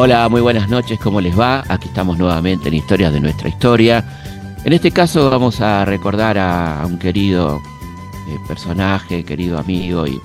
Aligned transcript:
Hola, 0.00 0.28
muy 0.28 0.40
buenas 0.40 0.68
noches, 0.68 0.96
¿cómo 1.00 1.20
les 1.20 1.36
va? 1.36 1.64
Aquí 1.66 1.88
estamos 1.88 2.16
nuevamente 2.18 2.68
en 2.68 2.74
Historias 2.74 3.12
de 3.12 3.18
nuestra 3.18 3.48
historia. 3.48 4.04
En 4.64 4.72
este 4.72 4.92
caso 4.92 5.28
vamos 5.28 5.60
a 5.60 5.84
recordar 5.84 6.38
a, 6.38 6.84
un 6.86 7.00
querido 7.00 7.60
eh, 8.28 8.36
personaje, 8.46 9.24
querido 9.24 9.58
amigo 9.58 10.06
y 10.06 10.20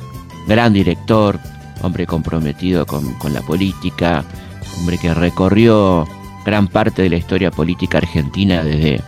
gran 0.48 0.74
director, 0.74 1.40
hombre 1.82 2.06
comprometido 2.06 2.86
con, 2.86 3.16
la 3.34 3.42
política, 3.42 4.24
hombre 4.78 5.00
que 5.00 5.12
recorrió 5.12 6.08
gran 6.46 6.68
parte 6.68 7.02
de 7.02 7.10
la 7.10 7.18
historia 7.18 7.50
política 7.50 7.98
argentina 7.98 8.64
desde 8.64 9.02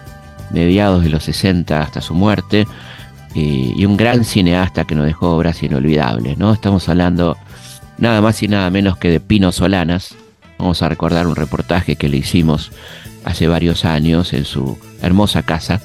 mediados 0.49 1.03
de 1.03 1.09
los 1.09 1.25
60 1.25 1.79
hasta 1.79 2.01
su 2.01 2.15
muerte, 2.15 2.65
y, 3.35 3.79
y 3.79 3.85
un 3.85 3.97
gran 3.97 4.25
cineasta 4.25 4.85
que 4.85 4.95
nos 4.95 5.05
dejó 5.05 5.35
obras 5.35 5.61
inolvidables, 5.61 6.39
¿no? 6.39 6.53
Estamos 6.53 6.89
hablando 6.89 7.37
nada 7.99 8.19
más 8.19 8.41
y 8.41 8.47
nada 8.47 8.71
menos 8.71 8.97
que 8.97 9.11
de 9.11 9.19
Pino 9.19 9.51
Solanas. 9.51 10.15
Vamos 10.57 10.81
a 10.81 10.89
recordar 10.89 11.27
un 11.27 11.35
reportaje 11.35 11.95
que 11.95 12.09
le 12.09 12.17
hicimos 12.17 12.71
hace 13.23 13.47
varios 13.47 13.85
años 13.85 14.33
en 14.33 14.45
su 14.45 14.77
hermosa 15.01 15.43
casa, 15.43 15.81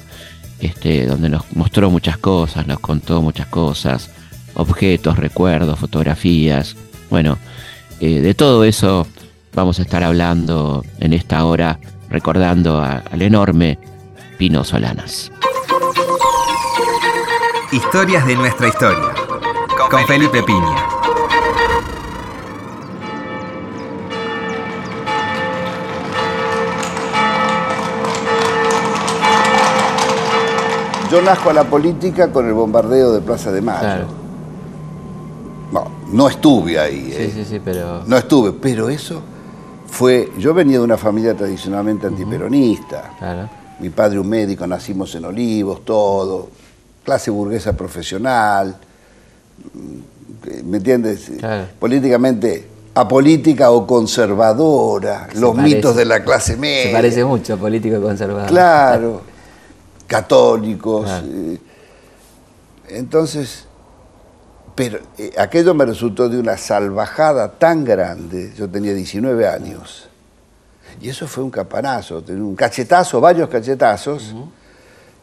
este, 0.59 1.05
donde 1.07 1.29
nos 1.29 1.51
mostró 1.55 1.89
muchas 1.89 2.17
cosas, 2.17 2.67
nos 2.67 2.79
contó 2.79 3.21
muchas 3.21 3.47
cosas, 3.47 4.09
objetos, 4.53 5.17
recuerdos, 5.17 5.79
fotografías. 5.79 6.75
Bueno, 7.09 7.37
eh, 7.99 8.21
de 8.21 8.33
todo 8.33 8.63
eso 8.63 9.07
vamos 9.53 9.79
a 9.79 9.81
estar 9.81 10.03
hablando 10.03 10.85
en 10.99 11.13
esta 11.13 11.43
hora, 11.45 11.79
recordando 12.09 12.81
al 12.81 13.21
enorme 13.21 13.79
Pino 14.37 14.63
Solanas. 14.63 15.31
Historias 17.71 18.25
de 18.25 18.35
nuestra 18.35 18.67
historia, 18.67 19.13
con 19.89 20.05
Felipe 20.05 20.43
Piña. 20.43 21.00
Yo 31.11 31.21
nazco 31.21 31.49
a 31.49 31.53
la 31.53 31.65
política 31.65 32.31
con 32.31 32.47
el 32.47 32.53
bombardeo 32.53 33.11
de 33.11 33.19
Plaza 33.19 33.51
de 33.51 33.61
Mayo. 33.61 34.05
No, 35.69 35.91
no 36.09 36.29
estuve 36.29 36.79
ahí. 36.79 37.11
Sí, 37.11 37.23
¿eh? 37.23 37.31
sí, 37.35 37.43
sí, 37.43 37.61
pero... 37.63 38.03
No 38.07 38.15
estuve, 38.15 38.53
pero 38.53 38.87
eso 38.87 39.21
fue... 39.87 40.31
Yo 40.37 40.53
venía 40.53 40.77
de 40.77 40.85
una 40.85 40.95
familia 40.95 41.35
tradicionalmente 41.35 42.07
antiperonista. 42.07 43.11
Claro. 43.19 43.49
Mi 43.81 43.89
padre 43.89 44.19
un 44.19 44.29
médico, 44.29 44.65
nacimos 44.65 45.13
en 45.15 45.25
Olivos, 45.25 45.83
todo. 45.83 46.47
Clase 47.03 47.29
burguesa 47.29 47.75
profesional. 47.75 48.77
¿Me 50.63 50.77
entiendes? 50.77 51.29
Políticamente 51.77 52.69
apolítica 52.95 53.71
o 53.71 53.85
conservadora, 53.85 55.27
los 55.35 55.55
mitos 55.55 55.93
de 55.93 56.05
la 56.05 56.23
clase 56.23 56.55
media. 56.55 56.83
Se 56.83 56.91
parece 56.93 57.25
mucho 57.25 57.55
a 57.55 57.57
político 57.57 57.97
y 57.97 58.01
conservador. 58.01 58.47
Claro 58.47 59.21
católicos. 60.11 61.09
Eh, 61.23 61.57
entonces, 62.89 63.65
pero 64.75 64.99
eh, 65.17 65.31
aquello 65.37 65.73
me 65.73 65.85
resultó 65.85 66.27
de 66.27 66.37
una 66.37 66.57
salvajada 66.57 67.53
tan 67.53 67.85
grande, 67.85 68.51
yo 68.57 68.69
tenía 68.69 68.93
19 68.93 69.47
años, 69.47 70.09
y 71.01 71.07
eso 71.07 71.27
fue 71.27 71.45
un 71.45 71.49
capanazo, 71.49 72.21
un 72.27 72.55
cachetazo, 72.55 73.21
varios 73.21 73.47
cachetazos, 73.47 74.35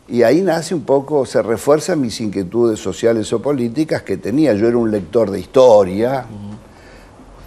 y 0.08 0.22
ahí 0.22 0.40
nace 0.40 0.74
un 0.74 0.84
poco, 0.84 1.26
se 1.26 1.42
refuerzan 1.42 2.00
mis 2.00 2.18
inquietudes 2.22 2.80
sociales 2.80 3.30
o 3.34 3.42
políticas 3.42 4.00
que 4.00 4.16
tenía. 4.16 4.54
Yo 4.54 4.66
era 4.66 4.78
un 4.78 4.90
lector 4.90 5.30
de 5.30 5.38
historia, 5.38 6.24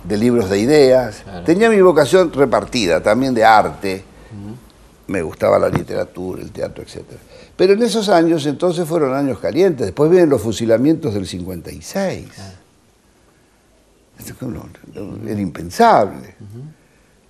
de 0.03 0.17
libros 0.17 0.47
de 0.47 0.59
ideas, 0.59 1.23
tenía 1.43 1.71
mi 1.71 1.81
vocación 1.81 2.31
repartida, 2.31 3.01
también 3.01 3.33
de 3.33 3.43
arte, 3.43 4.10
me 5.11 5.21
gustaba 5.21 5.59
la 5.59 5.69
literatura, 5.69 6.41
el 6.41 6.51
teatro, 6.51 6.83
etc. 6.83 7.03
Pero 7.55 7.73
en 7.73 7.83
esos 7.83 8.09
años 8.09 8.45
entonces 8.45 8.87
fueron 8.87 9.13
años 9.13 9.39
calientes, 9.39 9.87
después 9.87 10.09
vienen 10.09 10.29
los 10.29 10.41
fusilamientos 10.41 11.13
del 11.13 11.27
56. 11.27 12.27
Era 15.27 15.39
impensable. 15.39 16.35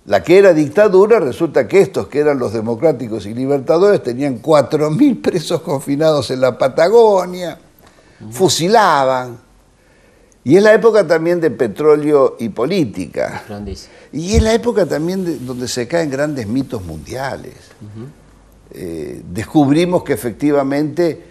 La 0.06 0.22
que 0.22 0.38
era 0.38 0.52
dictadura, 0.52 1.20
resulta 1.20 1.68
que 1.68 1.80
estos 1.80 2.08
que 2.08 2.18
eran 2.18 2.38
los 2.38 2.52
democráticos 2.52 3.24
y 3.26 3.34
libertadores 3.34 4.02
tenían 4.02 4.42
4.000 4.42 5.22
presos 5.22 5.62
confinados 5.62 6.30
en 6.30 6.40
la 6.40 6.58
Patagonia, 6.58 7.58
fusilaban. 8.30 9.51
Y 10.44 10.56
es 10.56 10.62
la 10.62 10.74
época 10.74 11.06
también 11.06 11.40
de 11.40 11.50
petróleo 11.50 12.36
y 12.40 12.48
política. 12.48 13.44
Y 14.12 14.34
es 14.34 14.42
la 14.42 14.52
época 14.52 14.86
también 14.86 15.46
donde 15.46 15.68
se 15.68 15.86
caen 15.86 16.10
grandes 16.10 16.46
mitos 16.46 16.84
mundiales. 16.84 17.54
Eh, 18.72 19.22
descubrimos 19.30 20.02
que 20.02 20.14
efectivamente 20.14 21.22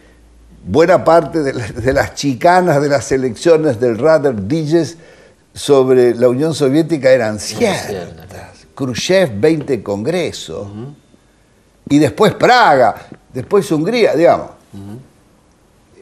buena 0.66 1.04
parte 1.04 1.42
de, 1.42 1.94
las 1.94 2.16
chicanas 2.16 2.82
de 2.82 2.88
las 2.88 3.12
elecciones 3.12 3.80
del 3.80 3.98
Radar 3.98 4.48
Diges 4.48 4.98
sobre 5.54 6.16
la 6.16 6.30
Unión 6.30 6.54
Soviética 6.54 7.10
eran 7.12 7.40
ciertas. 7.40 8.66
Khrushchev 8.74 9.40
20 9.40 9.84
congresos. 9.84 10.68
Y 11.90 12.00
después 12.00 12.34
Praga, 12.36 12.96
después 13.34 13.70
Hungría, 13.72 14.16
digamos. 14.16 14.52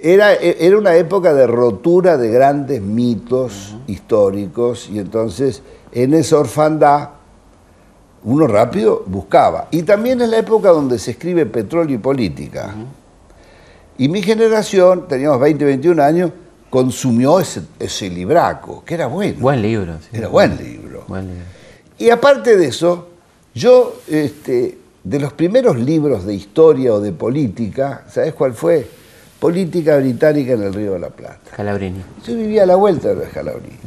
Era, 0.01 0.33
era, 0.33 0.77
una 0.77 0.95
época 0.95 1.33
de 1.33 1.45
rotura 1.45 2.17
de 2.17 2.29
grandes 2.29 2.81
mitos 2.81 3.75
históricos 3.87 4.89
y 4.89 4.99
entonces 4.99 5.61
en 5.91 6.13
esa 6.13 6.37
orfandad 6.37 7.09
uno 8.23 8.47
rápido 8.47 9.03
buscaba. 9.05 9.67
Y 9.71 9.83
también 9.83 10.21
es 10.21 10.29
la 10.29 10.37
época 10.37 10.69
donde 10.69 10.99
se 10.99 11.11
escribe 11.11 11.45
petróleo 11.45 11.95
y 11.95 11.99
política. 11.99 12.73
Y 13.97 14.07
mi 14.07 14.21
generación, 14.21 15.07
teníamos 15.07 15.39
20, 15.39 15.65
21 15.65 16.01
años, 16.03 16.31
consumió 16.69 17.39
ese, 17.39 17.63
ese 17.79 18.09
libraco, 18.09 18.83
que 18.85 18.93
era 18.93 19.07
bueno. 19.07 19.39
Buen 19.39 19.61
libro. 19.61 19.97
era 20.13 20.27
buen 20.27 20.57
libro. 20.57 21.05
Y 21.97 22.09
aparte 22.09 22.55
de 22.55 22.67
eso, 22.67 23.09
yo, 23.53 23.99
este, 24.07 24.77
de 25.03 25.19
los 25.19 25.33
primeros 25.33 25.77
libros 25.77 26.25
de 26.25 26.33
historia 26.33 26.93
o 26.93 27.01
de 27.01 27.11
política, 27.11 28.05
¿sabes 28.09 28.33
cuál 28.33 28.53
fue? 28.53 28.87
Política 29.39 29.97
Británica 29.97 30.53
en 30.53 30.63
el 30.63 30.73
Río 30.73 30.93
de 30.93 30.99
la 30.99 31.09
Plata. 31.09 31.51
Calabrini. 31.55 32.03
Yo 32.25 32.35
vivía 32.35 32.63
a 32.63 32.65
la 32.65 32.75
vuelta 32.75 33.13
de 33.13 33.27
Calabrini. 33.29 33.79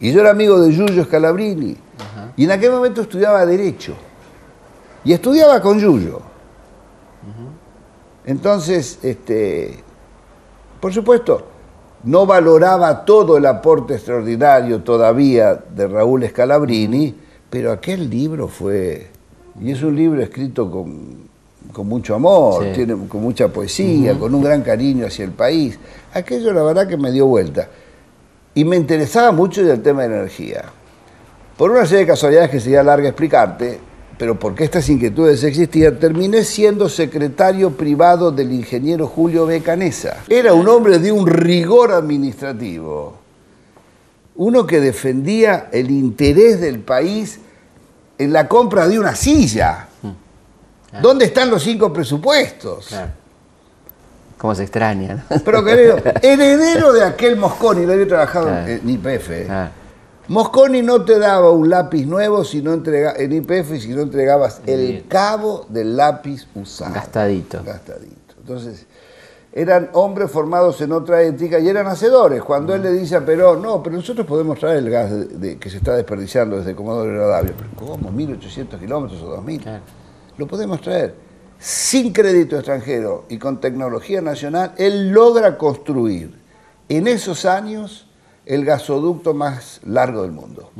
Y 0.00 0.12
yo 0.12 0.20
era 0.20 0.30
amigo 0.30 0.60
de 0.60 0.72
Giulio 0.72 1.04
Scalabrini. 1.04 1.76
Y 2.36 2.44
en 2.44 2.50
aquel 2.50 2.72
momento 2.72 3.02
estudiaba 3.02 3.44
Derecho. 3.46 3.94
Y 5.04 5.12
estudiaba 5.12 5.60
con 5.60 5.78
Yuyo. 5.78 6.20
Entonces, 8.24 8.98
este, 9.02 9.78
por 10.80 10.92
supuesto, 10.92 11.46
no 12.04 12.26
valoraba 12.26 13.04
todo 13.04 13.36
el 13.36 13.46
aporte 13.46 13.94
extraordinario 13.94 14.82
todavía 14.82 15.54
de 15.54 15.86
Raúl 15.86 16.26
Scalabrini, 16.28 17.14
pero 17.48 17.72
aquel 17.72 18.08
libro 18.08 18.48
fue, 18.48 19.08
y 19.60 19.70
es 19.70 19.82
un 19.82 19.96
libro 19.96 20.22
escrito 20.22 20.70
con, 20.70 21.29
mucho 21.86 22.14
amor, 22.14 22.72
tiene, 22.74 22.96
con 23.08 23.22
mucha 23.22 23.48
poesía, 23.48 24.18
con 24.18 24.34
un 24.34 24.42
gran 24.42 24.62
cariño 24.62 25.06
hacia 25.06 25.24
el 25.24 25.32
país. 25.32 25.78
Aquello 26.12 26.52
la 26.52 26.62
verdad 26.62 26.88
que 26.88 26.96
me 26.96 27.12
dio 27.12 27.26
vuelta. 27.26 27.68
Y 28.54 28.64
me 28.64 28.76
interesaba 28.76 29.32
mucho 29.32 29.60
el 29.60 29.82
tema 29.82 30.02
de 30.02 30.08
energía. 30.08 30.64
Por 31.56 31.70
una 31.70 31.84
serie 31.86 32.00
de 32.00 32.06
casualidades 32.06 32.50
que 32.50 32.60
sería 32.60 32.82
larga 32.82 33.08
explicarte, 33.08 33.78
pero 34.18 34.38
porque 34.38 34.64
estas 34.64 34.88
inquietudes 34.88 35.42
existían, 35.44 35.98
terminé 35.98 36.44
siendo 36.44 36.88
secretario 36.88 37.70
privado 37.70 38.30
del 38.30 38.52
ingeniero 38.52 39.06
Julio 39.06 39.46
Becanesa. 39.46 40.24
Era 40.28 40.52
un 40.52 40.68
hombre 40.68 40.98
de 40.98 41.12
un 41.12 41.26
rigor 41.26 41.92
administrativo, 41.92 43.14
uno 44.36 44.66
que 44.66 44.80
defendía 44.80 45.68
el 45.72 45.90
interés 45.90 46.60
del 46.60 46.80
país 46.80 47.40
en 48.18 48.32
la 48.32 48.48
compra 48.48 48.88
de 48.88 48.98
una 48.98 49.14
silla. 49.14 49.88
¿Dónde 51.00 51.26
están 51.26 51.50
los 51.50 51.62
cinco 51.62 51.92
presupuestos? 51.92 52.94
¿Cómo 54.38 54.54
se 54.54 54.62
extraña? 54.62 55.26
Pero 55.44 55.64
querido, 55.64 55.98
heredero 56.22 56.92
de 56.92 57.04
aquel 57.04 57.36
Mosconi, 57.36 57.84
lo 57.84 57.92
había 57.92 58.08
trabajado 58.08 58.48
en 58.66 58.88
IPF. 58.88 59.30
Mosconi 60.28 60.80
no 60.82 61.04
te 61.04 61.18
daba 61.18 61.50
un 61.50 61.68
lápiz 61.68 62.06
nuevo 62.06 62.44
si 62.44 62.62
no 62.62 62.72
en 62.72 63.32
IPF 63.32 63.80
si 63.80 63.88
no 63.88 64.02
entregabas 64.02 64.62
el 64.66 65.04
cabo 65.08 65.66
del 65.68 65.96
lápiz 65.96 66.46
usado. 66.54 66.94
Gastadito. 66.94 67.62
Gastadito. 67.64 68.34
Entonces, 68.38 68.86
eran 69.52 69.90
hombres 69.92 70.30
formados 70.30 70.80
en 70.80 70.92
otra 70.92 71.22
ética 71.22 71.58
y 71.58 71.68
eran 71.68 71.86
hacedores. 71.88 72.42
Cuando 72.42 72.74
él 72.74 72.82
le 72.82 72.92
dice 72.92 73.16
a 73.16 73.24
Perón, 73.24 73.60
no, 73.60 73.82
pero 73.82 73.96
nosotros 73.96 74.26
podemos 74.26 74.58
traer 74.58 74.78
el 74.78 74.90
gas 74.90 75.10
que 75.58 75.68
se 75.68 75.78
está 75.78 75.96
desperdiciando 75.96 76.56
desde 76.56 76.74
Comodoro 76.74 77.12
Rivadavia. 77.12 77.52
¿Pero 77.56 77.70
cómo? 77.74 78.10
¿1.800 78.10 78.78
kilómetros 78.78 79.20
o 79.22 79.42
2.000? 79.42 79.80
Lo 80.40 80.46
podemos 80.46 80.80
traer. 80.80 81.14
Sin 81.58 82.14
crédito 82.14 82.56
extranjero 82.56 83.26
y 83.28 83.36
con 83.36 83.60
tecnología 83.60 84.22
nacional, 84.22 84.72
él 84.78 85.10
logra 85.10 85.58
construir 85.58 86.34
en 86.88 87.06
esos 87.06 87.44
años 87.44 88.08
el 88.46 88.64
gasoducto 88.64 89.34
más 89.34 89.82
largo 89.84 90.22
del 90.22 90.32
mundo. 90.32 90.70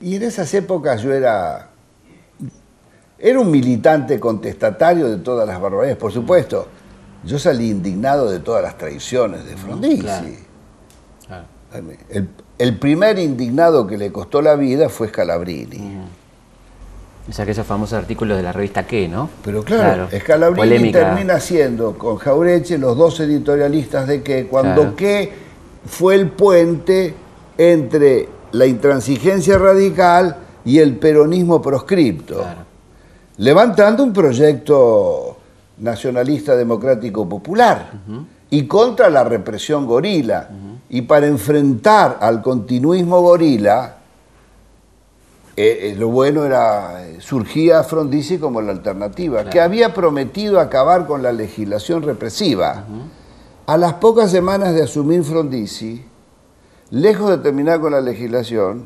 Y 0.00 0.14
en 0.14 0.22
esas 0.22 0.54
épocas 0.54 1.02
yo 1.02 1.12
era, 1.12 1.70
era 3.18 3.40
un 3.40 3.50
militante 3.50 4.20
contestatario 4.20 5.08
de 5.08 5.16
todas 5.16 5.48
las 5.48 5.60
barbaridades, 5.60 5.96
por 5.96 6.12
supuesto. 6.12 6.68
Yo 7.24 7.40
salí 7.40 7.70
indignado 7.70 8.30
de 8.30 8.38
todas 8.38 8.62
las 8.62 8.78
traiciones 8.78 9.44
de 9.44 9.56
Frondizi. 9.56 9.98
Claro. 9.98 10.26
Claro. 11.26 11.46
El, 12.08 12.28
el 12.56 12.78
primer 12.78 13.18
indignado 13.18 13.84
que 13.84 13.98
le 13.98 14.12
costó 14.12 14.40
la 14.40 14.54
vida 14.54 14.88
fue 14.88 15.08
Scalabrini. 15.08 16.06
O 17.28 17.32
sea, 17.32 17.44
que 17.44 17.50
esos 17.52 17.66
famosos 17.66 17.98
artículos 17.98 18.36
de 18.38 18.42
la 18.42 18.52
revista 18.52 18.86
¿Qué, 18.86 19.06
no? 19.06 19.28
Pero 19.44 19.62
claro, 19.62 20.08
Polémica. 20.56 21.00
termina 21.00 21.38
siendo 21.40 21.96
con 21.98 22.16
Jaureche 22.16 22.78
los 22.78 22.96
dos 22.96 23.20
editorialistas 23.20 24.06
de 24.08 24.22
que 24.22 24.46
cuando 24.46 24.80
Claro. 24.82 24.96
que 24.96 25.32
fue 25.84 26.14
el 26.14 26.28
puente 26.30 27.14
entre 27.58 28.28
la 28.52 28.64
intransigencia 28.66 29.58
radical 29.58 30.36
y 30.64 30.78
el 30.78 30.96
peronismo 30.96 31.60
proscripto, 31.60 32.36
Claro. 32.36 32.60
levantando 33.36 34.02
un 34.04 34.12
proyecto 34.12 35.36
nacionalista 35.78 36.56
democrático 36.56 37.28
popular 37.28 37.90
y 38.50 38.66
contra 38.66 39.10
la 39.10 39.22
represión 39.24 39.86
gorila. 39.86 40.48
Y 40.90 41.02
para 41.02 41.26
enfrentar 41.26 42.16
al 42.20 42.40
continuismo 42.40 43.20
gorila, 43.20 43.96
eh, 45.60 45.90
eh, 45.90 45.94
lo 45.98 46.06
bueno 46.06 46.44
era, 46.44 47.04
eh, 47.04 47.16
surgía 47.18 47.82
Frondizi 47.82 48.38
como 48.38 48.60
la 48.62 48.70
alternativa, 48.70 49.50
que 49.50 49.60
había 49.60 49.92
prometido 49.92 50.60
acabar 50.60 51.04
con 51.04 51.20
la 51.20 51.32
legislación 51.32 52.04
represiva. 52.04 52.84
A 53.66 53.76
las 53.76 53.94
pocas 53.94 54.30
semanas 54.30 54.72
de 54.72 54.84
asumir 54.84 55.24
Frondizi, 55.24 56.04
lejos 56.90 57.30
de 57.30 57.38
terminar 57.38 57.80
con 57.80 57.90
la 57.90 58.00
legislación, 58.00 58.84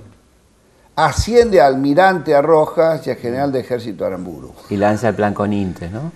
asciende 0.96 1.60
a 1.60 1.66
almirante 1.66 2.34
a 2.34 2.40
Rojas 2.40 3.06
y 3.06 3.10
a 3.10 3.16
general 3.16 3.52
de 3.52 3.60
ejército 3.60 4.04
a 4.04 4.06
Aramburu. 4.06 4.52
Y 4.70 4.78
lanza 4.78 5.10
el 5.10 5.14
plan 5.14 5.34
con 5.34 5.52
Intes, 5.52 5.90
¿no? 5.92 6.10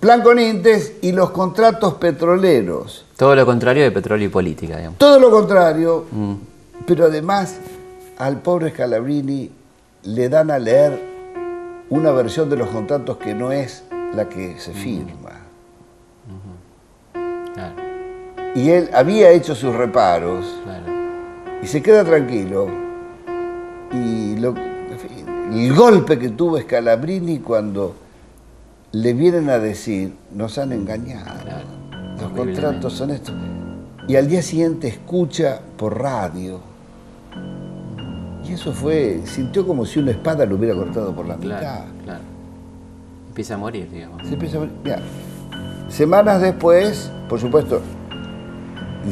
Plan 0.00 0.22
con 0.22 0.40
Intes 0.40 0.94
y 1.00 1.12
los 1.12 1.30
contratos 1.30 1.94
petroleros. 1.94 3.04
Todo 3.16 3.36
lo 3.36 3.46
contrario 3.46 3.84
de 3.84 3.92
petróleo 3.92 4.26
y 4.26 4.30
política, 4.30 4.78
digamos. 4.78 4.98
Todo 4.98 5.20
lo 5.20 5.30
contrario, 5.30 6.06
Mm. 6.10 6.34
pero 6.86 7.04
además 7.04 7.54
al 8.18 8.40
pobre 8.40 8.70
Scalabrini 8.70 9.52
le 10.04 10.28
dan 10.28 10.50
a 10.50 10.58
leer 10.58 11.00
una 11.90 12.10
versión 12.12 12.48
de 12.50 12.56
los 12.56 12.68
contratos 12.68 13.16
que 13.18 13.34
no 13.34 13.52
es 13.52 13.84
la 14.14 14.28
que 14.28 14.58
se 14.58 14.72
firma. 14.72 15.30
Claro, 17.54 17.74
Y 18.54 18.70
él 18.70 18.90
había 18.94 19.30
hecho 19.30 19.54
sus 19.54 19.74
reparos 19.74 20.44
claro. 20.64 20.84
y 21.62 21.66
se 21.66 21.82
queda 21.82 22.04
tranquilo. 22.04 22.66
Y 23.92 24.36
lo- 24.36 24.54
en 24.56 24.98
fin, 24.98 25.52
el 25.52 25.74
golpe 25.74 26.18
que 26.18 26.30
tuvo 26.30 26.58
Scalabrini 26.60 27.38
cuando 27.38 27.94
le 28.92 29.12
vienen 29.14 29.48
a 29.50 29.58
decir, 29.58 30.14
nos 30.32 30.58
han 30.58 30.72
engañado, 30.72 31.30
los 32.20 32.30
contratos 32.32 32.92
son 32.92 33.10
estos. 33.10 33.34
Y 34.08 34.16
al 34.16 34.28
día 34.28 34.42
siguiente 34.42 34.88
escucha 34.88 35.60
por 35.76 36.00
radio. 36.00 36.60
Y 38.48 38.52
eso 38.52 38.72
fue, 38.72 39.20
sintió 39.24 39.66
como 39.66 39.84
si 39.84 39.98
una 39.98 40.12
espada 40.12 40.44
lo 40.46 40.56
hubiera 40.56 40.74
cortado 40.74 41.14
por 41.14 41.26
la 41.26 41.36
mitad. 41.36 41.58
Claro. 42.04 42.20
Empieza 43.28 43.54
a 43.54 43.58
morir, 43.58 43.88
digamos. 43.90 44.26
Se 44.26 44.34
empieza 44.34 44.56
a 44.58 44.60
ver- 44.60 44.70
mirá, 44.82 44.98
Semanas 45.88 46.40
después, 46.40 47.10
por 47.28 47.38
supuesto, 47.40 47.80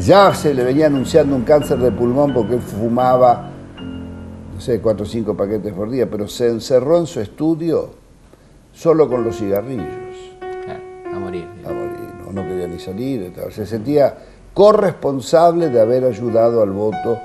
ya 0.04 0.34
se 0.34 0.52
le 0.54 0.64
venía 0.64 0.86
anunciando 0.86 1.36
un 1.36 1.42
cáncer 1.42 1.78
de 1.78 1.92
pulmón 1.92 2.32
porque 2.34 2.54
él 2.54 2.60
fumaba, 2.60 3.50
no 4.54 4.60
sé, 4.60 4.80
cuatro 4.80 5.04
o 5.04 5.08
cinco 5.08 5.36
paquetes 5.36 5.72
por 5.72 5.88
día, 5.90 6.10
pero 6.10 6.26
se 6.26 6.48
encerró 6.48 6.98
en 6.98 7.06
su 7.06 7.20
estudio 7.20 7.90
solo 8.72 9.08
con 9.08 9.22
los 9.24 9.36
cigarrillos. 9.36 9.86
Claro, 10.64 10.80
a 11.14 11.18
morir. 11.20 11.44
A 11.44 11.68
digamos. 11.68 11.84
morir, 11.92 12.14
no, 12.26 12.32
no 12.42 12.48
quería 12.48 12.66
ni 12.66 12.78
salir. 12.80 13.32
Se 13.50 13.66
sentía 13.66 14.14
corresponsable 14.52 15.68
de 15.68 15.80
haber 15.80 16.04
ayudado 16.04 16.62
al 16.62 16.70
voto 16.70 17.18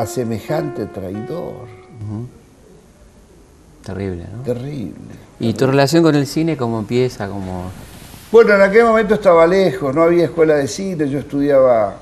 a 0.00 0.06
semejante 0.06 0.86
traidor. 0.86 1.66
Terrible, 3.84 4.26
¿no? 4.34 4.42
Terrible. 4.42 4.94
¿Y 5.40 5.54
tu 5.54 5.66
relación 5.66 6.02
con 6.02 6.14
el 6.14 6.26
cine 6.26 6.56
cómo 6.56 6.78
empieza? 6.78 7.28
Como... 7.28 7.70
Bueno, 8.30 8.54
en 8.54 8.62
aquel 8.62 8.84
momento 8.84 9.14
estaba 9.14 9.46
lejos, 9.46 9.94
no 9.94 10.02
había 10.02 10.26
escuela 10.26 10.54
de 10.56 10.68
cine, 10.68 11.08
yo 11.08 11.18
estudiaba. 11.18 11.96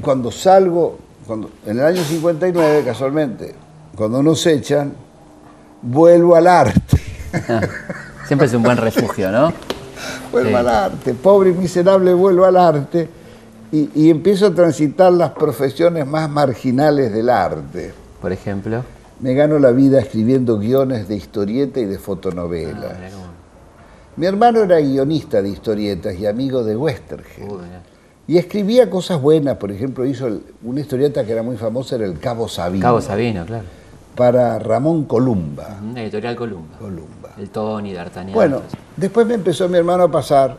Cuando 0.00 0.32
salgo, 0.32 0.98
cuando, 1.26 1.50
en 1.66 1.78
el 1.78 1.84
año 1.84 2.02
59, 2.02 2.82
casualmente, 2.84 3.54
cuando 3.94 4.22
nos 4.22 4.44
echan, 4.46 4.92
vuelvo 5.82 6.34
al 6.34 6.46
arte. 6.48 6.80
Siempre 8.26 8.46
es 8.46 8.54
un 8.54 8.62
buen 8.62 8.76
refugio, 8.78 9.30
¿no? 9.30 9.52
Vuelvo 10.32 10.48
Sí. 10.50 10.54
al 10.56 10.68
arte, 10.68 11.14
pobre 11.14 11.50
y 11.50 11.52
miserable, 11.52 12.12
vuelvo 12.14 12.44
al 12.44 12.56
arte. 12.56 13.08
Y, 13.72 13.90
y 13.94 14.10
empiezo 14.10 14.46
a 14.46 14.54
transitar 14.54 15.12
las 15.12 15.30
profesiones 15.30 16.06
más 16.06 16.28
marginales 16.30 17.12
del 17.12 17.30
arte. 17.30 17.92
Por 18.20 18.30
ejemplo. 18.32 18.84
Me 19.20 19.34
gano 19.34 19.58
la 19.58 19.70
vida 19.70 20.00
escribiendo 20.00 20.58
guiones 20.58 21.08
de 21.08 21.16
historieta 21.16 21.80
y 21.80 21.86
de 21.86 21.98
fotonovela. 21.98 22.92
Ah, 22.92 23.32
Mi 24.16 24.26
hermano 24.26 24.62
era 24.62 24.78
guionista 24.80 25.40
de 25.40 25.48
historietas 25.48 26.16
y 26.18 26.26
amigo 26.26 26.62
de 26.64 26.76
Westergel. 26.76 27.48
Uy. 27.48 27.58
Y 28.26 28.38
escribía 28.38 28.88
cosas 28.90 29.20
buenas, 29.20 29.56
por 29.56 29.72
ejemplo, 29.72 30.04
hizo 30.04 30.28
una 30.62 30.80
historieta 30.80 31.24
que 31.24 31.32
era 31.32 31.42
muy 31.42 31.56
famosa, 31.56 31.96
era 31.96 32.04
el 32.04 32.18
Cabo 32.20 32.46
Sabino, 32.48 32.82
Cabo 32.82 33.00
Sabino, 33.00 33.44
claro. 33.44 33.64
para 34.14 34.58
Ramón 34.60 35.04
Columba. 35.04 35.78
Una 35.82 36.02
editorial 36.02 36.36
Columba. 36.36 36.78
Columba. 36.78 37.30
El 37.38 37.50
Tony, 37.50 37.92
D'Artagnan. 37.92 38.32
Bueno, 38.34 38.60
después 38.96 39.26
me 39.26 39.34
empezó 39.34 39.68
mi 39.68 39.78
hermano 39.78 40.04
a 40.04 40.10
pasar, 40.10 40.56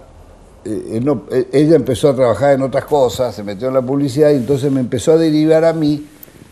eh, 0.65 0.91
él 0.97 1.05
no- 1.05 1.23
eh, 1.31 1.47
ella 1.51 1.75
empezó 1.75 2.09
a 2.09 2.15
trabajar 2.15 2.53
en 2.53 2.61
otras 2.61 2.85
cosas, 2.85 3.33
se 3.35 3.43
metió 3.43 3.67
en 3.67 3.73
la 3.73 3.81
publicidad 3.81 4.29
y 4.31 4.35
entonces 4.35 4.71
me 4.71 4.79
empezó 4.79 5.13
a 5.13 5.17
derivar 5.17 5.63
a 5.65 5.73
mí 5.73 6.07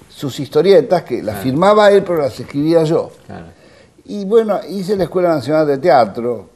sus 0.10 0.40
historietas, 0.40 1.04
que 1.04 1.24
las 1.24 1.38
firmaba 1.40 1.90
él, 1.92 2.04
pero 2.04 2.22
las 2.22 2.40
escribía 2.40 2.84
yo. 2.84 3.12
Claro. 3.26 3.46
Y 4.06 4.26
bueno, 4.26 4.60
hice 4.70 4.96
la 4.98 5.06
Escuela 5.06 5.30
Nacional 5.30 5.66
de 5.68 5.78
Teatro, 5.78 6.50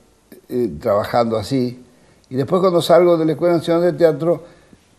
eh, 0.49 0.71
trabajando 0.79 1.37
así. 1.37 1.81
Y 2.29 2.35
después 2.35 2.59
cuando 2.59 2.81
salgo 2.81 3.17
de 3.17 3.25
la 3.25 3.31
Escuela 3.33 3.55
Nacional 3.55 3.83
de 3.83 3.93
Teatro, 3.93 4.43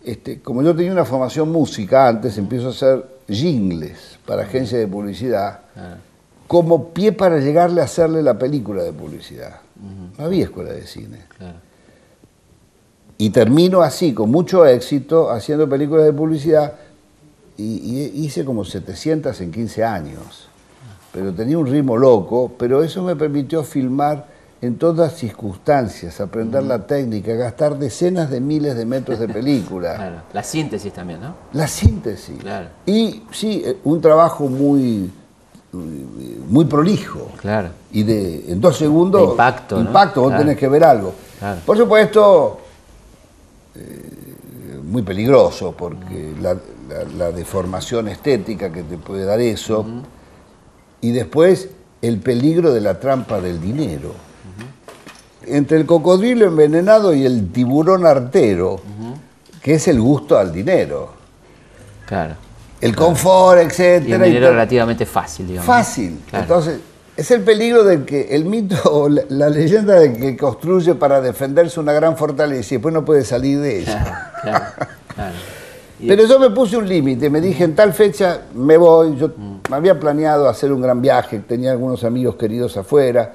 este, 0.05 0.41
como 0.41 0.63
yo 0.63 0.75
tenía 0.75 0.93
una 0.93 1.05
formación 1.05 1.51
música 1.53 2.09
antes, 2.09 2.39
empiezo 2.39 2.69
a 2.69 2.71
hacer 2.71 3.05
jingles 3.29 4.19
para 4.25 4.43
agencias 4.43 4.81
de 4.81 4.87
publicidad, 4.87 5.61
Claro. 5.75 5.97
como 6.47 6.91
pie 6.91 7.13
para 7.13 7.39
llegarle 7.41 7.81
a 7.81 7.85
hacerle 7.85 8.23
la 8.23 8.39
película 8.39 8.83
de 8.85 8.93
publicidad. 8.93 9.61
No 10.17 10.25
había 10.25 10.45
escuela 10.45 10.73
de 10.73 10.87
cine. 10.87 11.25
Y 13.19 13.31
termino 13.31 13.81
así, 13.83 14.13
con 14.13 14.31
mucho 14.31 14.67
éxito, 14.67 15.31
haciendo 15.31 15.69
películas 15.69 16.05
de 16.05 16.13
publicidad. 16.13 16.75
Y, 17.57 17.65
y 17.65 18.25
hice 18.25 18.45
como 18.45 18.65
700 18.65 19.41
en 19.41 19.51
15 19.51 19.85
años. 19.85 20.49
Pero 21.13 21.33
tenía 21.33 21.57
un 21.57 21.67
ritmo 21.67 21.97
loco, 21.97 22.53
pero 22.59 22.83
eso 22.85 23.03
me 23.03 23.17
permitió 23.17 23.65
filmar 23.65 24.27
en 24.61 24.77
todas 24.77 25.15
circunstancias, 25.15 26.21
aprender 26.21 26.63
la 26.63 26.87
técnica, 26.87 27.33
gastar 27.35 27.79
decenas 27.79 28.31
de 28.31 28.41
miles 28.41 28.77
de 28.77 28.85
metros 28.85 29.19
de 29.19 29.29
película. 29.29 29.95
Claro. 29.97 30.17
La 30.35 30.43
síntesis 30.43 30.93
también, 30.93 31.21
¿no? 31.21 31.35
La 31.55 31.67
síntesis. 31.69 32.39
Claro. 32.39 32.69
Y 32.85 33.23
sí, 33.33 33.63
eh, 33.65 33.79
un 33.85 34.01
trabajo 34.01 34.49
muy, 34.49 35.11
muy 35.73 36.65
prolijo. 36.67 37.29
Claro. 37.41 37.69
Y 37.93 38.03
de, 38.03 38.53
en 38.53 38.61
dos 38.61 38.77
segundos. 38.77 39.23
De 39.23 39.29
impacto, 39.29 39.77
¿no? 39.77 39.83
Impacto, 39.83 40.21
vos 40.23 40.31
Claro. 40.31 40.43
tenés 40.45 40.59
que 40.59 40.69
ver 40.69 40.85
algo. 40.85 41.15
Claro. 41.39 41.61
Por 41.65 41.77
supuesto, 41.79 42.61
eh, 43.79 44.79
muy 44.83 45.03
peligroso, 45.03 45.73
porque 45.77 46.33
la, 46.41 46.55
la- 46.55 47.05
la 47.19 47.33
deformación 47.33 48.09
estética 48.09 48.71
que 48.73 48.83
te 48.83 48.97
puede 48.99 49.25
dar 49.25 49.41
eso. 49.41 49.85
Y 51.01 51.11
después, 51.13 51.69
el 52.03 52.19
peligro 52.21 52.73
de 52.73 52.81
la 52.81 52.99
trampa 53.01 53.41
del 53.41 53.61
dinero. 53.61 54.13
Entre 55.49 55.77
el 55.79 55.87
cocodrilo 55.87 56.47
envenenado 56.47 57.15
y 57.15 57.25
el 57.25 57.53
tiburón 57.53 58.05
artero, 58.07 58.81
que 59.63 59.75
es 59.75 59.87
el 59.89 60.01
gusto 60.01 60.37
al 60.39 60.53
dinero. 60.53 61.11
Claro. 62.07 62.35
El 62.81 62.95
confort, 62.97 63.61
Y 63.63 63.67
etcétera. 63.67 64.27
y 64.27 64.31
dinero 64.31 64.47
todo. 64.47 64.53
relativamente 64.55 65.07
fácil, 65.07 65.47
digamos. 65.47 65.67
Fácil. 65.67 66.21
Claro. 66.29 66.43
Entonces, 66.45 66.81
es 67.17 67.31
el 67.31 67.43
peligro 67.43 67.85
del 67.85 68.05
que 68.05 68.35
el 68.35 68.45
mito 68.45 68.77
o 68.93 69.09
la, 69.09 69.23
la 69.29 69.49
leyenda 69.51 69.95
de 69.99 70.13
que 70.13 70.37
construye 70.37 70.95
para 70.95 71.21
defenderse 71.21 71.81
una 71.81 71.93
gran 71.93 72.17
fortaleza 72.17 72.75
y 72.75 72.77
después 72.77 72.93
no 72.95 73.05
puede 73.05 73.25
salir 73.25 73.61
de 73.61 73.81
ella. 73.81 74.33
Claro, 74.43 74.65
claro, 74.75 74.87
claro. 75.15 75.35
Y- 75.99 76.09
Pero 76.09 76.27
yo 76.27 76.39
me 76.39 76.51
puse 76.51 76.77
un 76.77 76.87
límite, 76.87 77.31
me 77.31 77.41
dije 77.41 77.65
en 77.65 77.75
tal 77.75 77.95
fecha 77.95 78.43
me 78.55 78.77
voy, 78.77 79.17
yo 79.17 79.29
Mm. 79.29 79.73
había 79.73 79.99
planeado 79.99 80.47
hacer 80.47 80.71
un 80.71 80.83
gran 80.83 81.01
viaje, 81.01 81.39
tenía 81.39 81.73
algunos 81.73 82.05
amigos 82.05 82.37
queridos 82.37 82.77
afuera 82.77 83.35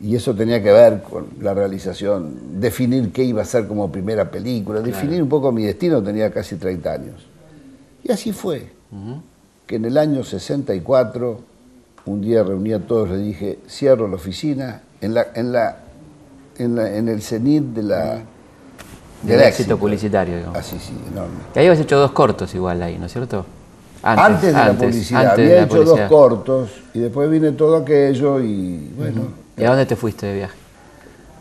y 0.00 0.14
eso 0.14 0.32
tenía 0.32 0.62
que 0.62 0.70
ver 0.70 1.02
con 1.02 1.26
la 1.40 1.52
realización, 1.52 2.60
definir 2.60 3.10
qué 3.10 3.24
iba 3.24 3.42
a 3.42 3.44
ser 3.44 3.66
como 3.66 3.90
primera 3.90 4.30
película, 4.30 4.80
definir 4.80 5.20
un 5.20 5.28
poco 5.28 5.50
mi 5.50 5.64
destino, 5.64 6.00
tenía 6.00 6.30
casi 6.30 6.54
30 6.56 6.92
años. 6.92 7.26
Y 8.04 8.12
así 8.12 8.30
fue, 8.32 8.68
que 9.66 9.74
en 9.76 9.84
el 9.84 9.98
año 9.98 10.22
64, 10.22 11.40
un 12.06 12.20
día 12.20 12.42
reuní 12.42 12.72
a 12.72 12.78
todos, 12.80 13.10
le 13.10 13.18
dije, 13.18 13.58
cierro 13.68 14.08
la 14.08 14.16
oficina, 14.16 14.80
en, 15.00 15.14
la, 15.14 15.26
en, 15.34 15.52
la, 15.52 15.76
en, 16.58 16.76
la- 16.76 16.94
en 16.96 17.08
el 17.08 17.22
cenit 17.22 17.62
de 17.64 17.82
la... 17.82 18.18
Del 19.22 19.40
éxito 19.42 19.78
publicitario, 19.78 20.36
digamos. 20.36 20.56
Así, 20.56 20.78
sí, 20.78 20.94
enorme. 21.12 21.34
Y 21.54 21.58
ahí 21.58 21.66
habías 21.66 21.80
hecho 21.84 21.98
dos 21.98 22.12
cortos 22.12 22.54
igual 22.54 22.82
ahí, 22.82 22.98
¿no 22.98 23.06
es 23.06 23.12
cierto? 23.12 23.44
Antes, 24.02 24.42
de 24.42 24.52
la 24.52 24.72
publicidad, 24.72 25.20
antes 25.32 25.36
de 25.36 25.52
había 25.52 25.64
hecho 25.64 25.74
publicidad. 25.76 26.08
dos 26.08 26.18
cortos 26.18 26.70
y 26.94 27.00
después 27.00 27.28
vine 27.30 27.52
todo 27.52 27.76
aquello 27.76 28.40
y 28.40 28.90
bueno, 28.96 29.20
¿Y 29.58 29.64
a 29.64 29.68
dónde 29.68 29.84
te 29.84 29.94
fuiste 29.94 30.24
de 30.26 30.36
viaje? 30.36 30.54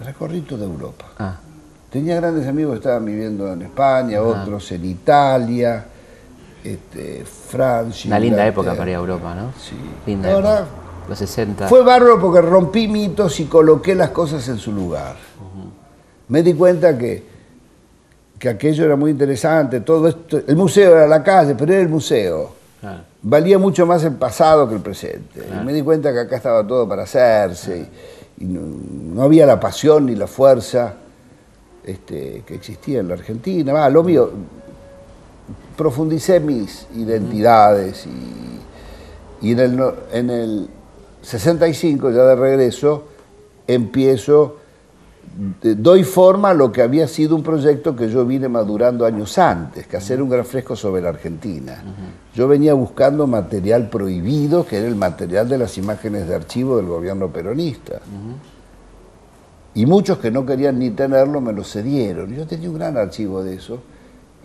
recorrí 0.04 0.42
toda 0.42 0.66
Europa. 0.66 1.06
Ah, 1.20 1.38
Tenía 1.90 2.18
grandes 2.18 2.46
amigos 2.48 2.74
que 2.74 2.78
estaban 2.80 3.06
viviendo 3.06 3.52
en 3.52 3.62
España, 3.62 4.22
otros 4.22 4.70
en 4.74 4.84
Italia, 4.86 5.86
este, 6.74 7.26
Francia. 7.26 8.10
una 8.10 8.20
linda 8.20 8.46
época 8.46 8.76
para 8.76 8.92
ir 8.92 8.96
a 8.98 9.00
Europa, 9.00 9.34
¿no? 9.34 9.52
Sí. 9.60 9.76
Linda 10.06 10.30
La 10.30 10.34
época. 10.36 10.66
Los 11.08 11.18
60. 11.18 11.68
Fue 11.68 11.84
bárbaro 11.84 12.22
porque 12.22 12.42
rompí 12.42 12.88
mitos 12.88 13.40
y 13.40 13.46
coloqué 13.46 13.96
las 13.96 14.12
cosas 14.12 14.48
en 14.48 14.58
su 14.58 14.72
lugar. 14.72 15.16
Me 16.28 16.44
di 16.44 16.54
cuenta 16.54 16.96
que, 16.96 17.24
que 18.38 18.50
aquello 18.50 18.86
era 18.86 18.96
muy 18.96 19.10
interesante, 19.10 19.82
todo 19.82 20.08
esto, 20.08 20.42
el 20.46 20.56
museo 20.56 20.96
era 20.96 21.08
la 21.08 21.24
calle, 21.24 21.56
pero 21.56 21.74
era 21.74 21.82
el 21.82 21.90
museo. 21.90 22.52
Claro. 22.80 23.00
Valía 23.24 23.58
mucho 23.58 23.88
más 23.88 24.04
el 24.04 24.14
pasado 24.14 24.70
que 24.70 24.76
el 24.76 24.82
presente. 24.82 25.44
Y 25.52 25.66
me 25.66 25.74
di 25.74 25.82
cuenta 25.82 26.14
que 26.14 26.20
acá 26.20 26.36
estaba 26.36 26.66
todo 26.66 26.88
para 26.88 27.04
hacerse 27.04 27.90
y, 28.40 28.44
y 28.44 28.48
no, 28.48 28.62
no 29.16 29.24
había 29.24 29.48
la 29.48 29.60
pasión 29.60 30.06
ni 30.06 30.16
la 30.16 30.28
fuerza 30.28 30.94
este, 31.84 32.44
que 32.46 32.54
existía 32.54 33.00
en 33.00 33.08
la 33.08 33.16
Argentina. 33.16 33.74
Va, 33.74 33.90
lo 33.90 34.04
mío, 34.04 34.32
profundicé 35.78 36.40
mis 36.40 36.88
identidades 36.96 38.06
y, 38.06 39.48
y 39.48 39.52
en, 39.52 39.60
el, 39.60 39.84
en 40.12 40.30
el 40.30 40.70
65, 41.22 42.12
ya 42.12 42.24
de 42.24 42.36
regreso, 42.36 43.06
empiezo, 43.68 44.58
doy 45.62 46.04
forma 46.04 46.50
a 46.50 46.54
lo 46.54 46.72
que 46.72 46.82
había 46.82 47.08
sido 47.08 47.36
un 47.36 47.44
proyecto 47.44 47.96
que 47.96 48.10
yo 48.10 48.26
vine 48.26 48.50
madurando 48.50 49.06
años 49.06 49.38
antes, 49.38 49.88
que 49.88 49.98
hacer 49.98 50.22
un 50.22 50.30
gran 50.30 50.46
fresco 50.46 50.76
sobre 50.76 51.02
la 51.02 51.10
Argentina. 51.10 51.84
Yo 52.34 52.48
venía 52.48 52.74
buscando 52.74 53.28
material 53.28 53.90
prohibido, 53.90 54.66
que 54.66 54.78
era 54.78 54.88
el 54.88 54.96
material 54.96 55.48
de 55.48 55.58
las 55.58 55.78
imágenes 55.78 56.28
de 56.28 56.36
archivo 56.36 56.78
del 56.78 56.88
gobierno 56.88 57.30
peronista. 57.30 58.00
Y 59.76 59.86
muchos 59.86 60.18
que 60.18 60.32
no 60.32 60.46
querían 60.46 60.80
ni 60.80 60.90
tenerlo 60.90 61.42
me 61.42 61.54
lo 61.54 61.64
cedieron. 61.64 62.34
Yo 62.34 62.48
tenía 62.48 62.70
un 62.70 62.76
gran 62.76 62.98
archivo 62.98 63.44
de 63.44 63.56
eso. 63.56 63.80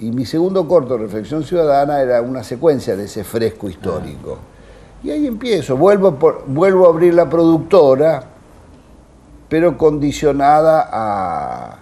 Y 0.01 0.11
mi 0.11 0.27
segundo 0.27 0.67
corto, 0.67 0.99
Reflexión 0.99 1.45
Ciudadana, 1.45 2.01
era 2.01 2.21
una 2.21 2.43
secuencia 2.43 2.97
de 2.97 3.05
ese 3.05 3.23
fresco 3.25 3.69
histórico. 3.69 4.39
Y 5.03 5.11
ahí 5.11 5.27
empiezo, 5.27 5.77
vuelvo, 5.77 6.15
por- 6.17 6.45
vuelvo 6.47 6.87
a 6.87 6.89
abrir 6.91 7.15
la 7.15 7.29
productora, 7.29 8.25
pero 9.49 9.77
condicionada 9.79 10.89
a 10.91 11.79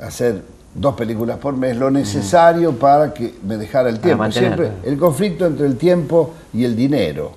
hacer 0.00 0.42
dos 0.74 0.94
películas 0.94 1.36
por 1.38 1.54
mes, 1.56 1.76
lo 1.76 1.90
necesario 1.90 2.72
para 2.72 3.12
que 3.12 3.34
me 3.46 3.56
dejara 3.58 3.90
el 3.90 3.96
tiempo. 4.00 4.18
Siempre 4.32 4.90
el 4.90 4.98
conflicto 4.98 5.46
entre 5.46 5.66
el 5.66 5.76
tiempo 5.76 6.30
y 6.52 6.64
el 6.64 6.74
dinero. 6.74 7.32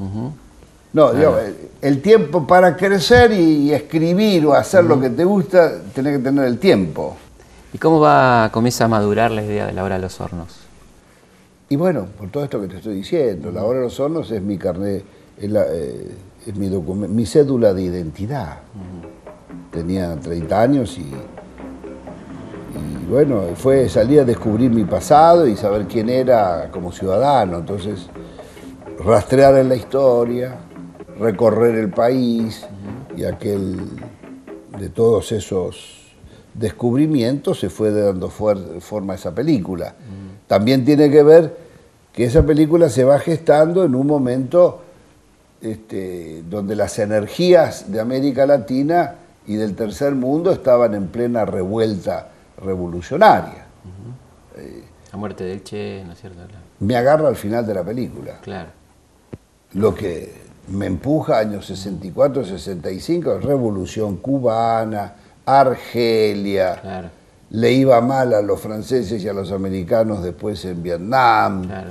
No, 0.94 1.12
digo, 1.14 1.38
el, 1.38 1.56
el 1.82 2.02
tiempo 2.02 2.48
para 2.48 2.78
crecer 2.78 3.34
y, 3.34 3.64
y 3.70 3.74
escribir 3.74 4.46
o 4.46 4.54
hacer 4.54 4.86
lo 4.86 5.00
que 5.02 5.10
te 5.10 5.26
gusta, 5.26 5.74
tenés 5.94 6.18
que 6.18 6.24
tener 6.24 6.46
el 6.46 6.58
tiempo. 6.58 7.18
¿Y 7.76 7.78
cómo 7.78 8.00
va, 8.00 8.52
comienza 8.54 8.86
a 8.86 8.88
madurar 8.88 9.32
la 9.32 9.44
idea 9.44 9.66
de 9.66 9.74
la 9.74 9.84
hora 9.84 9.96
de 9.96 10.02
los 10.04 10.22
hornos? 10.22 10.48
Y 11.68 11.76
bueno, 11.76 12.08
por 12.18 12.30
todo 12.30 12.46
esto 12.46 12.62
que 12.62 12.70
te 12.70 12.78
estoy 12.78 12.96
diciendo, 12.96 13.52
la 13.52 13.66
hora 13.66 13.80
de 13.80 13.84
los 13.84 14.00
hornos 14.00 14.32
es 14.32 14.42
mi 14.42 14.58
carnet, 14.58 15.04
es, 15.38 15.52
la- 15.52 15.66
eh, 15.68 16.16
es 16.48 16.56
mi, 16.56 17.26
cédula 17.26 17.74
de 17.74 17.82
identidad. 17.82 18.60
Tenía 19.74 20.16
30 20.16 20.62
años 20.62 20.98
y, 20.98 21.02
y 21.02 23.06
bueno, 23.10 23.42
fue 23.56 23.90
salir 23.90 24.22
a 24.22 24.24
descubrir 24.24 24.72
mi 24.72 24.86
pasado 24.86 25.46
y 25.46 25.58
saber 25.58 25.86
quién 25.86 26.08
era 26.08 26.72
como 26.72 26.94
ciudadano. 26.94 27.58
Entonces, 27.58 28.08
rastrear 29.04 29.54
en 29.58 29.68
la 29.68 29.76
historia, 29.76 30.56
recorrer 31.20 31.76
el 31.76 31.90
país 31.90 32.66
y 33.18 33.26
aquel 33.26 33.76
de 34.80 34.88
todos 34.88 35.34
esos 35.34 36.05
descubrimientos 36.58 37.60
se 37.60 37.70
fue 37.70 37.92
dando 37.92 38.30
forma 38.30 39.14
a 39.14 39.16
esa 39.16 39.34
película. 39.34 39.96
También 40.48 40.86
tiene 40.86 41.10
que 41.10 41.24
ver 41.24 41.58
que 42.14 42.26
esa 42.26 42.44
película 42.44 42.90
se 42.90 43.04
va 43.04 43.20
gestando 43.20 43.84
en 43.84 43.94
un 43.94 44.08
momento 44.08 44.82
este, 45.62 46.44
donde 46.50 46.76
las 46.76 46.98
energías 47.00 47.92
de 47.92 48.00
América 48.00 48.46
Latina 48.46 49.16
y 49.48 49.56
del 49.56 49.76
tercer 49.76 50.16
mundo 50.16 50.52
estaban 50.52 50.94
en 50.94 51.08
plena 51.08 51.46
revuelta 51.46 52.30
revolucionaria. 52.64 53.66
La 55.12 55.18
muerte 55.18 55.44
del 55.44 55.64
Che, 55.64 56.04
¿no 56.06 56.14
es 56.14 56.20
cierto? 56.20 56.40
Me 56.80 56.96
agarra 56.96 57.28
al 57.28 57.36
final 57.36 57.66
de 57.66 57.74
la 57.74 57.84
película. 57.84 58.40
Claro. 58.42 58.70
Lo 59.74 59.94
que 59.94 60.34
me 60.70 60.86
empuja 60.86 61.38
años 61.38 61.66
64, 61.66 62.46
65, 62.46 63.40
revolución 63.40 64.18
cubana, 64.18 65.14
Argelia, 65.46 66.80
Claro. 66.82 67.10
le 67.52 67.72
iba 67.74 68.00
mal 68.02 68.34
a 68.34 68.42
los 68.42 68.60
franceses 68.60 69.24
y 69.24 69.30
a 69.30 69.34
los 69.34 69.52
americanos 69.52 70.24
después 70.24 70.64
en 70.66 70.82
Vietnam, 70.82 71.66
Claro, 71.68 71.90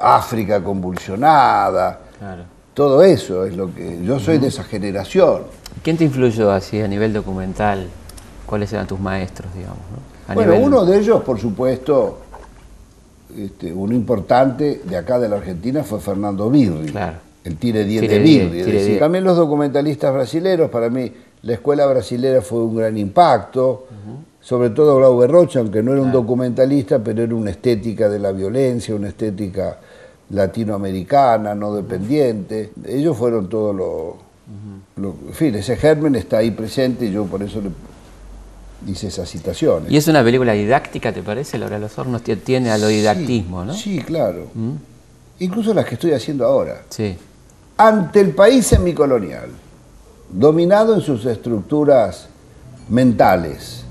África 0.00 0.62
convulsionada, 0.62 2.00
claro. 2.18 2.42
todo 2.74 3.02
eso 3.02 3.44
es 3.44 3.56
lo 3.56 3.74
que 3.74 4.02
yo 4.04 4.18
soy 4.18 4.38
de 4.38 4.48
esa 4.48 4.64
generación. 4.64 5.42
¿Quién 5.82 5.96
te 5.96 6.04
influyó 6.04 6.50
así 6.50 6.80
a 6.80 6.88
nivel 6.88 7.12
documental? 7.12 7.88
¿Cuáles 8.46 8.72
eran 8.72 8.86
tus 8.86 9.00
maestros, 9.00 9.52
digamos? 9.54 9.78
¿no? 9.90 10.32
A 10.32 10.34
bueno, 10.34 10.52
nivel- 10.52 10.66
uno 10.66 10.84
de 10.84 10.98
ellos, 10.98 11.22
por 11.22 11.38
supuesto, 11.40 12.18
este, 13.36 13.72
uno 13.72 13.94
importante 13.94 14.82
de 14.84 14.96
acá 14.96 15.18
de 15.18 15.28
la 15.28 15.36
Argentina 15.36 15.82
fue 15.82 16.00
Fernando 16.00 16.50
Birri. 16.50 16.90
Claro. 16.92 17.16
El 17.44 17.56
Tire 17.56 17.84
10 17.84 18.02
Tire 18.02 18.14
de 18.18 18.20
10, 18.22 18.44
Birri. 18.44 18.58
Es 18.60 18.64
Tire 18.66 18.76
decir, 18.78 18.90
10. 18.92 19.00
También 19.00 19.24
los 19.24 19.36
documentalistas 19.36 20.12
brasileros, 20.14 20.70
para 20.70 20.90
mí, 20.90 21.12
la 21.42 21.52
escuela 21.54 21.86
brasilera 21.86 22.40
fue 22.42 22.60
un 22.60 22.76
gran 22.76 22.96
impacto. 22.98 23.86
Sobre 24.40 24.70
todo 24.70 24.96
Glauber 24.96 25.30
Rocha, 25.30 25.60
aunque 25.60 25.82
no 25.84 25.92
era 25.92 26.02
un 26.02 26.10
documentalista, 26.10 26.98
pero 26.98 27.22
era 27.22 27.32
una 27.34 27.50
estética 27.52 28.08
de 28.08 28.18
la 28.18 28.32
violencia, 28.32 28.92
una 28.94 29.08
estética 29.08 29.78
latinoamericana, 30.30 31.54
no 31.54 31.74
dependiente. 31.74 32.72
Ellos 32.86 33.16
fueron 33.16 33.48
todos 33.48 33.74
los... 33.74 34.14
lo- 34.96 35.14
en 35.28 35.34
fin, 35.34 35.54
ese 35.54 35.76
germen 35.76 36.14
está 36.16 36.38
ahí 36.38 36.50
presente 36.50 37.06
y 37.06 37.12
yo 37.12 37.24
por 37.26 37.42
eso 37.42 37.60
le 37.60 38.90
hice 38.90 39.08
esas 39.08 39.28
citaciones. 39.30 39.90
¿Y 39.92 39.96
es 39.96 40.08
una 40.08 40.22
película 40.24 40.52
didáctica, 40.52 41.12
te 41.12 41.22
parece? 41.22 41.56
La 41.58 41.66
hora 41.66 41.76
de 41.76 41.82
los 41.82 41.96
hornos 41.98 42.22
Tie- 42.24 42.40
tiene 42.42 42.70
a 42.70 42.78
lo 42.78 42.88
Sí, 42.88 42.94
didactismo, 42.96 43.64
¿no? 43.64 43.74
Sí, 43.74 43.98
claro. 44.00 44.46
Incluso 45.38 45.72
las 45.72 45.84
que 45.86 45.94
estoy 45.94 46.12
haciendo 46.12 46.44
ahora. 46.46 46.82
Sí. 46.88 47.16
Ante 47.76 48.20
el 48.20 48.30
país 48.30 48.66
semicolonial, 48.66 49.50
dominado 50.32 50.94
en 50.94 51.00
sus 51.00 51.24
estructuras 51.26 52.28
mentales 52.88 53.84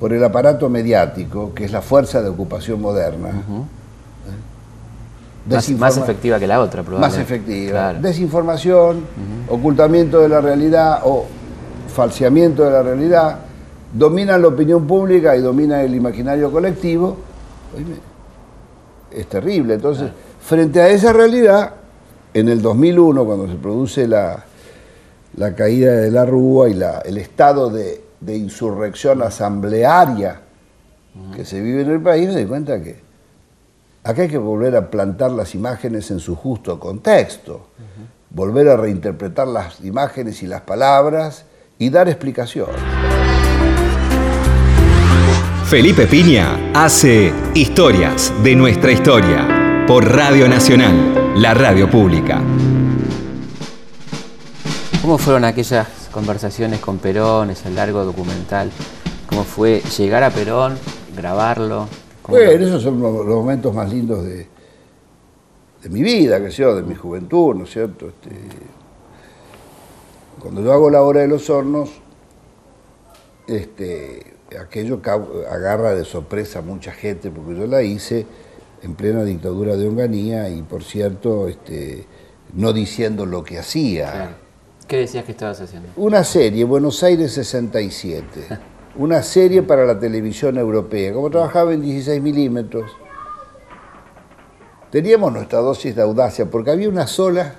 por 0.00 0.12
el 0.12 0.22
aparato 0.24 0.68
mediático, 0.68 1.52
que 1.54 1.64
es 1.64 1.72
la 1.72 1.82
fuerza 1.82 2.22
de 2.22 2.28
ocupación 2.28 2.80
moderna, 2.80 3.28
¿eh? 3.28 3.32
Más, 5.48 5.68
más 5.70 5.96
efectiva 5.96 6.38
que 6.38 6.46
la 6.46 6.60
otra, 6.60 6.82
más 6.82 6.86
probablemente. 6.88 7.22
efectiva, 7.22 7.70
Claro. 7.70 8.00
desinformación, 8.00 9.00
ocultamiento 9.48 10.20
de 10.20 10.28
la 10.28 10.40
realidad 10.40 11.00
o 11.04 11.26
falseamiento 11.92 12.62
de 12.64 12.70
la 12.70 12.82
realidad, 12.82 13.38
dominan 13.92 14.40
la 14.40 14.48
opinión 14.48 14.86
pública 14.86 15.36
y 15.36 15.40
dominan 15.40 15.80
el 15.80 15.94
imaginario 15.96 16.50
colectivo, 16.52 17.16
es 19.10 19.26
terrible. 19.26 19.74
Entonces, 19.74 20.10
frente 20.40 20.80
a 20.80 20.88
esa 20.88 21.12
realidad, 21.12 21.72
en 22.32 22.48
el 22.48 22.62
2001, 22.62 23.24
cuando 23.24 23.48
se 23.48 23.56
produce 23.56 24.06
la, 24.06 24.44
la 25.36 25.54
caída 25.54 25.92
de 25.92 26.10
la 26.10 26.24
Rúa 26.26 26.68
y 26.68 26.74
la- 26.74 27.00
el 27.00 27.18
estado 27.18 27.70
de, 27.70 28.00
insurrección 28.24 29.20
asamblearia 29.20 30.40
que 31.34 31.44
se 31.44 31.60
vive 31.60 31.82
en 31.82 31.90
el 31.90 32.00
país, 32.00 32.28
me 32.28 32.36
di 32.36 32.44
cuenta 32.46 32.80
que 32.80 33.00
acá 34.04 34.22
hay 34.22 34.28
que 34.28 34.38
volver 34.38 34.76
a 34.76 34.88
plantar 34.90 35.32
las 35.32 35.54
imágenes 35.56 36.10
en 36.12 36.20
su 36.20 36.36
justo 36.36 36.78
contexto, 36.78 37.66
volver 38.30 38.68
a 38.68 38.76
reinterpretar 38.76 39.48
las 39.48 39.80
imágenes 39.80 40.42
y 40.42 40.46
las 40.46 40.60
palabras 40.62 41.44
y 41.78 41.90
dar 41.90 42.08
explicación. 42.08 42.68
Felipe 45.66 46.06
Piña 46.06 46.70
hace 46.74 47.32
Historias 47.54 48.32
de 48.44 48.54
nuestra 48.54 48.92
historia 48.92 49.84
por 49.86 50.04
Radio 50.04 50.48
Nacional, 50.48 51.32
la 51.36 51.54
radio 51.54 51.90
pública. 51.90 52.40
¿Cómo 55.02 55.18
fueron 55.18 55.44
aquellas 55.44 55.88
conversaciones 56.12 56.78
con 56.78 56.98
Perón, 56.98 57.50
ese 57.50 57.68
largo 57.70 58.04
documental? 58.04 58.70
¿Cómo 59.26 59.42
fue 59.42 59.80
llegar 59.98 60.22
a 60.22 60.30
Perón, 60.30 60.78
grabarlo? 61.16 61.88
¿Cómo 62.22 62.38
Bueno, 62.38 62.64
esos 62.64 62.84
son 62.84 63.00
los 63.00 63.26
los 63.26 63.34
momentos 63.34 63.74
más 63.74 63.92
lindos 63.92 64.24
de, 64.24 64.46
de 65.82 65.88
mi 65.88 66.02
vida, 66.02 66.40
que 66.40 66.52
sé 66.52 66.62
yo, 66.62 66.76
de 66.76 66.84
mi 66.84 66.94
juventud, 66.94 67.52
¿no 67.56 67.64
es 67.64 67.72
cierto? 67.72 68.06
Este, 68.06 68.30
cuando 70.38 70.62
yo 70.62 70.72
hago 70.72 70.88
la 70.88 71.02
hora 71.02 71.22
de 71.22 71.26
los 71.26 71.50
hornos, 71.50 71.90
este, 73.48 74.34
aquello 74.56 75.00
agarra 75.50 75.94
de 75.94 76.04
sorpresa 76.04 76.60
a 76.60 76.62
mucha 76.62 76.92
gente, 76.92 77.28
porque 77.32 77.58
yo 77.58 77.66
la 77.66 77.82
hice 77.82 78.24
en 78.84 78.94
plena 78.94 79.24
dictadura 79.24 79.76
de 79.76 79.88
Onganía 79.88 80.48
y, 80.48 80.62
por 80.62 80.84
cierto, 80.84 81.48
este, 81.48 82.06
no 82.54 82.72
diciendo 82.72 83.26
lo 83.26 83.42
que 83.42 83.58
hacía. 83.58 84.38
¿Qué 84.86 84.98
decías 84.98 85.24
que 85.24 85.32
estabas 85.32 85.60
haciendo? 85.60 85.88
Una 85.96 86.24
serie, 86.24 86.64
Buenos 86.64 87.02
Aires 87.02 87.32
67. 87.32 88.24
Una 88.96 89.22
serie 89.22 89.62
para 89.62 89.86
la 89.86 89.98
televisión 89.98 90.58
europea. 90.58 91.14
Como 91.14 91.30
trabajaba 91.30 91.72
en 91.72 91.80
16 91.80 92.20
milímetros, 92.20 92.90
teníamos 94.90 95.32
nuestra 95.32 95.60
dosis 95.60 95.96
de 95.96 96.02
audacia, 96.02 96.50
porque 96.50 96.70
había 96.72 96.88
una 96.90 97.06
sola, 97.06 97.54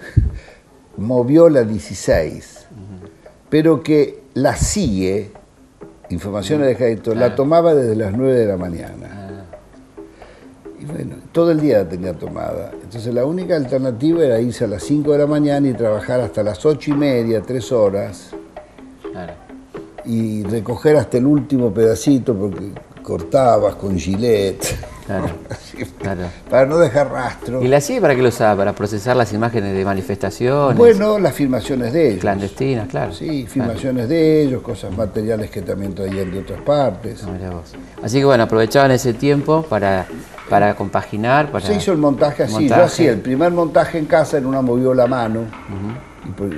movió 0.98 1.50
la 1.50 1.64
16, 1.64 2.68
pero 3.50 3.82
que 3.82 4.24
la 4.36 4.56
CIE, 4.56 5.32
Informaciones 6.10 6.68
de 6.68 6.74
Ejército, 6.74 7.16
la 7.16 7.34
tomaba 7.34 7.74
desde 7.74 7.96
las 7.96 8.14
9 8.14 8.36
de 8.36 8.46
la 8.46 8.58
mañana. 8.58 9.10
Ah. 9.12 9.58
Y 10.80 10.86
bueno, 10.86 11.16
todo 11.34 11.52
el 11.52 11.60
día 11.60 11.80
la 11.80 11.90
tenía 11.90 12.14
tomada. 12.14 12.72
Entonces 12.82 13.14
la 13.14 13.26
única 13.26 13.56
alternativa 13.56 14.24
era 14.24 14.40
irse 14.40 14.64
a 14.64 14.68
las 14.68 14.84
5 14.84 15.12
de 15.12 15.18
la 15.18 15.28
mañana 15.28 15.68
y 15.68 15.74
trabajar 15.74 16.22
hasta 16.22 16.44
las 16.44 16.64
8 16.66 16.92
y 16.92 16.94
media, 16.94 17.42
3 17.42 17.72
horas. 17.74 18.30
Y 20.06 20.44
recoger 20.44 20.98
hasta 20.98 21.18
el 21.18 21.26
último 21.26 21.74
pedacito 21.74 22.36
porque 22.36 22.72
cortabas 23.02 23.76
con 23.76 23.98
gilet. 23.98 24.93
Claro, 26.00 26.28
Para 26.50 26.66
no 26.66 26.78
dejar 26.78 27.12
rastro. 27.12 27.62
¿Y 27.62 27.68
la 27.68 27.82
CIA 27.82 28.00
para 28.02 28.16
qué 28.16 28.22
lo 28.22 28.30
usaba? 28.30 28.56
¿Para 28.58 28.74
procesar 28.74 29.16
las 29.16 29.34
imágenes 29.34 29.76
de 29.76 29.84
manifestaciones? 29.84 30.78
Bueno, 30.78 31.20
las 31.20 31.34
filmaciones 31.34 31.94
de 31.94 32.10
ellos. 32.10 32.22
Clandestinas, 32.22 32.88
claro. 32.88 33.14
Sí, 33.14 33.46
filmaciones 33.48 34.08
de 34.08 34.44
ellos, 34.44 34.62
cosas 34.62 34.96
materiales 34.96 35.50
que 35.50 35.62
también 35.62 35.94
traían 35.94 36.32
de 36.32 36.40
otras 36.40 36.62
partes. 36.62 37.24
Así 38.02 38.20
que 38.20 38.26
bueno, 38.26 38.44
aprovechaban 38.44 38.92
ese 38.92 39.14
tiempo 39.14 39.64
para, 39.64 40.06
para 40.50 40.76
compaginar. 40.76 41.52
Para... 41.52 41.66
Se 41.66 41.76
hizo 41.76 41.92
el 41.92 41.98
montaje 41.98 42.44
así. 42.44 42.68
Yo 42.68 42.84
hacía 42.84 43.12
el 43.12 43.20
primer 43.20 43.52
montaje 43.52 43.98
en 43.98 44.06
casa 44.06 44.38
en 44.38 44.46
una 44.46 44.62
movió 44.62 44.94
la 44.94 45.08
mano. 45.08 45.42
y 46.26 46.32
pues, 46.32 46.52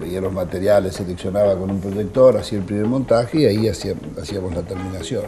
veía 0.00 0.20
los 0.20 0.32
materiales, 0.32 0.94
seleccionaba 0.94 1.56
con 1.56 1.70
un 1.70 1.80
proyector, 1.80 2.36
hacía 2.38 2.58
el 2.58 2.64
primer 2.64 2.86
montaje 2.86 3.40
y 3.40 3.46
ahí 3.46 3.68
hacíamos 3.68 4.54
la 4.54 4.62
terminación. 4.62 5.24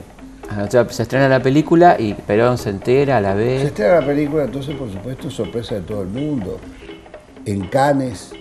Ah, 0.50 0.68
se 0.68 1.02
estrena 1.02 1.28
la 1.28 1.42
película 1.42 1.96
y 1.98 2.14
Perón 2.14 2.58
se 2.58 2.70
entera 2.70 3.18
a 3.18 3.20
la 3.20 3.34
vez. 3.34 3.62
Se 3.62 3.66
estrena 3.68 4.00
la 4.00 4.06
película, 4.06 4.44
entonces 4.44 4.74
por 4.76 4.90
supuesto 4.90 5.30
sorpresa 5.30 5.76
de 5.76 5.80
todo 5.80 6.02
el 6.02 6.08
mundo. 6.08 6.60
En 7.44 7.66
Cannes 7.68 8.32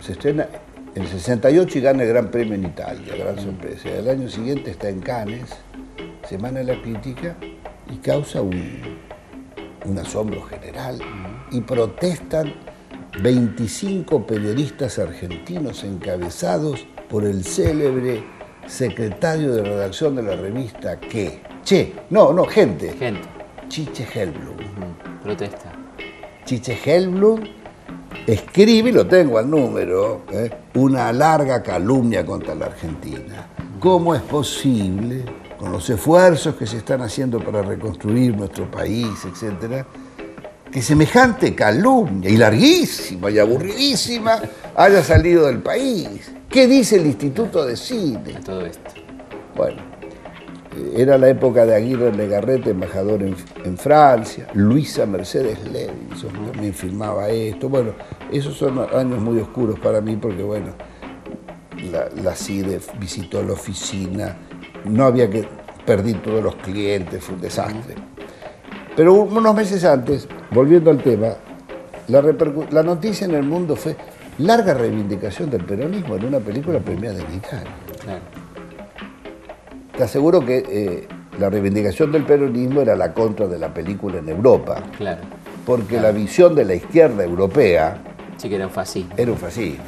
se 0.00 0.12
estrena 0.12 0.46
en 0.94 1.02
el 1.02 1.08
68 1.08 1.78
y 1.78 1.80
gana 1.80 2.02
el 2.02 2.08
Gran 2.08 2.30
Premio 2.30 2.54
en 2.54 2.64
Italia, 2.64 3.14
gran 3.16 3.38
sorpresa. 3.38 3.88
El 3.90 4.08
año 4.08 4.28
siguiente 4.28 4.70
está 4.70 4.88
en 4.88 5.00
Cannes, 5.00 5.50
Semana 6.28 6.60
de 6.60 6.74
la 6.74 6.82
Crítica, 6.82 7.36
y 7.92 7.96
causa 7.96 8.42
un, 8.42 8.98
asombro 10.00 10.42
general. 10.42 10.98
Y 11.50 11.60
protestan 11.60 12.54
25 13.22 14.26
periodistas 14.26 14.98
argentinos 14.98 15.84
encabezados 15.84 16.86
por 17.08 17.24
el 17.24 17.44
célebre 17.44 18.24
secretario 18.70 19.52
de 19.52 19.62
redacción 19.62 20.14
de 20.14 20.22
la 20.22 20.36
revista 20.36 20.98
que, 20.98 21.40
che, 21.64 21.92
no, 22.10 22.32
no, 22.32 22.44
gente. 22.44 22.92
Gente. 22.92 23.28
Chiche 23.68 24.06
Helblum. 24.14 24.56
Protesta. 25.22 25.72
Chiche 26.44 26.78
Helblum 26.84 27.40
escribe, 28.26 28.90
y 28.90 28.92
lo 28.92 29.06
tengo 29.06 29.38
al 29.38 29.50
número, 29.50 30.22
¿eh? 30.32 30.50
una 30.74 31.12
larga 31.12 31.62
calumnia 31.62 32.24
contra 32.24 32.54
la 32.54 32.66
Argentina. 32.66 33.48
¿Cómo 33.80 34.14
es 34.14 34.22
posible, 34.22 35.24
con 35.58 35.72
los 35.72 35.88
esfuerzos 35.90 36.54
que 36.54 36.66
se 36.66 36.78
están 36.78 37.02
haciendo 37.02 37.40
para 37.40 37.62
reconstruir 37.62 38.36
nuestro 38.36 38.70
país, 38.70 39.24
etcétera, 39.24 39.86
que 40.70 40.80
semejante 40.80 41.54
calumnia, 41.54 42.30
y 42.30 42.36
larguísima 42.36 43.30
y 43.30 43.38
aburridísima, 43.38 44.40
haya 44.76 45.02
salido 45.02 45.46
del 45.46 45.58
país? 45.58 46.30
¿Qué 46.50 46.66
dice 46.66 46.96
el 46.96 47.06
Instituto 47.06 47.64
de 47.64 47.76
Cine? 47.76 48.34
todo 48.44 48.66
esto. 48.66 48.90
Bueno, 49.56 49.80
era 50.96 51.16
la 51.16 51.28
época 51.28 51.64
de 51.64 51.76
Aguirre 51.76 52.12
Legarrete, 52.12 52.70
embajador 52.70 53.22
en, 53.22 53.78
Francia, 53.78 54.48
Luisa 54.54 55.06
Mercedes 55.06 55.60
Levinson 55.70 56.32
también 56.50 56.74
filmaba 56.74 57.28
esto. 57.28 57.68
Bueno, 57.68 57.92
esos 58.32 58.56
son 58.56 58.80
años 58.92 59.20
muy 59.20 59.38
oscuros 59.38 59.78
para 59.78 60.00
mí 60.00 60.16
porque, 60.16 60.42
bueno, 60.42 60.72
la, 62.20 62.34
CIDE 62.34 62.80
visitó 62.98 63.44
la 63.44 63.52
oficina, 63.52 64.36
no 64.86 65.04
había 65.04 65.30
que 65.30 65.46
perdí 65.86 66.14
todos 66.14 66.42
los 66.42 66.56
clientes, 66.56 67.22
fue 67.22 67.36
un 67.36 67.42
desastre. 67.42 67.94
Pero 68.96 69.14
unos 69.14 69.54
meses 69.54 69.84
antes, 69.84 70.26
volviendo 70.50 70.90
al 70.90 71.00
tema, 71.00 71.28
la, 72.08 72.24
la 72.72 72.82
noticia 72.82 73.24
en 73.24 73.36
el 73.36 73.44
mundo 73.44 73.76
fue 73.76 73.94
larga 74.38 74.74
reivindicación 74.74 75.50
del 75.50 75.64
peronismo 75.64 76.16
en 76.16 76.24
una 76.26 76.40
película 76.40 76.78
premiada 76.80 77.20
en 77.20 77.34
Italia. 77.34 77.72
Te 79.96 80.04
aseguro 80.04 80.44
que 80.44 80.64
eh, 80.66 81.08
la 81.38 81.50
reivindicación 81.50 82.12
del 82.12 82.24
peronismo 82.24 82.80
era 82.80 82.96
la 82.96 83.12
contra 83.12 83.46
de 83.46 83.58
la 83.58 83.72
película 83.72 84.18
en 84.18 84.28
Europa. 84.28 84.82
Claro. 84.96 85.20
Porque 85.66 86.00
la 86.00 86.10
visión 86.10 86.54
de 86.54 86.64
la 86.64 86.74
izquierda 86.74 87.22
europea. 87.22 87.98
Sí, 88.36 88.48
que 88.48 88.56
era 88.56 88.66
un 88.66 88.72
fascismo. 88.72 89.12
Era 89.16 89.30
un 89.30 89.38
fascismo. 89.38 89.84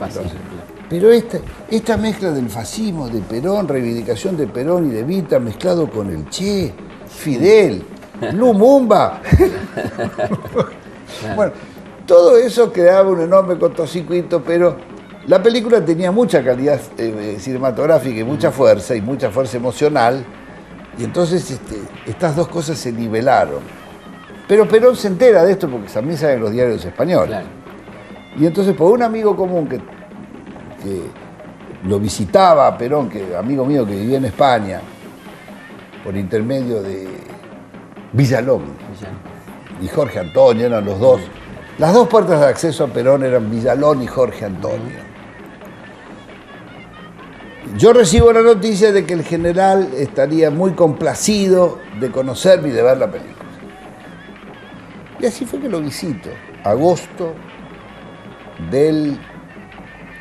Pero 0.89 1.11
esta, 1.11 1.39
esta 1.71 1.97
mezcla 1.97 2.31
del 2.31 2.51
fascismo, 2.51 3.09
de 3.09 3.21
Perón, 3.21 3.67
reivindicación 3.67 4.37
de 4.37 4.47
Perón 4.47 4.91
y 4.91 4.95
de 4.95 5.05
Vita, 5.05 5.39
mezclado 5.39 5.89
con 5.89 6.11
el 6.11 6.29
Che, 6.29 6.73
Fidel, 7.07 7.83
Lumumba. 8.35 9.23
bueno, 11.37 11.53
todo 12.12 12.37
eso 12.37 12.70
creaba 12.70 13.09
un 13.09 13.22
enorme 13.22 13.57
cortocircuito, 13.57 14.42
pero 14.42 14.77
la 15.29 15.42
película 15.42 15.83
tenía 15.83 16.12
mucha 16.12 16.44
calidad 16.44 16.79
eh, 16.98 17.37
cinematográfica 17.38 18.20
y 18.20 18.22
mucha 18.22 18.51
fuerza 18.51 18.94
y 18.94 19.01
mucha 19.01 19.31
fuerza 19.31 19.57
emocional, 19.57 20.22
y 20.98 21.05
entonces 21.05 21.51
este, 21.51 21.77
estas 22.05 22.37
dos 22.37 22.48
cosas 22.48 22.77
se 22.77 22.92
nivelaron. 22.92 23.61
Pero 24.46 24.68
Perón 24.68 24.94
se 24.94 25.09
entera 25.09 25.42
de 25.42 25.53
esto 25.53 25.70
porque 25.70 25.88
también 25.88 26.18
saben 26.18 26.40
los 26.40 26.53
diarios 26.53 26.85
españoles. 26.85 27.38
Y 28.38 28.44
entonces 28.44 28.77
por 28.77 28.92
un 28.92 29.03
amigo 29.03 29.35
común 29.35 29.66
que, 29.66 29.81
lo 31.88 31.98
visitaba 31.98 32.66
a 32.66 32.77
Perón, 32.77 33.09
que 33.09 33.35
amigo 33.35 33.64
mío 33.64 33.87
que 33.87 33.94
vivía 33.94 34.18
en 34.18 34.27
España, 34.27 34.83
por 36.05 36.14
intermedio 36.14 36.83
de 36.83 37.09
Villalón, 38.12 38.64
y 39.81 39.88
Jorge 39.88 40.18
Antonio, 40.18 40.66
eran 40.66 40.85
los 40.85 41.01
dos 41.01 41.22
las 41.83 41.95
dos 41.95 42.07
puertas 42.07 42.38
de 42.38 42.47
acceso 42.47 42.85
a 42.85 42.87
Perón 42.87 43.25
eran 43.25 43.51
Villalón 43.51 44.03
y 44.03 44.07
Jorge 44.07 44.45
Antonio. 44.45 45.01
Yo 47.77 47.92
recibo 47.92 48.33
la 48.33 48.40
noticia 48.40 48.92
de 48.92 49.05
que 49.05 49.14
el 49.14 49.25
general 49.25 49.90
estaría 49.97 50.49
muy 50.53 50.75
complacido 50.75 51.81
de 51.99 52.09
conocerme 52.12 52.68
y 52.68 52.71
de 52.71 52.83
ver 52.85 52.99
la 52.99 53.11
película. 53.11 53.51
Y 55.18 55.27
así 55.27 55.45
fue 55.45 55.59
que 55.59 55.68
lo 55.68 55.81
visito, 55.81 56.31
agosto 56.62 57.35
del 58.71 59.18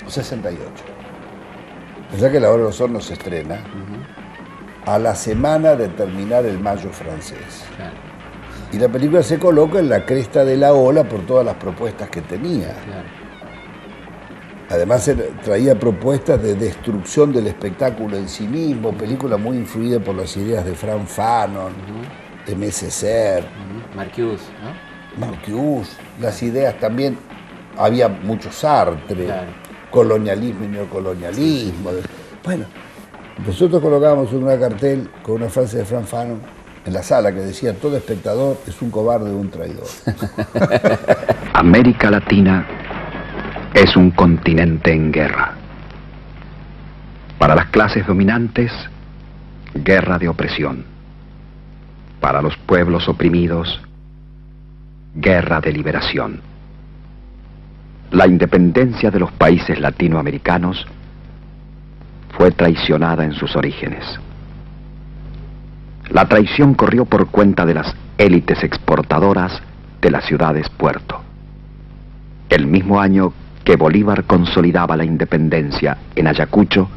68. 0.08 0.66
O 2.16 2.18
sea 2.18 2.32
que 2.32 2.40
la 2.40 2.50
hora 2.50 2.58
de 2.58 2.70
los 2.70 2.82
hornos 2.82 3.06
se 3.06 3.14
estrena 3.14 3.60
a 4.88 4.98
la 4.98 5.14
semana 5.14 5.76
de 5.76 5.90
terminar 5.90 6.44
el 6.44 6.58
mayo 6.58 6.90
francés. 6.90 7.66
Y 8.74 8.78
la 8.80 8.88
película 8.88 9.22
se 9.22 9.38
coloca 9.38 9.80
en 9.80 9.90
la 9.90 10.06
cresta 10.06 10.46
de 10.46 10.56
la 10.56 10.74
ola 10.74 11.04
por 11.04 11.26
todas 11.26 11.46
las 11.46 11.56
propuestas 11.56 12.10
que 12.10 12.22
tenía. 12.22 12.74
Además 14.70 15.12
traía 15.44 15.78
propuestas 15.78 16.42
de 16.42 16.56
destrucción 16.56 17.34
del 17.34 17.48
espectáculo 17.48 18.16
en 18.16 18.30
sí 18.30 18.48
mismo, 18.48 18.94
película 18.94 19.36
muy 19.36 19.58
influida 19.58 20.00
por 20.00 20.16
las 20.16 20.38
ideas 20.38 20.64
de 20.64 20.74
Frank 20.74 21.06
Fanon, 21.06 21.74
de 22.48 22.56
Messer, 22.56 23.44
Marcuse, 23.94 24.46
¿no? 24.64 25.28
Marcuse, 25.28 25.92
las 26.22 26.42
ideas 26.42 26.80
también, 26.80 27.18
había 27.78 28.08
mucho 28.08 28.50
Sartre, 28.50 29.28
colonialismo 29.90 30.64
y 30.64 30.68
neocolonialismo. 30.70 31.90
Bueno, 32.46 32.66
nosotros 33.46 33.82
colocábamos 33.82 34.32
una 34.32 34.58
cartel 34.58 35.10
con 35.22 35.36
una 35.36 35.50
frase 35.50 35.80
de 35.80 35.86
Frank 35.86 36.06
Fanon 36.06 36.61
en 36.86 36.94
la 36.94 37.04
sala 37.04 37.32
que 37.32 37.40
decía, 37.40 37.74
todo 37.74 37.98
espectador 37.98 38.58
es 38.68 38.82
un 38.82 38.90
cobarde 38.90 39.32
o 39.32 39.38
un 39.38 39.50
traidor. 39.50 39.86
América 41.54 42.10
Latina 42.10 42.66
es 43.74 43.96
un 43.96 44.12
continente 44.12 44.92
en 44.92 45.12
guerra. 45.12 45.54
Para 47.38 47.56
las 47.56 47.68
clases 47.68 48.06
dominantes, 48.06 48.72
guerra 49.74 50.18
de 50.18 50.28
opresión. 50.28 50.86
Para 52.20 52.42
los 52.42 52.56
pueblos 52.58 53.08
oprimidos, 53.08 53.82
guerra 55.16 55.60
de 55.62 55.72
liberación. 55.72 56.42
La 58.12 58.28
independencia 58.28 59.10
de 59.10 59.20
los 59.20 59.32
países 59.32 59.80
latinoamericanos 59.80 60.86
fue 62.38 62.52
traicionada 62.52 63.24
en 63.24 63.34
sus 63.34 63.56
orígenes. 63.56 64.06
La 66.12 66.26
traición 66.26 66.74
corrió 66.74 67.06
por 67.06 67.28
cuenta 67.28 67.66
de 67.66 67.74
las 67.74 67.96
élites 68.18 68.64
exportadoras 68.64 69.62
de 70.02 70.12
las 70.12 70.26
ciudades 70.26 70.70
puerto. 70.70 71.22
El 72.50 72.68
mismo 72.68 73.00
año 73.00 73.34
que 73.64 73.78
Bolívar 73.78 74.26
consolidaba 74.26 74.98
la 74.98 75.06
independencia 75.06 75.98
en 76.16 76.28
Ayacucho, 76.28 76.90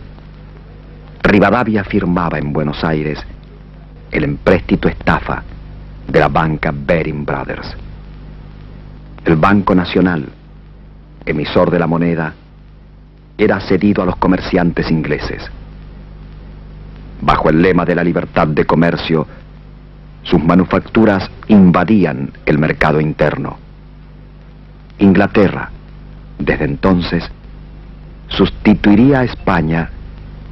Rivadavia 1.23 1.85
firmaba 1.85 2.39
en 2.39 2.53
Buenos 2.53 2.83
Aires 2.83 3.25
el 4.11 4.25
empréstito 4.25 4.89
estafa 4.89 5.43
de 6.09 6.21
la 6.21 6.29
banca 6.29 6.73
Bering 6.75 7.25
Brothers. 7.25 7.77
El 9.25 9.37
Banco 9.37 9.75
Nacional, 9.75 10.27
emisor 11.25 11.71
de 11.71 11.79
la 11.79 11.87
moneda, 11.87 12.35
era 13.39 13.61
cedido 13.61 14.03
a 14.03 14.07
los 14.07 14.17
comerciantes 14.17 14.91
ingleses. 14.91 15.51
Bajo 17.25 17.49
el 17.49 17.63
lema 17.63 17.87
de 17.87 17.95
la 17.95 18.05
libertad 18.05 18.49
de 18.49 18.67
comercio, 18.67 19.27
sus 20.25 20.45
manufacturas 20.45 21.31
invadían 21.49 22.33
el 22.45 22.59
mercado 22.59 23.01
interno. 23.01 23.57
Inglaterra, 24.99 25.71
desde 26.39 26.67
entonces, 26.67 27.25
sustituiría 28.29 29.21
a 29.21 29.25
España 29.25 29.89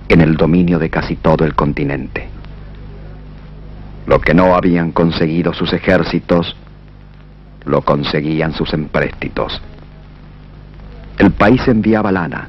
en 0.08 0.22
el 0.22 0.34
dominio 0.38 0.78
de 0.78 0.88
casi 0.88 1.16
todo 1.16 1.44
el 1.44 1.54
continente. 1.54 2.30
Lo 4.06 4.18
que 4.22 4.32
no 4.32 4.54
habían 4.54 4.92
conseguido 4.92 5.52
sus 5.52 5.74
ejércitos, 5.74 6.56
lo 7.66 7.82
conseguían 7.82 8.54
sus 8.54 8.72
empréstitos. 8.72 9.60
El 11.18 11.32
país 11.32 11.68
enviaba 11.68 12.10
lana 12.10 12.48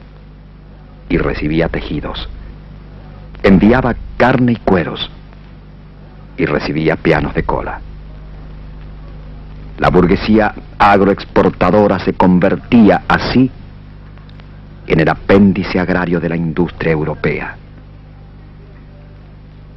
y 1.10 1.18
recibía 1.18 1.68
tejidos. 1.68 2.30
Enviaba 3.43 3.93
carne 4.17 4.53
y 4.53 4.56
cueros 4.56 5.12
y 6.38 6.45
recibía 6.45 6.95
pianos 6.95 7.34
de 7.34 7.43
cola. 7.43 7.82
La 9.77 9.89
burguesía 9.89 10.53
agroexportadora 10.77 11.99
se 11.99 12.13
convertía 12.13 13.03
así 13.08 13.51
en 14.88 14.99
el 14.99 15.10
apéndice 15.10 15.79
agrario 15.79 16.19
de 16.19 16.29
la 16.29 16.36
industria 16.36 16.91
europea. 16.91 17.58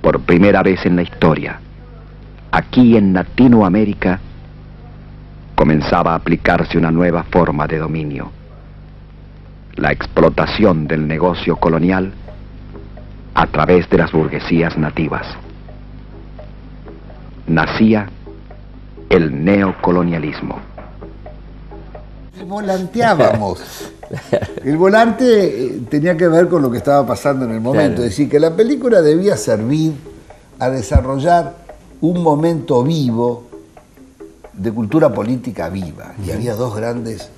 Por 0.01 0.21
primera 0.21 0.63
vez 0.63 0.87
en 0.87 0.97
la 0.97 1.03
historia, 1.03 1.59
aquí 2.53 2.97
en 2.97 3.13
Latinoamérica, 3.13 4.21
comenzaba 5.57 6.13
a 6.13 6.17
aplicarse 6.17 6.79
una 6.79 6.91
nueva 6.91 7.25
forma 7.25 7.67
de 7.67 7.79
dominio, 7.79 8.31
la 9.75 9.91
explotación 9.91 10.87
del 10.87 11.09
negocio 11.09 11.57
colonial 11.57 12.13
a 13.37 13.47
través 13.49 13.89
de 13.91 13.99
las 13.99 14.13
burguesías 14.13 14.79
nativas. 14.79 15.27
Nacía 17.47 18.09
el 19.11 19.45
neocolonialismo. 19.45 20.59
Volanteábamos. 22.47 23.93
El 24.65 24.77
volante 24.77 25.25
eh, 25.25 25.81
tenía 25.91 26.17
que 26.17 26.29
ver 26.29 26.49
con 26.49 26.63
lo 26.63 26.71
que 26.71 26.79
estaba 26.79 27.05
pasando 27.05 27.45
en 27.45 27.51
el 27.51 27.61
momento. 27.61 28.03
Es 28.03 28.11
decir, 28.11 28.29
que 28.29 28.39
la 28.39 28.55
película 28.55 29.03
debía 29.03 29.37
servir 29.37 29.95
a 30.61 30.71
desarrollar 30.71 31.57
un 32.01 32.23
momento 32.23 32.85
vivo 32.85 33.49
de 34.53 34.71
cultura 34.71 35.13
política 35.13 35.69
viva. 35.71 36.15
Y 36.25 36.31
había 36.31 36.55
dos 36.55 36.77
grandes, 36.77 37.31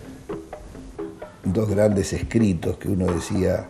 dos 1.43 1.71
grandes 1.71 2.13
escritos 2.13 2.77
que 2.77 2.89
uno 2.89 3.07
decía, 3.07 3.69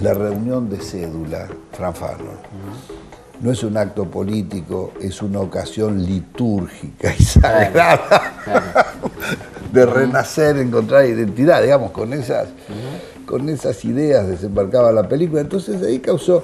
la 0.00 0.14
reunión 0.14 0.68
de 0.68 0.78
cédula, 0.78 1.48
Fran 1.72 1.94
no 3.40 3.52
es 3.52 3.62
un 3.62 3.76
acto 3.76 4.06
político, 4.06 4.92
es 5.00 5.20
una 5.20 5.40
ocasión 5.40 6.02
litúrgica 6.02 7.14
y 7.16 7.22
sagrada 7.22 8.32
de 9.72 9.86
renacer, 9.86 10.56
encontrar 10.56 11.06
identidad, 11.06 11.62
digamos, 11.62 11.90
con 11.90 12.12
esas, 12.12 12.48
con 13.26 13.48
esas 13.48 13.84
ideas 13.84 14.26
desembarcaba 14.26 14.90
la 14.90 15.06
película. 15.06 15.42
Entonces 15.42 15.82
ahí 15.82 15.98
causó. 15.98 16.42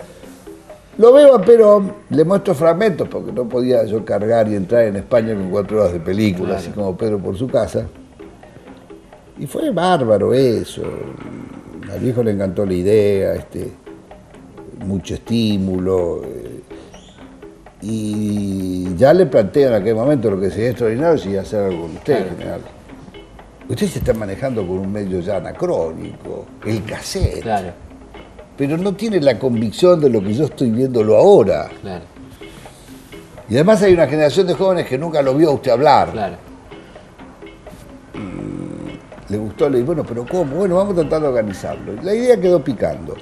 Lo 0.98 1.14
veo 1.14 1.40
pero 1.40 1.82
le 2.10 2.24
muestro 2.24 2.54
fragmentos, 2.54 3.08
porque 3.08 3.32
no 3.32 3.48
podía 3.48 3.84
yo 3.86 4.04
cargar 4.04 4.48
y 4.48 4.56
entrar 4.56 4.84
en 4.84 4.96
España 4.96 5.34
con 5.34 5.50
cuatro 5.50 5.80
horas 5.80 5.94
de 5.94 6.00
película, 6.00 6.56
así 6.56 6.68
como 6.70 6.94
Pedro 6.96 7.18
por 7.18 7.38
su 7.38 7.48
casa. 7.48 7.86
Y 9.38 9.46
fue 9.46 9.70
bárbaro 9.70 10.34
eso. 10.34 10.82
Al 11.92 12.00
viejo 12.00 12.22
le 12.22 12.30
encantó 12.30 12.64
la 12.64 12.72
idea, 12.72 13.34
este, 13.34 13.70
mucho 14.86 15.14
estímulo. 15.14 16.22
Eh, 16.24 16.62
y 17.82 18.94
ya 18.96 19.12
le 19.12 19.26
planteé 19.26 19.66
en 19.66 19.74
aquel 19.74 19.94
momento 19.94 20.30
lo 20.30 20.40
que 20.40 20.50
sería 20.50 20.70
extraordinario 20.70 21.18
si 21.18 21.36
hacer 21.36 21.64
algo 21.64 21.82
con 21.82 21.96
usted, 21.96 22.28
general. 22.30 22.60
Usted 23.68 23.86
se 23.88 23.98
está 23.98 24.14
manejando 24.14 24.66
con 24.66 24.78
un 24.78 24.92
medio 24.92 25.20
ya 25.20 25.36
anacrónico, 25.36 26.46
el 26.64 26.82
cassette. 26.84 27.42
Claro. 27.42 27.72
Pero 28.56 28.78
no 28.78 28.94
tiene 28.94 29.20
la 29.20 29.38
convicción 29.38 30.00
de 30.00 30.08
lo 30.08 30.22
que 30.22 30.32
yo 30.32 30.44
estoy 30.44 30.70
viéndolo 30.70 31.16
ahora. 31.16 31.68
Claro. 31.80 32.04
Y 33.50 33.54
además 33.54 33.82
hay 33.82 33.92
una 33.92 34.06
generación 34.06 34.46
de 34.46 34.54
jóvenes 34.54 34.86
que 34.86 34.96
nunca 34.96 35.20
lo 35.20 35.34
vio 35.34 35.50
a 35.50 35.52
usted 35.52 35.72
hablar. 35.72 36.12
Claro. 36.12 36.51
Le 39.32 39.38
gustó, 39.38 39.68
le 39.68 39.78
dije, 39.78 39.86
bueno, 39.86 40.04
pero 40.06 40.26
¿cómo? 40.26 40.56
Bueno, 40.56 40.76
vamos 40.76 40.92
a 40.92 41.00
tratar 41.00 41.22
de 41.22 41.28
organizarlo. 41.28 41.94
La 42.02 42.14
idea 42.14 42.38
quedó 42.38 42.62
picando. 42.62 43.14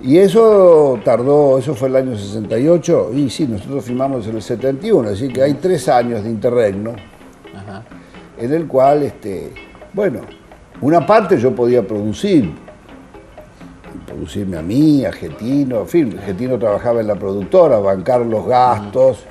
Y 0.00 0.18
eso 0.18 0.98
tardó, 1.04 1.58
eso 1.58 1.74
fue 1.74 1.88
el 1.88 1.96
año 1.96 2.16
68, 2.16 3.10
y 3.14 3.30
sí, 3.30 3.46
nosotros 3.46 3.84
firmamos 3.84 4.26
en 4.26 4.36
el 4.36 4.42
71, 4.42 5.10
así 5.10 5.28
que 5.28 5.42
hay 5.42 5.54
tres 5.54 5.88
años 5.88 6.24
de 6.24 6.30
interregno, 6.30 6.94
en 8.36 8.52
el 8.52 8.66
cual, 8.66 9.02
este, 9.02 9.52
bueno, 9.92 10.20
una 10.80 11.06
parte 11.06 11.38
yo 11.38 11.54
podía 11.54 11.86
producir, 11.86 12.52
producirme 14.06 14.58
a 14.58 14.62
mí, 14.62 15.04
a 15.04 15.12
Getino, 15.12 15.80
en 15.80 15.88
fin, 15.88 16.18
Getino 16.18 16.58
trabajaba 16.58 17.00
en 17.00 17.06
la 17.06 17.14
productora, 17.14 17.78
bancar 17.78 18.26
los 18.26 18.46
gastos 18.46 19.24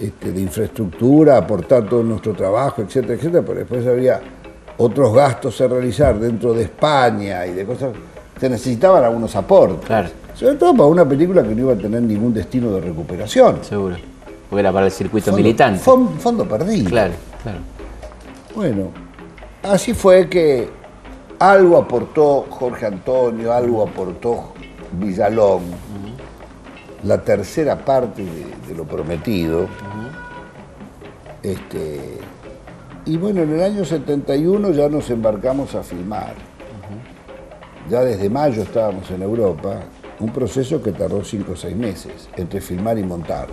este, 0.00 0.32
de 0.32 0.40
infraestructura, 0.40 1.36
aportar 1.36 1.88
todo 1.88 2.02
nuestro 2.02 2.32
trabajo, 2.32 2.82
etcétera, 2.82 3.14
etcétera, 3.14 3.44
pero 3.46 3.58
después 3.60 3.86
había 3.86 4.20
otros 4.78 5.14
gastos 5.14 5.60
a 5.60 5.68
realizar 5.68 6.18
dentro 6.18 6.54
de 6.54 6.62
España 6.64 7.46
y 7.46 7.52
de 7.52 7.64
cosas 7.64 7.92
se 8.38 8.48
necesitaban 8.48 9.04
algunos 9.04 9.34
aportes. 9.36 9.86
Claro. 9.86 10.08
Sobre 10.34 10.54
todo 10.56 10.72
para 10.72 10.86
una 10.86 11.08
película 11.08 11.42
que 11.42 11.54
no 11.54 11.60
iba 11.60 11.72
a 11.74 11.76
tener 11.76 12.02
ningún 12.02 12.34
destino 12.34 12.72
de 12.72 12.80
recuperación. 12.80 13.58
Seguro. 13.62 13.96
Porque 14.48 14.60
era 14.60 14.72
para 14.72 14.86
el 14.86 14.92
circuito 14.92 15.32
militante. 15.32 15.78
Fondo, 15.78 16.48
perdido. 16.48 16.90
Claro, 16.90 17.14
claro. 17.42 17.58
Bueno, 18.54 18.90
así 19.62 19.94
fue 19.94 20.28
que 20.28 20.68
algo 21.38 21.76
aportó 21.76 22.46
Jorge 22.50 22.86
Antonio, 22.86 23.52
algo 23.52 23.82
aportó 23.82 24.52
Villalón, 24.92 25.62
la 27.04 27.18
tercera 27.22 27.76
parte 27.76 28.24
de, 28.24 28.74
lo 28.74 28.84
prometido. 28.84 29.68
este, 31.42 32.18
y 33.06 33.16
bueno, 33.16 33.42
en 33.42 33.52
el 33.54 33.62
año 33.62 33.84
71 33.84 34.70
ya 34.70 34.88
nos 34.88 35.10
embarcamos 35.10 35.74
a 35.74 35.82
filmar 35.82 36.34
ya 37.88 38.00
desde 38.02 38.30
mayo 38.30 38.62
estábamos 38.62 39.10
en 39.10 39.22
Europa, 39.22 39.80
un 40.20 40.30
proceso 40.30 40.82
que 40.82 40.92
tardó 40.92 41.24
cinco 41.24 41.52
o 41.52 41.56
seis 41.56 41.76
meses 41.76 42.28
entre 42.36 42.60
filmar 42.60 42.98
y 42.98 43.02
montar. 43.02 43.48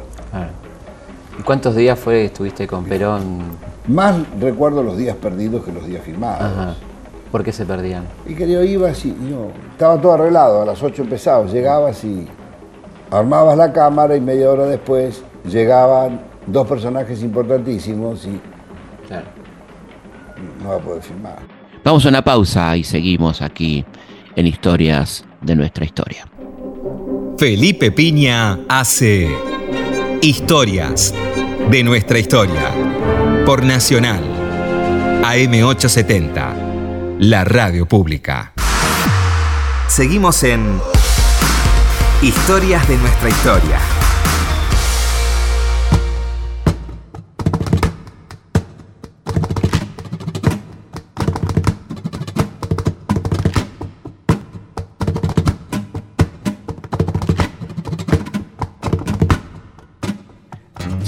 ¿Y 1.38 1.41
cuántos 1.41 1.75
días 1.75 1.97
fue 1.97 2.25
estuviste 2.25 2.67
con 2.67 2.85
Perón? 2.85 3.39
Más 3.88 4.15
recuerdo 4.39 4.83
los 4.83 4.97
días 4.97 5.15
perdidos 5.15 5.65
que 5.65 5.71
los 5.71 5.85
días 5.85 6.03
filmados. 6.03 6.77
¿Por 7.31 7.43
qué 7.43 7.51
se 7.51 7.65
perdían? 7.65 8.05
Y 8.27 8.33
que 8.33 8.49
yo 8.49 8.63
ibas 8.63 9.03
y 9.05 9.12
no, 9.12 9.51
estaba 9.71 9.99
todo 9.99 10.13
arreglado, 10.13 10.62
a 10.62 10.65
las 10.65 10.81
8 10.81 11.03
empezabas, 11.03 11.51
llegabas 11.51 12.03
y 12.03 12.27
armabas 13.12 13.57
la 13.57 13.71
cámara 13.71 14.15
y 14.15 14.21
media 14.21 14.49
hora 14.49 14.65
después 14.65 15.21
llegaban 15.45 16.21
dos 16.47 16.67
personajes 16.67 17.21
importantísimos 17.21 18.25
y 18.25 18.39
claro. 19.07 19.38
No 20.62 20.69
va 20.69 20.75
a 20.75 20.80
poder 20.80 21.02
filmar. 21.02 21.39
Vamos 21.84 22.06
a 22.06 22.10
una 22.10 22.23
pausa 22.23 22.75
y 22.75 22.84
seguimos 22.84 23.41
aquí 23.41 23.86
en 24.36 24.47
historias 24.47 25.25
de 25.41 25.56
nuestra 25.56 25.86
historia. 25.86 26.28
Felipe 27.38 27.91
Piña 27.91 28.60
hace 28.67 29.30
Historias 30.21 31.13
de 31.69 31.84
nuestra 31.84 32.19
historia 32.19 32.73
por 33.45 33.63
Nacional 33.63 34.21
AM870, 35.23 37.17
la 37.19 37.45
radio 37.45 37.86
pública. 37.86 38.52
Seguimos 39.88 40.43
en 40.43 40.82
Historias 42.21 42.86
de 42.88 42.97
nuestra 42.97 43.30
historia. 43.30 43.98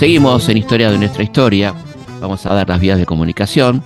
Seguimos 0.02 0.50
en 0.50 0.58
Historia 0.58 0.90
de 0.90 0.98
nuestra 0.98 1.22
historia. 1.22 1.76
Vamos 2.20 2.44
a 2.48 2.56
dar 2.56 2.68
las 2.68 2.80
vías 2.80 2.98
de 2.98 3.06
comunicación. 3.06 3.84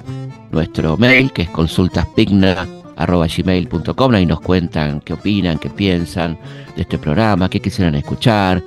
Nuestro 0.49 0.95
mail, 0.95 1.33
que 1.33 1.41
es 1.41 1.49
consultaspigna.gmail.com. 1.49 4.13
Ahí 4.13 4.25
nos 4.25 4.39
cuentan 4.39 5.01
qué 5.01 5.11
opinan, 5.11 5.59
qué 5.59 5.69
piensan 5.69 6.39
de 6.73 6.83
este 6.83 6.97
programa, 6.97 7.49
qué 7.49 7.59
quisieran 7.59 7.95
escuchar, 7.95 8.63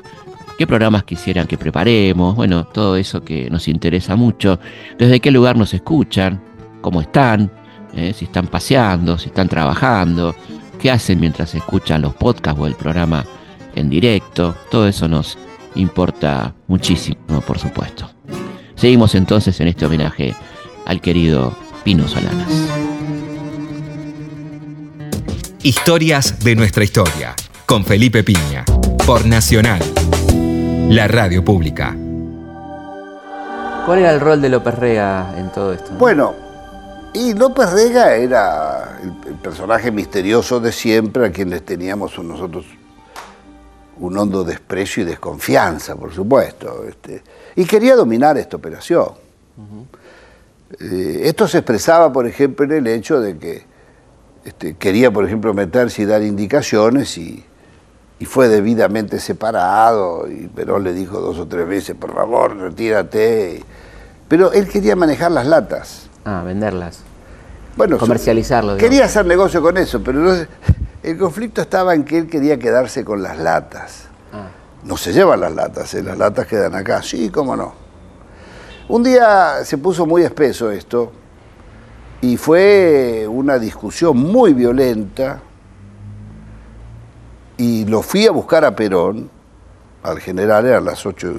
qué 0.58 0.66
programas 0.66 1.04
quisieran 1.04 1.46
que 1.46 1.56
preparemos. 1.56 2.36
Bueno, 2.36 2.64
todo 2.64 2.96
eso 2.96 3.24
que 3.24 3.48
nos 3.48 3.66
interesa 3.66 4.14
mucho. 4.14 4.60
Desde 4.98 5.18
qué 5.18 5.30
lugar 5.30 5.56
nos 5.56 5.72
escuchan, 5.72 6.42
cómo 6.82 7.00
están, 7.00 7.50
eh, 7.94 8.12
si 8.14 8.26
están 8.26 8.48
paseando, 8.48 9.16
si 9.16 9.28
están 9.28 9.48
trabajando, 9.48 10.34
qué 10.78 10.90
hacen 10.90 11.18
mientras 11.18 11.54
escuchan 11.54 12.02
los 12.02 12.12
podcasts 12.12 12.60
o 12.60 12.66
el 12.66 12.74
programa 12.74 13.24
en 13.74 13.88
directo. 13.88 14.54
Todo 14.70 14.86
eso 14.86 15.08
nos 15.08 15.38
importa 15.78 16.54
muchísimo, 16.66 17.40
por 17.46 17.58
supuesto. 17.58 18.10
Seguimos 18.74 19.14
entonces 19.14 19.58
en 19.60 19.68
este 19.68 19.86
homenaje 19.86 20.34
al 20.86 21.00
querido 21.00 21.56
Pino 21.84 22.06
Solanas. 22.06 22.48
Historias 25.62 26.38
de 26.40 26.54
nuestra 26.54 26.84
historia, 26.84 27.34
con 27.66 27.84
Felipe 27.84 28.22
Piña, 28.22 28.64
por 29.06 29.26
Nacional, 29.26 29.80
la 30.88 31.08
radio 31.08 31.44
pública. 31.44 31.96
¿Cuál 33.86 34.00
era 34.00 34.12
el 34.12 34.20
rol 34.20 34.40
de 34.40 34.48
López 34.48 34.74
Rega 34.74 35.34
en 35.38 35.50
todo 35.50 35.72
esto? 35.72 35.90
Bueno, 35.98 36.34
y 37.14 37.34
López 37.34 37.72
Rega 37.72 38.14
era 38.14 38.98
el, 39.02 39.12
el 39.28 39.34
personaje 39.34 39.90
misterioso 39.90 40.60
de 40.60 40.72
siempre 40.72 41.26
a 41.26 41.32
quien 41.32 41.50
les 41.50 41.64
teníamos 41.64 42.18
nosotros 42.18 42.66
un 44.00 44.16
hondo 44.18 44.44
desprecio 44.44 45.02
y 45.02 45.06
desconfianza, 45.06 45.96
por 45.96 46.12
supuesto. 46.12 46.84
Este, 46.88 47.22
y 47.56 47.64
quería 47.64 47.96
dominar 47.96 48.38
esta 48.38 48.56
operación. 48.56 49.08
Eh, 50.80 51.22
esto 51.24 51.48
se 51.48 51.58
expresaba, 51.58 52.12
por 52.12 52.26
ejemplo, 52.26 52.64
en 52.64 52.72
el 52.72 52.86
hecho 52.86 53.20
de 53.20 53.38
que 53.38 53.64
este, 54.44 54.74
quería, 54.76 55.10
por 55.10 55.24
ejemplo, 55.24 55.52
meterse 55.54 56.02
y 56.02 56.04
dar 56.04 56.22
indicaciones 56.22 57.16
y, 57.18 57.44
y 58.18 58.24
fue 58.24 58.48
debidamente 58.48 59.18
separado, 59.18 60.28
y 60.30 60.48
Perón 60.48 60.84
le 60.84 60.92
dijo 60.92 61.20
dos 61.20 61.38
o 61.38 61.46
tres 61.46 61.66
veces, 61.66 61.96
por 61.96 62.14
favor, 62.14 62.56
retírate. 62.56 63.62
Pero 64.28 64.52
él 64.52 64.68
quería 64.68 64.94
manejar 64.94 65.32
las 65.32 65.46
latas. 65.46 66.08
Ah, 66.24 66.42
venderlas. 66.44 67.00
Bueno, 67.76 67.96
Comercializarlo, 67.96 68.76
Quería 68.76 69.04
hacer 69.06 69.24
negocio 69.24 69.62
con 69.62 69.76
eso, 69.78 70.02
pero 70.02 70.18
no- 70.18 70.46
el 71.10 71.16
conflicto 71.16 71.62
estaba 71.62 71.94
en 71.94 72.04
que 72.04 72.18
él 72.18 72.26
quería 72.28 72.58
quedarse 72.58 73.04
con 73.04 73.22
las 73.22 73.38
latas. 73.38 74.08
Ah, 74.32 74.48
No 74.84 74.96
se 74.96 75.12
llevan 75.12 75.40
las 75.40 75.54
latas, 75.54 75.94
¿eh? 75.94 76.02
las 76.02 76.18
latas 76.18 76.46
quedan 76.46 76.74
acá. 76.74 77.02
Sí, 77.02 77.30
cómo 77.30 77.56
no. 77.56 77.72
Un 78.88 79.02
día 79.02 79.64
se 79.64 79.78
puso 79.78 80.04
muy 80.04 80.22
espeso 80.22 80.70
esto 80.70 81.12
y 82.20 82.36
fue 82.36 83.26
una 83.28 83.58
discusión 83.58 84.18
muy 84.18 84.52
violenta 84.52 85.40
y 87.56 87.86
lo 87.86 88.02
fui 88.02 88.26
a 88.26 88.30
buscar 88.30 88.64
a 88.64 88.76
Perón, 88.76 89.30
al 90.02 90.20
general, 90.20 90.66
eran 90.66 90.84
las 90.84 91.04
8 91.04 91.34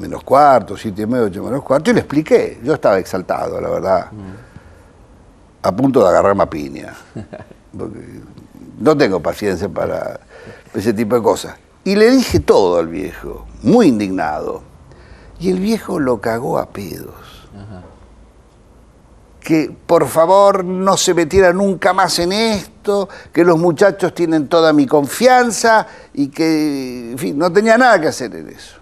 menos 0.00 0.22
cuarto, 0.22 0.76
7 0.76 1.02
y 1.02 1.06
medio, 1.06 1.24
8 1.24 1.42
menos 1.42 1.62
cuarto, 1.62 1.90
y 1.90 1.94
le 1.94 2.00
expliqué. 2.00 2.60
Yo 2.62 2.74
estaba 2.74 2.98
exaltado, 2.98 3.60
la 3.60 3.68
verdad, 3.70 4.10
a 5.62 5.72
punto 5.72 6.02
de 6.02 6.08
agarrarme 6.10 6.42
a 6.42 6.50
piña. 6.50 6.94
Porque 7.76 7.98
no 8.78 8.96
tengo 8.96 9.20
paciencia 9.20 9.68
para 9.68 10.20
ese 10.74 10.92
tipo 10.92 11.16
de 11.16 11.22
cosas. 11.22 11.56
Y 11.84 11.96
le 11.96 12.10
dije 12.10 12.40
todo 12.40 12.78
al 12.78 12.88
viejo, 12.88 13.46
muy 13.62 13.88
indignado. 13.88 14.62
Y 15.38 15.50
el 15.50 15.60
viejo 15.60 15.98
lo 16.00 16.20
cagó 16.20 16.58
a 16.58 16.70
pedos. 16.70 17.14
Que 19.40 19.70
por 19.86 20.08
favor 20.08 20.64
no 20.64 20.96
se 20.96 21.12
metiera 21.12 21.52
nunca 21.52 21.92
más 21.92 22.18
en 22.18 22.32
esto, 22.32 23.10
que 23.30 23.44
los 23.44 23.58
muchachos 23.58 24.14
tienen 24.14 24.48
toda 24.48 24.72
mi 24.72 24.86
confianza 24.86 25.86
y 26.14 26.28
que, 26.28 27.10
en 27.12 27.18
fin, 27.18 27.36
no 27.36 27.52
tenía 27.52 27.76
nada 27.76 28.00
que 28.00 28.08
hacer 28.08 28.34
en 28.34 28.48
eso. 28.48 28.76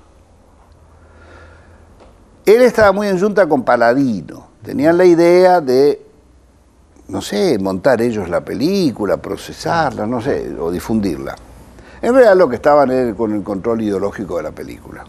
Él 2.46 2.62
estaba 2.62 2.92
muy 2.92 3.08
en 3.08 3.18
junta 3.18 3.48
con 3.48 3.64
Paladino. 3.64 4.50
Tenían 4.62 4.96
la 4.96 5.04
idea 5.04 5.60
de 5.60 6.11
no 7.12 7.20
sé, 7.20 7.58
montar 7.58 8.00
ellos 8.00 8.30
la 8.30 8.40
película, 8.40 9.18
procesarla, 9.18 10.06
no 10.06 10.20
sé, 10.22 10.56
o 10.58 10.70
difundirla. 10.70 11.36
En 12.00 12.14
realidad 12.14 12.34
lo 12.36 12.48
que 12.48 12.56
estaban 12.56 12.90
era 12.90 13.14
con 13.14 13.34
el 13.34 13.42
control 13.42 13.82
ideológico 13.82 14.38
de 14.38 14.42
la 14.42 14.50
película. 14.50 15.04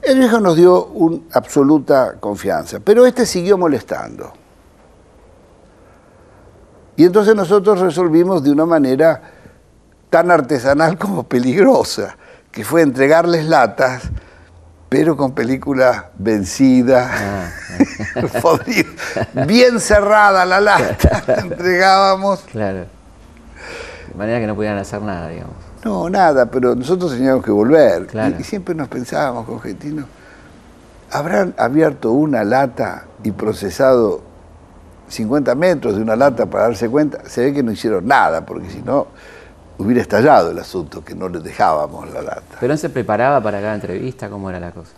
El 0.00 0.18
viejo 0.18 0.40
nos 0.40 0.56
dio 0.56 0.86
una 0.86 1.18
absoluta 1.34 2.14
confianza, 2.18 2.80
pero 2.80 3.04
este 3.04 3.26
siguió 3.26 3.58
molestando. 3.58 4.32
Y 6.96 7.04
entonces 7.04 7.36
nosotros 7.36 7.78
resolvimos 7.78 8.42
de 8.42 8.50
una 8.50 8.64
manera 8.64 9.20
tan 10.08 10.30
artesanal 10.30 10.96
como 10.96 11.24
peligrosa, 11.24 12.16
que 12.50 12.64
fue 12.64 12.80
entregarles 12.80 13.44
latas, 13.44 14.04
pero 14.88 15.16
con 15.16 15.32
película 15.32 16.10
vencida, 16.18 17.50
podrida, 18.42 18.88
bien 19.46 19.80
cerrada 19.80 20.44
la 20.44 20.60
lata, 20.60 21.24
la 21.26 21.34
entregábamos. 21.34 22.40
claro. 22.50 22.86
De 24.08 24.14
manera 24.16 24.40
que 24.40 24.46
no 24.46 24.54
pudieran 24.54 24.78
hacer 24.78 25.02
nada, 25.02 25.28
digamos. 25.28 25.54
No, 25.84 26.08
nada, 26.08 26.46
pero 26.46 26.74
nosotros 26.74 27.12
teníamos 27.12 27.44
que 27.44 27.50
volver. 27.50 28.06
Claro. 28.06 28.36
Y, 28.38 28.40
y 28.40 28.44
siempre 28.44 28.74
nos 28.74 28.88
pensábamos 28.88 29.46
con 29.46 29.60
Gentino, 29.60 30.06
¿habrán 31.10 31.54
abierto 31.58 32.12
una 32.12 32.42
lata 32.44 33.04
y 33.22 33.32
procesado 33.32 34.22
50 35.08 35.54
metros 35.54 35.96
de 35.96 36.02
una 36.02 36.16
lata 36.16 36.46
para 36.46 36.64
darse 36.64 36.88
cuenta? 36.88 37.28
Se 37.28 37.42
ve 37.42 37.52
que 37.52 37.62
no 37.62 37.72
hicieron 37.72 38.06
nada, 38.06 38.46
porque 38.46 38.70
si 38.70 38.82
no, 38.82 39.08
hubiera 39.78 40.00
estallado 40.00 40.50
el 40.50 40.58
asunto, 40.58 41.04
que 41.04 41.14
no 41.14 41.28
les 41.28 41.42
dejábamos 41.42 42.10
la 42.12 42.22
lata. 42.22 42.58
¿Perón 42.60 42.78
se 42.78 42.90
preparaba 42.90 43.42
para 43.42 43.60
cada 43.60 43.74
entrevista? 43.74 44.28
¿Cómo 44.28 44.50
era 44.50 44.60
la 44.60 44.72
cosa? 44.72 44.92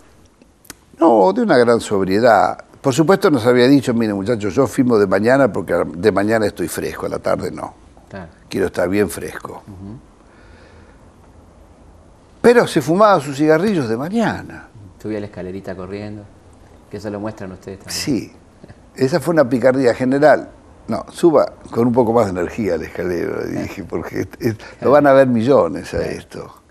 No, 0.99 1.31
de 1.33 1.41
una 1.41 1.57
gran 1.57 1.79
sobriedad. 1.79 2.57
Por 2.81 2.93
supuesto 2.93 3.29
nos 3.29 3.45
había 3.45 3.67
dicho, 3.67 3.93
mire 3.93 4.13
muchachos, 4.13 4.53
yo 4.53 4.67
firmo 4.67 4.97
de 4.97 5.07
mañana 5.07 5.51
porque 5.51 5.73
de 5.95 6.11
mañana 6.11 6.45
estoy 6.45 6.67
fresco, 6.67 7.05
a 7.05 7.09
la 7.09 7.19
tarde 7.19 7.51
no. 7.51 7.73
Claro. 8.09 8.29
Quiero 8.47 8.67
estar 8.67 8.87
bien 8.89 9.09
fresco. 9.09 9.63
Pero 12.41 12.65
se 12.67 12.81
fumaba 12.81 13.19
sus 13.19 13.37
cigarrillos 13.37 13.89
de 13.89 13.97
mañana. 13.97 14.67
Subía 15.01 15.19
la 15.19 15.25
escalerita 15.27 15.75
corriendo. 15.75 16.23
Que 16.89 16.97
eso 16.97 17.09
lo 17.09 17.19
muestran 17.19 17.51
ustedes 17.51 17.79
también. 17.79 17.95
Sí, 17.95 18.33
esa 18.95 19.19
fue 19.19 19.33
una 19.33 19.47
picardía 19.47 19.93
general. 19.93 20.49
No, 20.89 21.05
suba 21.11 21.53
con 21.69 21.85
un 21.85 21.93
poco 21.93 22.13
más 22.13 22.25
de 22.25 22.31
energía 22.31 22.75
la 22.75 22.85
escalera, 22.85 23.43
le 23.45 23.61
dije, 23.61 23.83
porque 23.83 24.27
lo 24.81 24.89
van 24.89 25.05
a 25.05 25.13
ver 25.13 25.27
millones 25.27 25.93
a 25.93 26.03
esto. 26.03 26.63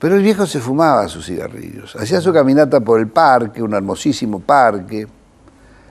Pero 0.00 0.16
el 0.16 0.22
viejo 0.22 0.46
se 0.46 0.58
fumaba 0.58 1.06
sus 1.06 1.26
cigarrillos, 1.26 1.94
hacía 1.94 2.20
su 2.20 2.32
caminata 2.32 2.80
por 2.80 2.98
el 2.98 3.06
parque, 3.06 3.62
un 3.62 3.72
hermosísimo 3.74 4.40
parque, 4.40 5.06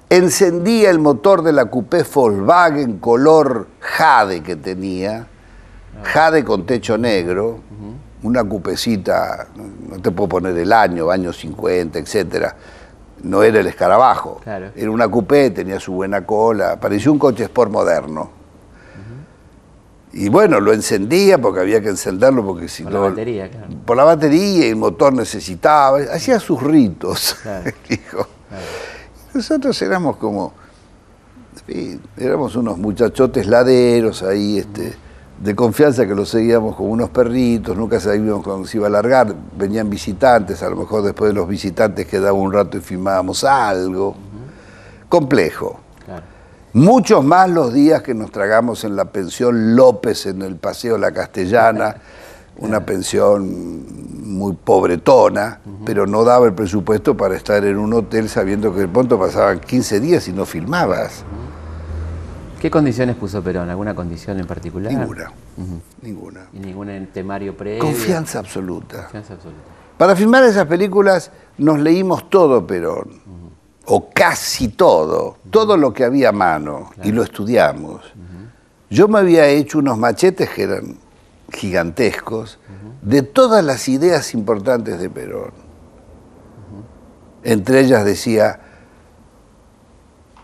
encendía 0.09 0.89
el 0.89 0.99
motor 0.99 1.43
de 1.43 1.53
la 1.53 1.65
coupé 1.65 2.03
Volkswagen 2.03 2.99
color 2.99 3.67
jade 3.79 4.43
que 4.43 4.57
tenía, 4.57 5.27
jade 6.03 6.43
con 6.43 6.65
techo 6.65 6.97
negro, 6.97 7.59
una 8.23 8.43
cupecita, 8.43 9.47
no 9.55 10.01
te 10.01 10.11
puedo 10.11 10.27
poner 10.27 10.57
el 10.57 10.73
año, 10.73 11.09
año 11.09 11.31
50, 11.31 11.99
etcétera. 11.99 12.55
No 13.23 13.41
era 13.43 13.59
el 13.59 13.67
escarabajo, 13.67 14.39
Claro. 14.43 14.71
era 14.75 14.91
una 14.91 15.09
coupé, 15.09 15.49
tenía 15.51 15.79
su 15.79 15.93
buena 15.93 16.25
cola, 16.25 16.79
parecía 16.79 17.11
un 17.11 17.19
coche 17.19 17.43
sport 17.45 17.71
moderno. 17.71 18.31
Y 20.13 20.29
bueno, 20.29 20.59
lo 20.59 20.73
encendía 20.73 21.37
porque 21.37 21.59
había 21.59 21.79
que 21.81 21.89
encenderlo 21.89 22.43
porque 22.45 22.67
si 22.67 22.83
Por 22.83 22.91
la 22.93 22.99
no... 22.99 23.05
batería, 23.09 23.49
claro. 23.51 23.67
Por 23.85 23.97
la 23.97 24.03
batería 24.03 24.65
y 24.65 24.69
el 24.69 24.75
motor 24.75 25.13
necesitaba, 25.13 25.99
hacía 26.11 26.39
sus 26.39 26.61
ritos, 26.63 27.35
Claro. 27.43 27.71
dijo. 27.89 28.27
Nosotros 29.33 29.79
éramos 29.81 30.17
como, 30.17 30.53
éramos 32.17 32.55
unos 32.55 32.77
muchachotes 32.77 33.45
laderos 33.47 34.23
ahí, 34.23 34.57
este, 34.59 34.95
de 35.39 35.55
confianza 35.55 36.07
que 36.07 36.15
los 36.15 36.29
seguíamos 36.29 36.75
como 36.75 36.89
unos 36.89 37.09
perritos, 37.09 37.77
nunca 37.77 37.99
sabíamos 37.99 38.43
cuándo 38.43 38.67
se 38.67 38.77
iba 38.77 38.87
a 38.87 38.89
largar, 38.89 39.33
venían 39.57 39.89
visitantes, 39.89 40.63
a 40.63 40.69
lo 40.69 40.75
mejor 40.75 41.03
después 41.03 41.29
de 41.29 41.35
los 41.35 41.47
visitantes 41.47 42.07
quedaba 42.07 42.33
un 42.33 42.51
rato 42.51 42.77
y 42.77 42.81
filmábamos 42.81 43.43
algo. 43.43 44.15
Complejo. 45.09 45.79
Claro. 46.05 46.23
Muchos 46.73 47.23
más 47.23 47.49
los 47.49 47.73
días 47.73 48.01
que 48.01 48.13
nos 48.13 48.31
tragamos 48.31 48.83
en 48.83 48.95
la 48.95 49.05
pensión 49.05 49.75
López 49.75 50.25
en 50.25 50.41
el 50.41 50.57
Paseo 50.57 50.97
La 50.97 51.11
Castellana, 51.11 51.97
una 52.57 52.85
pensión 52.85 53.85
muy 54.23 54.53
pobretona, 54.53 55.59
pero 55.85 56.07
no 56.07 56.23
daba 56.23 56.47
el 56.47 56.53
presupuesto 56.53 57.15
para 57.15 57.35
estar 57.35 57.63
en 57.63 57.77
un 57.77 57.93
hotel 57.93 58.29
sabiendo 58.29 58.73
que 58.73 58.81
de 58.81 58.87
pronto 58.87 59.19
pasaban 59.19 59.59
15 59.59 59.99
días 59.99 60.27
y 60.27 60.33
no 60.33 60.45
filmabas. 60.45 61.23
¿Qué 62.59 62.71
condiciones 62.71 63.15
puso 63.15 63.41
Perón? 63.43 63.69
¿Alguna 63.69 63.93
condición 63.93 64.39
en 64.39 64.47
particular? 64.47 64.91
Ninguna, 64.91 65.31
Ujú. 65.57 65.79
ninguna. 66.01 66.47
¿Y 66.53 66.59
ningún 66.59 67.07
temario 67.13 67.55
previo? 67.55 67.79
Confianza 67.83 68.39
absoluta. 68.39 69.03
Confianza 69.03 69.33
absoluta. 69.35 69.61
Para 69.97 70.15
filmar 70.15 70.43
esas 70.43 70.65
películas 70.65 71.31
nos 71.57 71.79
leímos 71.79 72.29
todo 72.29 72.65
Perón, 72.65 73.21
o 73.85 74.09
casi 74.13 74.69
todo, 74.69 75.37
todo 75.49 75.77
lo 75.77 75.93
que 75.93 76.03
había 76.03 76.29
a 76.29 76.33
mano, 76.33 76.91
y 77.03 77.11
lo 77.11 77.23
estudiamos. 77.23 78.01
Yo 78.89 79.07
me 79.07 79.19
había 79.19 79.47
hecho 79.47 79.79
unos 79.79 79.97
machetes 79.97 80.49
que 80.49 80.63
eran 80.63 80.97
gigantescos 81.51 82.59
de 83.01 83.21
todas 83.21 83.63
las 83.63 83.87
ideas 83.87 84.33
importantes 84.33 84.99
de 84.99 85.09
Perón. 85.09 85.51
Entre 87.43 87.81
ellas 87.81 88.03
decía, 88.03 88.59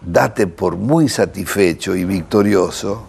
date 0.05 0.47
por 0.47 0.77
muy 0.77 1.09
satisfecho 1.09 1.95
y 1.95 2.05
victorioso 2.05 3.07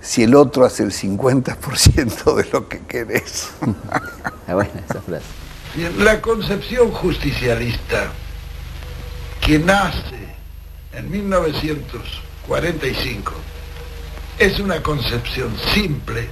si 0.00 0.22
el 0.22 0.34
otro 0.34 0.64
hace 0.64 0.82
el 0.82 0.92
50% 0.92 2.34
de 2.34 2.48
lo 2.52 2.68
que 2.68 2.80
querés. 2.80 3.50
Ah, 4.46 4.52
buena 4.52 4.72
esa 4.86 5.00
frase. 5.00 5.24
Bien, 5.74 6.04
La 6.04 6.20
concepción 6.20 6.90
justicialista 6.90 8.12
que 9.40 9.58
nace 9.58 10.18
en 10.92 11.10
1945 11.10 13.32
es 14.38 14.60
una 14.60 14.82
concepción 14.82 15.56
simple, 15.72 16.28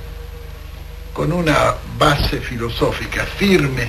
con 1.14 1.33
una 1.33 1.75
base 1.98 2.38
filosófica 2.40 3.25
firme 3.25 3.88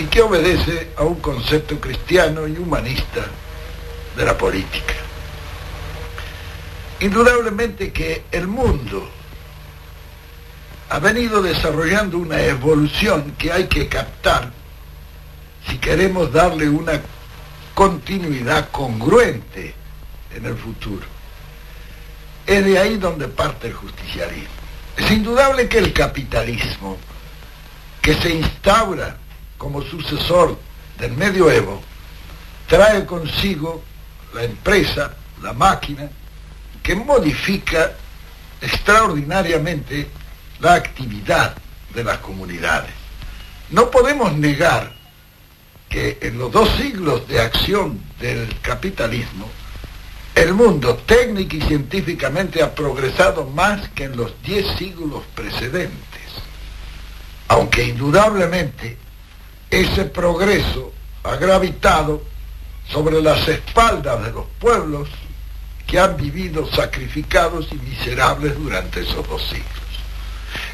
y 0.00 0.06
que 0.06 0.22
obedece 0.22 0.88
a 0.96 1.04
un 1.04 1.20
concepto 1.20 1.78
cristiano 1.78 2.48
y 2.48 2.58
humanista 2.58 3.28
de 4.16 4.24
la 4.24 4.36
política. 4.36 4.94
Indudablemente 7.00 7.92
que 7.92 8.24
el 8.30 8.46
mundo 8.46 9.08
ha 10.88 10.98
venido 10.98 11.42
desarrollando 11.42 12.18
una 12.18 12.40
evolución 12.42 13.34
que 13.38 13.52
hay 13.52 13.66
que 13.66 13.88
captar 13.88 14.52
si 15.68 15.78
queremos 15.78 16.32
darle 16.32 16.68
una 16.68 17.00
continuidad 17.74 18.68
congruente 18.70 19.74
en 20.34 20.46
el 20.46 20.56
futuro. 20.56 21.06
Es 22.46 22.64
de 22.64 22.78
ahí 22.78 22.98
donde 22.98 23.28
parte 23.28 23.68
el 23.68 23.74
justicialismo. 23.74 24.54
Es 24.96 25.10
indudable 25.10 25.68
que 25.68 25.78
el 25.78 25.92
capitalismo, 25.92 26.98
que 28.00 28.14
se 28.14 28.30
instaura 28.34 29.16
como 29.56 29.82
sucesor 29.82 30.58
del 30.98 31.12
medioevo, 31.12 31.82
trae 32.66 33.06
consigo 33.06 33.82
la 34.34 34.44
empresa, 34.44 35.14
la 35.42 35.52
máquina, 35.52 36.08
que 36.82 36.94
modifica 36.94 37.92
extraordinariamente 38.60 40.08
la 40.60 40.74
actividad 40.74 41.56
de 41.94 42.04
las 42.04 42.18
comunidades. 42.18 42.90
No 43.70 43.90
podemos 43.90 44.32
negar 44.34 44.92
que 45.88 46.18
en 46.22 46.38
los 46.38 46.50
dos 46.50 46.70
siglos 46.76 47.26
de 47.28 47.40
acción 47.40 48.02
del 48.18 48.58
capitalismo, 48.60 49.48
el 50.34 50.54
mundo 50.54 50.96
técnico 51.06 51.56
y 51.56 51.60
científicamente 51.60 52.62
ha 52.62 52.74
progresado 52.74 53.44
más 53.46 53.90
que 53.90 54.04
en 54.04 54.16
los 54.16 54.32
diez 54.42 54.66
siglos 54.78 55.24
precedentes, 55.34 56.22
aunque 57.48 57.84
indudablemente 57.84 58.96
ese 59.70 60.06
progreso 60.06 60.92
ha 61.24 61.36
gravitado 61.36 62.22
sobre 62.88 63.22
las 63.22 63.46
espaldas 63.48 64.24
de 64.24 64.32
los 64.32 64.46
pueblos 64.58 65.08
que 65.86 65.98
han 65.98 66.16
vivido 66.16 66.70
sacrificados 66.72 67.68
y 67.70 67.76
miserables 67.76 68.56
durante 68.58 69.00
esos 69.00 69.28
dos 69.28 69.42
siglos. 69.42 69.66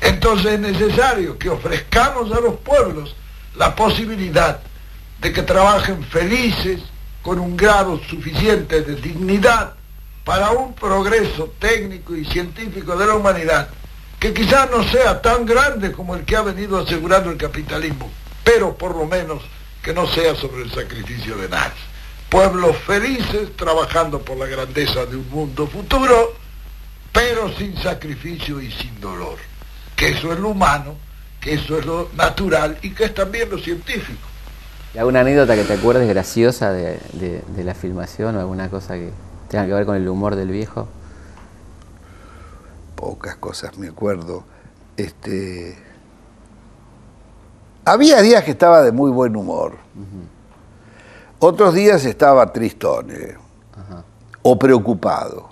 Entonces 0.00 0.52
es 0.52 0.60
necesario 0.60 1.38
que 1.38 1.48
ofrezcamos 1.48 2.30
a 2.32 2.40
los 2.40 2.56
pueblos 2.56 3.14
la 3.56 3.74
posibilidad 3.74 4.60
de 5.20 5.32
que 5.32 5.42
trabajen 5.42 6.04
felices, 6.04 6.80
con 7.22 7.40
un 7.40 7.56
grado 7.56 8.00
suficiente 8.08 8.82
de 8.82 8.94
dignidad, 8.94 9.74
para 10.24 10.50
un 10.50 10.74
progreso 10.74 11.52
técnico 11.58 12.14
y 12.14 12.24
científico 12.24 12.96
de 12.96 13.06
la 13.06 13.14
humanidad, 13.14 13.68
que 14.20 14.32
quizás 14.32 14.70
no 14.70 14.82
sea 14.84 15.20
tan 15.20 15.46
grande 15.46 15.92
como 15.92 16.14
el 16.14 16.24
que 16.24 16.36
ha 16.36 16.42
venido 16.42 16.78
asegurando 16.78 17.30
el 17.30 17.36
capitalismo, 17.36 18.10
pero 18.44 18.76
por 18.76 18.96
lo 18.96 19.06
menos 19.06 19.42
que 19.82 19.92
no 19.92 20.06
sea 20.06 20.34
sobre 20.34 20.62
el 20.62 20.70
sacrificio 20.70 21.36
de 21.36 21.48
nadie. 21.48 21.87
Pueblos 22.30 22.76
felices 22.86 23.56
trabajando 23.56 24.20
por 24.20 24.36
la 24.36 24.46
grandeza 24.46 25.06
de 25.06 25.16
un 25.16 25.28
mundo 25.30 25.66
futuro, 25.66 26.34
pero 27.12 27.50
sin 27.56 27.76
sacrificio 27.78 28.60
y 28.60 28.70
sin 28.70 29.00
dolor. 29.00 29.38
Que 29.96 30.10
eso 30.10 30.32
es 30.32 30.38
lo 30.38 30.50
humano, 30.50 30.94
que 31.40 31.54
eso 31.54 31.78
es 31.78 31.86
lo 31.86 32.10
natural 32.16 32.78
y 32.82 32.90
que 32.90 33.04
es 33.04 33.14
también 33.14 33.48
lo 33.50 33.58
científico. 33.58 34.20
¿Y 34.94 34.98
alguna 34.98 35.20
anécdota 35.20 35.54
que 35.54 35.64
te 35.64 35.72
acuerdes 35.74 36.08
graciosa 36.08 36.70
de, 36.72 36.98
de- 37.14 37.42
de 37.56 37.64
la 37.64 37.74
filmación 37.74 38.36
o 38.36 38.40
alguna 38.40 38.68
cosa 38.68 38.94
que 38.94 39.10
tenga 39.48 39.66
que 39.66 39.72
ver 39.72 39.86
con 39.86 39.96
el 39.96 40.06
humor 40.08 40.36
del 40.36 40.48
viejo? 40.50 40.86
Pocas 42.94 43.36
cosas 43.36 43.76
me 43.78 43.88
acuerdo. 43.88 44.44
Este, 44.96 45.78
había 47.84 48.20
días 48.20 48.44
que 48.44 48.50
estaba 48.50 48.82
de 48.82 48.92
muy 48.92 49.10
buen 49.10 49.36
humor. 49.36 49.76
Otros 51.40 51.74
días 51.74 52.04
estaba 52.04 52.52
tristón 52.52 53.10
eh, 53.10 53.36
Ajá. 53.72 54.02
o 54.42 54.58
preocupado. 54.58 55.48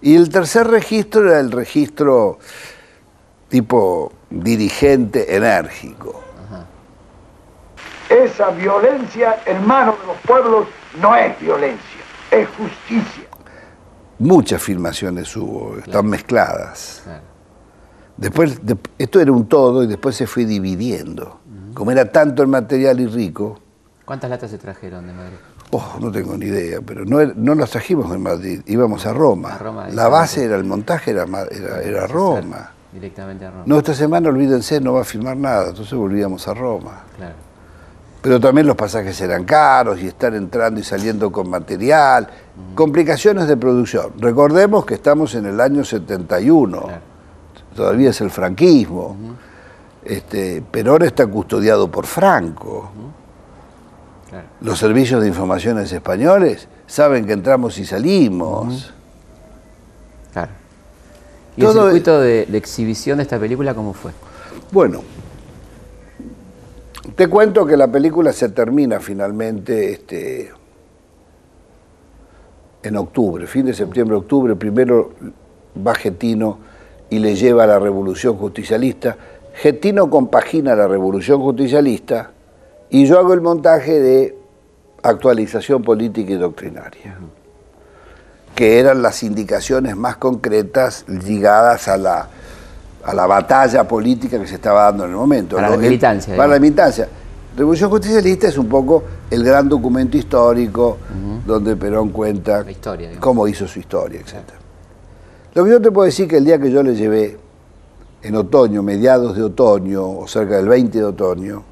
Y 0.00 0.14
el 0.16 0.28
tercer 0.28 0.68
registro 0.68 1.28
era 1.28 1.40
el 1.40 1.50
registro 1.50 2.38
tipo 3.48 4.12
dirigente 4.30 5.34
enérgico. 5.34 6.22
Esa 8.08 8.50
violencia 8.50 9.42
en 9.44 9.66
manos 9.66 10.00
de 10.00 10.06
los 10.06 10.16
pueblos 10.18 10.66
no 11.00 11.14
es 11.14 11.38
violencia, 11.40 12.00
es 12.30 12.48
justicia. 12.56 13.24
Muchas 14.18 14.62
filmaciones 14.62 15.36
hubo, 15.36 15.76
están 15.78 16.06
mezcladas. 16.06 17.02
Claro. 17.04 17.22
Después, 18.16 18.64
de- 18.66 18.78
esto 18.98 19.20
era 19.20 19.30
un 19.30 19.46
todo 19.46 19.82
y 19.84 19.86
después 19.86 20.16
se 20.16 20.26
fue 20.26 20.44
dividiendo. 20.46 21.40
Como 21.74 21.90
era 21.90 22.10
tanto 22.10 22.42
el 22.42 22.48
material 22.48 22.98
y 23.00 23.06
rico, 23.06 23.60
¿Cuántas 24.08 24.30
latas 24.30 24.50
se 24.50 24.56
trajeron 24.56 25.06
de 25.06 25.12
Madrid? 25.12 25.36
oh, 25.70 25.98
no 26.00 26.10
tengo 26.10 26.34
ni 26.38 26.46
idea, 26.46 26.80
pero 26.80 27.04
no, 27.04 27.18
no 27.36 27.54
las 27.54 27.68
trajimos 27.70 28.10
de 28.10 28.16
Madrid, 28.16 28.62
íbamos 28.64 29.04
a 29.04 29.12
Roma. 29.12 29.52
A 29.54 29.58
Roma, 29.58 29.88
La 29.90 30.08
base 30.08 30.44
era 30.44 30.56
el 30.56 30.64
montaje, 30.64 31.10
era, 31.10 31.26
era, 31.50 31.82
era 31.82 32.06
Roma. 32.06 32.70
Directamente 32.90 33.44
a 33.44 33.50
Roma. 33.50 33.64
No, 33.66 33.76
esta 33.76 33.92
semana, 33.92 34.30
olvídense, 34.30 34.80
no 34.80 34.94
va 34.94 35.02
a 35.02 35.04
filmar 35.04 35.36
nada, 35.36 35.68
entonces 35.68 35.92
volvíamos 35.92 36.48
a 36.48 36.54
Roma. 36.54 37.02
Claro. 37.18 37.34
Pero 38.22 38.40
también 38.40 38.66
los 38.66 38.76
pasajes 38.76 39.20
eran 39.20 39.44
caros 39.44 40.00
y 40.00 40.06
estar 40.06 40.34
entrando 40.34 40.80
y 40.80 40.84
saliendo 40.84 41.30
con 41.30 41.50
material, 41.50 42.26
complicaciones 42.74 43.46
de 43.46 43.58
producción. 43.58 44.12
Recordemos 44.18 44.86
que 44.86 44.94
estamos 44.94 45.34
en 45.34 45.44
el 45.44 45.60
año 45.60 45.84
71, 45.84 46.80
Claro. 46.80 47.00
todavía 47.76 48.08
es 48.08 48.20
el 48.22 48.30
franquismo. 48.30 49.14
este, 50.02 50.62
Perón 50.62 51.02
está 51.02 51.26
custodiado 51.26 51.90
por 51.90 52.06
Franco. 52.06 52.90
Claro. 54.28 54.46
Los 54.60 54.78
servicios 54.78 55.22
de 55.22 55.28
informaciones 55.28 55.90
españoles 55.92 56.68
saben 56.86 57.24
que 57.26 57.32
entramos 57.32 57.78
y 57.78 57.84
salimos. 57.86 58.92
Claro. 60.32 60.52
¿Y 61.56 61.60
el 61.62 61.66
Todo- 61.66 61.84
circuito 61.86 62.20
de, 62.20 62.44
de 62.46 62.58
exhibición 62.58 63.16
de 63.18 63.22
esta 63.22 63.38
película 63.38 63.74
cómo 63.74 63.94
fue? 63.94 64.12
Bueno, 64.70 65.00
te 67.16 67.26
cuento 67.28 67.64
que 67.66 67.76
la 67.76 67.88
película 67.88 68.32
se 68.32 68.50
termina 68.50 69.00
finalmente 69.00 69.92
este, 69.92 70.52
en 72.82 72.96
octubre, 72.96 73.46
fin 73.46 73.66
de 73.66 73.74
septiembre, 73.74 74.16
octubre. 74.16 74.54
Primero 74.56 75.12
va 75.84 75.94
Getino 75.94 76.58
y 77.10 77.18
le 77.18 77.34
lleva 77.34 77.64
a 77.64 77.66
la 77.66 77.78
revolución 77.78 78.36
justicialista. 78.36 79.16
Getino 79.54 80.08
compagina 80.10 80.76
la 80.76 80.86
revolución 80.86 81.40
justicialista 81.40 82.30
y 82.90 83.06
yo 83.06 83.18
hago 83.18 83.32
el 83.34 83.40
montaje 83.40 84.00
de 84.00 84.38
actualización 85.02 85.82
política 85.82 86.32
y 86.32 86.36
doctrinaria, 86.36 87.16
que 88.54 88.78
eran 88.80 89.02
las 89.02 89.22
indicaciones 89.22 89.96
más 89.96 90.16
concretas 90.16 91.04
ligadas 91.08 91.86
a 91.88 91.96
la, 91.96 92.28
a 93.04 93.14
la 93.14 93.26
batalla 93.26 93.86
política 93.86 94.38
que 94.40 94.46
se 94.46 94.56
estaba 94.56 94.84
dando 94.84 95.04
en 95.04 95.10
el 95.10 95.16
momento. 95.16 95.56
Para 95.56 95.68
la 95.70 95.74
El- 95.76 95.80
militancia, 95.82 96.36
Para 96.36 96.48
la 96.54 96.58
militancia. 96.58 97.08
Revolución 97.56 97.90
Justicialista 97.90 98.46
es 98.48 98.56
un 98.58 98.68
poco 98.68 99.02
el 99.30 99.42
gran 99.42 99.68
documento 99.68 100.16
histórico 100.16 100.98
donde 101.44 101.74
Perón 101.76 102.10
cuenta 102.10 102.62
La 102.62 102.70
historia, 102.70 103.08
digamos. 103.08 103.22
cómo 103.24 103.48
hizo 103.48 103.66
su 103.66 103.80
historia, 103.80 104.20
etc. 104.20 104.34
Lo 105.54 105.64
que 105.64 105.70
yo 105.70 105.80
te 105.80 105.90
puedo 105.90 106.04
decir 106.06 106.28
que 106.28 106.36
el 106.36 106.44
día 106.44 106.58
que 106.60 106.70
yo 106.70 106.82
le 106.84 106.94
llevé, 106.94 107.36
en 108.22 108.34
otoño, 108.36 108.82
mediados 108.82 109.36
de 109.36 109.42
otoño, 109.42 110.08
o 110.08 110.28
cerca 110.28 110.56
del 110.56 110.68
20 110.68 110.98
de 110.98 111.04
otoño, 111.04 111.62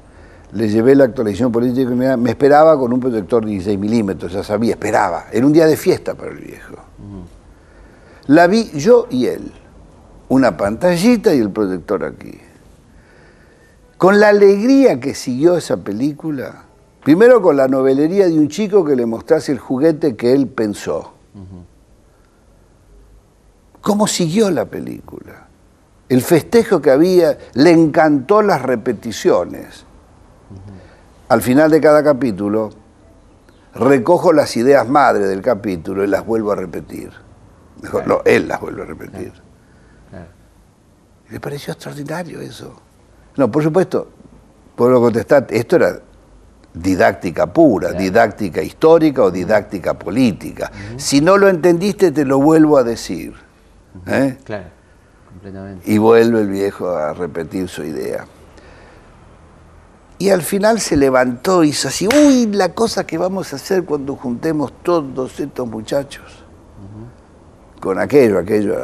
le 0.53 0.69
llevé 0.69 0.95
la 0.95 1.05
actualización 1.05 1.51
política 1.51 1.91
y 1.91 1.95
me, 1.95 2.29
esperaba 2.29 2.77
con 2.77 2.93
un 2.93 2.99
proyector 2.99 3.45
16 3.45 3.77
milímetros, 3.77 4.31
ya 4.31 4.43
sabía, 4.43 4.71
esperaba. 4.71 5.25
Era 5.31 5.45
un 5.45 5.51
día 5.51 5.65
de 5.65 5.75
fiesta 5.75 6.15
para 6.15 6.31
el 6.31 6.37
viejo. 6.37 6.75
La 8.27 8.47
vi 8.47 8.71
yo 8.73 9.07
y 9.09 9.25
él. 9.25 9.51
Una 10.29 10.55
pantallita 10.55 11.33
y 11.33 11.39
el 11.39 11.49
proyector 11.49 12.03
aquí. 12.03 12.39
con 13.97 14.19
la 14.19 14.29
alegría 14.29 14.99
que 14.99 15.15
siguió 15.15 15.57
esa 15.57 15.77
película, 15.77 16.65
primero 17.03 17.41
con 17.41 17.57
la 17.57 17.67
novelería 17.67 18.27
de 18.27 18.37
un 18.37 18.47
chico 18.47 18.85
que 18.85 18.95
le 18.95 19.05
mostrase 19.05 19.51
el 19.51 19.59
juguete 19.59 20.15
que 20.15 20.33
él 20.33 20.47
pensó. 20.47 21.13
¿Cómo 23.81 24.05
siguió 24.07 24.51
la 24.51 24.65
película? 24.65 25.47
El 26.09 26.21
festejo 26.21 26.81
que 26.81 26.91
había, 26.91 27.37
le 27.53 27.71
encantó 27.71 28.41
las 28.41 28.61
repeticiones. 28.61 29.86
Al 31.29 31.41
final 31.41 31.69
de 31.71 31.81
cada 31.81 32.03
capítulo, 32.03 32.69
recojo 33.75 34.33
las 34.33 34.55
ideas 34.55 34.87
madre 34.87 35.25
del 35.25 35.41
capítulo 35.41 36.03
y 36.03 36.07
las 36.07 36.25
vuelvo 36.25 36.51
a 36.51 36.55
repetir. 36.55 37.11
Mejor, 37.81 38.07
no, 38.07 38.21
él 38.25 38.47
las 38.47 38.59
vuelve 38.59 38.83
a 38.83 38.85
repetir. 38.85 39.33
Me 41.29 41.39
pareció 41.39 41.73
extraordinario 41.73 42.39
eso. 42.39 42.73
No, 43.35 43.51
por 43.51 43.61
supuesto, 43.61 44.07
puedo 44.75 45.01
contestar, 45.01 45.45
esto 45.49 45.75
era 45.75 45.99
didáctica 46.73 47.51
pura, 47.51 47.91
didáctica 47.91 48.61
histórica 48.61 49.23
o 49.23 49.31
didáctica 49.31 49.93
política. 49.95 50.71
Si 50.95 51.19
no 51.19 51.37
lo 51.37 51.49
entendiste, 51.49 52.11
te 52.11 52.23
lo 52.23 52.39
vuelvo 52.39 52.77
a 52.77 52.83
decir. 52.83 53.33
¿eh? 54.05 54.37
Claro, 54.43 54.65
completamente. 55.29 55.91
Y 55.91 55.97
vuelve 55.97 56.41
el 56.41 56.47
viejo 56.47 56.95
a 56.95 57.13
repetir 57.13 57.67
su 57.67 57.83
idea. 57.83 58.25
Y 60.19 60.29
al 60.29 60.41
final 60.41 60.79
se 60.79 60.97
levantó 60.97 61.63
y 61.63 61.69
hizo 61.69 61.89
así, 61.89 62.07
uy, 62.07 62.47
la 62.47 62.73
cosa 62.73 63.05
que 63.05 63.17
vamos 63.17 63.53
a 63.53 63.57
hacer 63.57 63.83
cuando 63.83 64.15
juntemos 64.15 64.73
todos 64.81 65.39
estos 65.39 65.67
muchachos. 65.67 66.43
Con 67.79 67.99
aquello, 67.99 68.39
aquello 68.39 68.75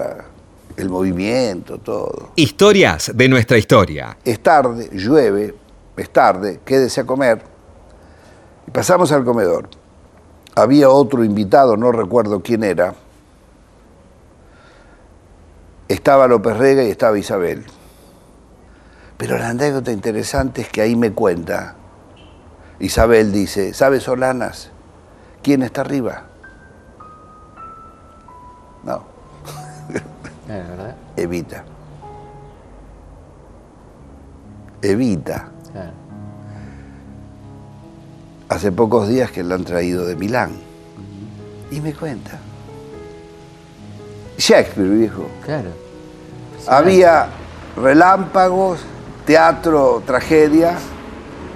el 0.77 0.89
movimiento, 0.89 1.77
todo. 1.79 2.29
Historias 2.35 3.11
de 3.15 3.29
nuestra 3.29 3.57
historia. 3.57 4.17
Es 4.23 4.41
tarde, 4.41 4.89
llueve, 4.91 5.55
es 5.97 6.09
tarde, 6.11 6.59
quédese 6.63 7.01
a 7.01 7.05
comer. 7.05 7.41
Y 8.67 8.71
pasamos 8.71 9.11
al 9.11 9.23
comedor. 9.23 9.69
Había 10.55 10.89
otro 10.89 11.23
invitado, 11.23 11.77
no 11.77 11.91
recuerdo 11.91 12.41
quién 12.41 12.63
era. 12.63 12.93
Estaba 15.87 16.27
López 16.27 16.57
Rega 16.57 16.83
y 16.83 16.89
estaba 16.89 17.17
Isabel. 17.17 17.65
Pero 19.17 19.37
la 19.37 19.49
anécdota 19.49 19.91
interesante 19.91 20.61
es 20.61 20.69
que 20.69 20.81
ahí 20.81 20.95
me 20.95 21.11
cuenta. 21.13 21.75
Isabel 22.79 23.31
dice, 23.31 23.73
¿sabes, 23.73 24.03
Solanas? 24.03 24.71
¿Quién 25.41 25.63
está 25.63 25.81
arriba? 25.81 26.23
No. 28.83 29.03
Evita. 31.15 31.63
Evita. 34.81 35.47
Claro. 35.71 35.91
Hace 38.49 38.71
pocos 38.71 39.07
días 39.07 39.31
que 39.31 39.43
la 39.43 39.55
han 39.55 39.63
traído 39.63 40.05
de 40.05 40.15
Milán. 40.15 40.51
Y 41.71 41.81
me 41.81 41.93
cuenta. 41.93 42.39
Shakespeare, 44.37 44.89
viejo. 44.89 45.27
Claro. 45.45 45.69
Había 46.67 47.27
relámpagos, 47.75 48.79
teatro, 49.25 50.03
tragedia. 50.05 50.77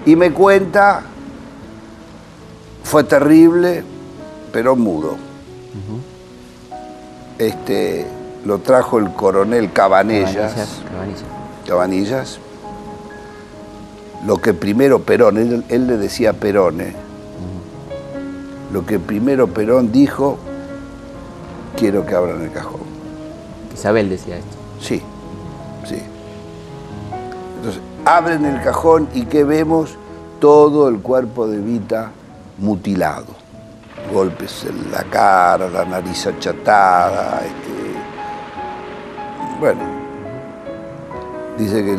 Y 0.05 0.15
me 0.15 0.32
cuenta, 0.32 1.03
fue 2.84 3.03
terrible, 3.03 3.84
pero 4.51 4.76
mudo. 4.76 5.15
Este, 7.38 8.07
lo 8.45 8.59
trajo 8.59 8.99
el 8.99 9.11
coronel 9.13 9.72
Cabanellas. 9.72 10.34
Cabanillas, 10.34 10.82
Cabanillas. 10.89 11.24
Cabanillas, 11.68 12.39
lo 14.26 14.38
que 14.38 14.53
primero 14.53 14.99
Perón, 14.99 15.38
él, 15.38 15.65
él 15.70 15.88
le 15.88 15.97
decía 15.97 16.34
Perón, 16.34 16.82
¿eh? 16.82 16.93
lo 18.72 18.86
que 18.86 18.99
primero 18.99 19.47
Perón 19.47 19.91
dijo, 19.91 20.38
quiero 21.78 22.05
que 22.05 22.15
abran 22.15 22.41
el 22.41 22.51
cajón. 22.51 22.82
Isabel 23.74 24.09
decía 24.09 24.38
esto. 24.38 24.57
Sí. 24.82 25.01
Entonces, 27.58 27.82
abren 28.05 28.45
el 28.45 28.62
cajón 28.62 29.10
y 29.14 29.26
¿qué 29.26 29.43
vemos? 29.43 29.97
Todo 30.39 30.88
el 30.89 30.99
cuerpo 31.01 31.47
de 31.47 31.60
Vita 31.60 32.12
mutilado. 32.60 33.26
Golpes 34.14 34.66
en 34.66 34.91
la 34.91 35.03
cara, 35.03 35.68
la 35.70 35.84
nariz 35.84 36.28
achatada, 36.28 37.41
este, 37.41 37.78
bueno, 39.60 39.82
dice 41.58 41.84
que 41.84 41.97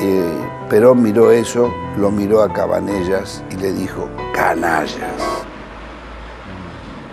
eh, 0.00 0.48
Perón 0.70 1.02
miró 1.02 1.32
eso, 1.32 1.68
lo 1.98 2.10
miró 2.12 2.42
a 2.42 2.52
Cabanellas 2.52 3.42
y 3.50 3.56
le 3.56 3.72
dijo, 3.72 4.08
canallas. 4.32 4.96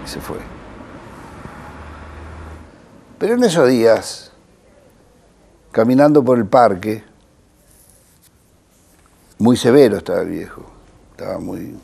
Y 0.06 0.08
se 0.08 0.22
fue. 0.22 0.38
Pero 3.18 3.34
en 3.34 3.44
esos 3.44 3.68
días, 3.68 4.32
caminando 5.72 6.24
por 6.24 6.38
el 6.38 6.46
parque, 6.46 7.04
muy 9.38 9.58
severo 9.58 9.98
estaba 9.98 10.22
el 10.22 10.30
viejo, 10.30 10.64
estaba 11.12 11.40
muy 11.40 11.78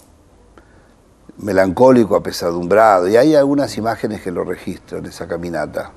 melancólico, 1.38 2.16
apesadumbrado, 2.16 3.08
y 3.08 3.18
hay 3.18 3.36
algunas 3.36 3.78
imágenes 3.78 4.22
que 4.22 4.32
lo 4.32 4.44
registran, 4.44 5.06
esa 5.06 5.28
caminata. 5.28 5.92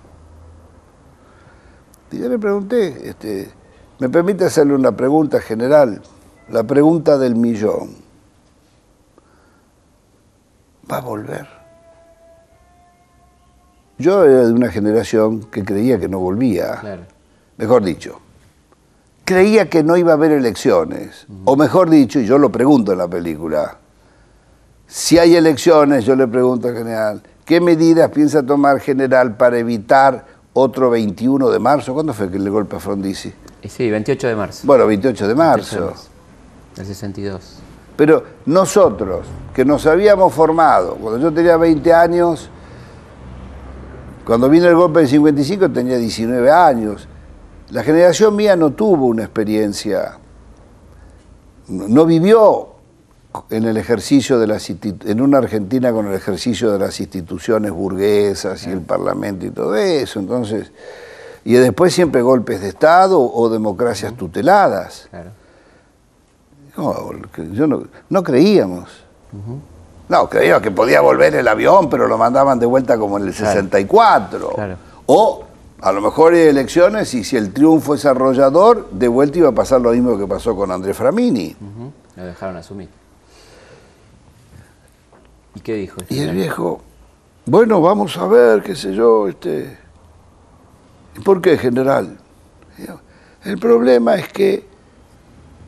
Y 2.10 2.18
yo 2.18 2.28
le 2.28 2.38
pregunté, 2.38 3.08
este, 3.08 3.50
¿me 3.98 4.08
permite 4.08 4.44
hacerle 4.44 4.74
una 4.74 4.92
pregunta 4.92 5.40
general? 5.40 6.00
La 6.48 6.62
pregunta 6.62 7.18
del 7.18 7.34
millón. 7.34 7.96
¿Va 10.90 10.98
a 10.98 11.00
volver? 11.00 11.48
Yo 13.98 14.24
era 14.24 14.46
de 14.46 14.52
una 14.52 14.70
generación 14.70 15.44
que 15.44 15.64
creía 15.64 15.98
que 15.98 16.08
no 16.08 16.18
volvía. 16.18 16.78
Claro. 16.80 17.02
Mejor 17.56 17.84
dicho, 17.84 18.20
creía 19.24 19.68
que 19.68 19.82
no 19.82 19.96
iba 19.96 20.12
a 20.12 20.14
haber 20.14 20.32
elecciones. 20.32 21.26
O 21.44 21.56
mejor 21.56 21.90
dicho, 21.90 22.20
y 22.20 22.26
yo 22.26 22.38
lo 22.38 22.50
pregunto 22.50 22.92
en 22.92 22.98
la 22.98 23.08
película, 23.08 23.78
si 24.86 25.18
hay 25.18 25.34
elecciones, 25.34 26.04
yo 26.04 26.14
le 26.14 26.26
pregunto 26.28 26.68
al 26.68 26.74
general, 26.76 27.22
¿qué 27.44 27.60
medidas 27.60 28.10
piensa 28.10 28.42
tomar 28.42 28.80
general 28.80 29.36
para 29.36 29.58
evitar 29.58 30.24
otro 30.52 30.90
21 30.90 31.50
de 31.50 31.58
marzo? 31.58 31.94
¿Cuándo 31.94 32.12
fue 32.12 32.30
que 32.30 32.38
le 32.38 32.50
golpe 32.50 32.76
a 32.76 32.78
Frondizi? 32.80 33.32
Sí, 33.66 33.90
28 33.90 34.28
de 34.28 34.36
marzo. 34.36 34.66
Bueno, 34.66 34.86
28 34.86 35.26
de 35.26 35.28
28 35.28 35.28
de 35.28 35.34
marzo. 35.34 35.86
marzo, 35.86 36.08
Del 36.76 36.86
62. 36.86 37.58
Pero 37.96 38.24
nosotros, 38.46 39.26
que 39.54 39.64
nos 39.64 39.86
habíamos 39.86 40.34
formado, 40.34 40.96
cuando 40.96 41.18
yo 41.20 41.32
tenía 41.32 41.56
20 41.56 41.92
años, 41.94 42.50
cuando 44.24 44.48
vino 44.48 44.66
el 44.66 44.74
golpe 44.74 45.00
del 45.00 45.08
55 45.08 45.70
tenía 45.70 45.96
19 45.96 46.50
años, 46.50 47.08
la 47.70 47.82
generación 47.82 48.36
mía 48.36 48.56
no 48.56 48.70
tuvo 48.70 49.06
una 49.06 49.24
experiencia, 49.24 50.18
no 51.68 52.04
vivió 52.06 52.68
en 53.50 53.64
el 53.64 53.76
ejercicio 53.76 54.38
de 54.38 54.46
las 54.46 54.68
en 54.70 55.20
una 55.20 55.38
Argentina 55.38 55.92
con 55.92 56.06
el 56.06 56.14
ejercicio 56.14 56.70
de 56.70 56.78
las 56.78 57.00
instituciones 57.00 57.72
burguesas 57.72 58.66
y 58.66 58.70
el 58.70 58.80
parlamento 58.80 59.46
y 59.46 59.50
todo 59.50 59.74
eso, 59.74 60.20
entonces, 60.20 60.70
y 61.44 61.54
después 61.54 61.92
siempre 61.92 62.22
golpes 62.22 62.60
de 62.60 62.68
Estado 62.68 63.20
o 63.20 63.48
democracias 63.48 64.14
tuteladas. 64.14 65.08
Claro. 65.10 65.30
No, 66.76 67.10
que 67.32 67.50
yo 67.52 67.66
no, 67.66 67.84
no 68.08 68.22
creíamos. 68.22 68.90
No, 70.08 70.28
creíamos 70.28 70.62
que 70.62 70.70
podía 70.70 71.00
volver 71.00 71.34
el 71.34 71.46
avión, 71.48 71.88
pero 71.88 72.06
lo 72.06 72.18
mandaban 72.18 72.58
de 72.58 72.66
vuelta 72.66 72.98
como 72.98 73.16
en 73.18 73.28
el 73.28 73.34
Claro. 73.34 73.52
64. 73.52 74.48
Claro. 74.50 74.76
O 75.06 75.43
a 75.84 75.92
lo 75.92 76.00
mejor 76.00 76.32
hay 76.32 76.48
elecciones 76.48 77.12
y 77.12 77.24
si 77.24 77.36
el 77.36 77.52
triunfo 77.52 77.94
es 77.94 78.06
arrollador, 78.06 78.88
de 78.90 79.06
vuelta 79.06 79.36
iba 79.36 79.50
a 79.50 79.54
pasar 79.54 79.82
lo 79.82 79.92
mismo 79.92 80.16
que 80.16 80.26
pasó 80.26 80.56
con 80.56 80.72
Andrés 80.72 80.96
Framini. 80.96 81.54
Lo 82.16 82.24
dejaron 82.24 82.56
asumir. 82.56 82.88
¿Y 85.54 85.60
qué 85.60 85.74
dijo? 85.74 86.00
Y 86.08 86.20
el 86.20 86.34
viejo, 86.34 86.80
bueno, 87.44 87.82
vamos 87.82 88.16
a 88.16 88.26
ver, 88.26 88.62
qué 88.62 88.74
sé 88.74 88.94
yo, 88.94 89.28
este. 89.28 89.76
¿Y 91.18 91.20
por 91.20 91.42
qué, 91.42 91.58
general? 91.58 92.16
El 93.44 93.58
problema 93.58 94.14
es 94.14 94.28
que 94.28 94.66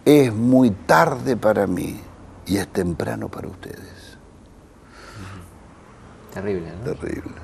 es 0.07 0.33
muy 0.33 0.71
tarde 0.71 1.37
para 1.37 1.67
mí 1.67 2.01
y 2.47 2.57
es 2.57 2.67
temprano 2.69 3.29
para 3.29 3.49
ustedes. 3.49 4.17
Terrible, 6.33 6.73
¿no? 6.83 6.93
Terrible. 6.95 7.35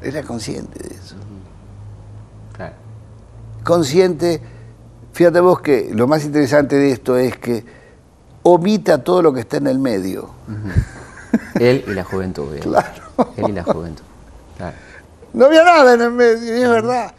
Era 0.00 0.22
consciente 0.22 0.88
de 0.88 0.94
eso. 0.94 1.16
Consciente, 3.68 4.40
fíjate 5.12 5.40
vos 5.40 5.60
que 5.60 5.90
lo 5.92 6.08
más 6.08 6.24
interesante 6.24 6.76
de 6.76 6.90
esto 6.90 7.18
es 7.18 7.36
que 7.36 7.66
omita 8.42 9.04
todo 9.04 9.20
lo 9.20 9.34
que 9.34 9.40
está 9.40 9.58
en 9.58 9.66
el 9.66 9.78
medio. 9.78 10.30
Él 11.60 11.84
y 11.86 11.90
la 11.90 12.02
juventud. 12.02 12.46
Claro. 12.62 13.02
Él 13.36 13.50
y 13.50 13.52
la 13.52 13.64
juventud. 13.64 14.04
Claro. 14.56 14.74
No 15.34 15.44
había 15.44 15.64
nada 15.64 15.92
en 15.92 16.00
el 16.00 16.12
medio, 16.12 16.58
y 16.58 16.62
es 16.62 16.68
verdad. 16.70 17.12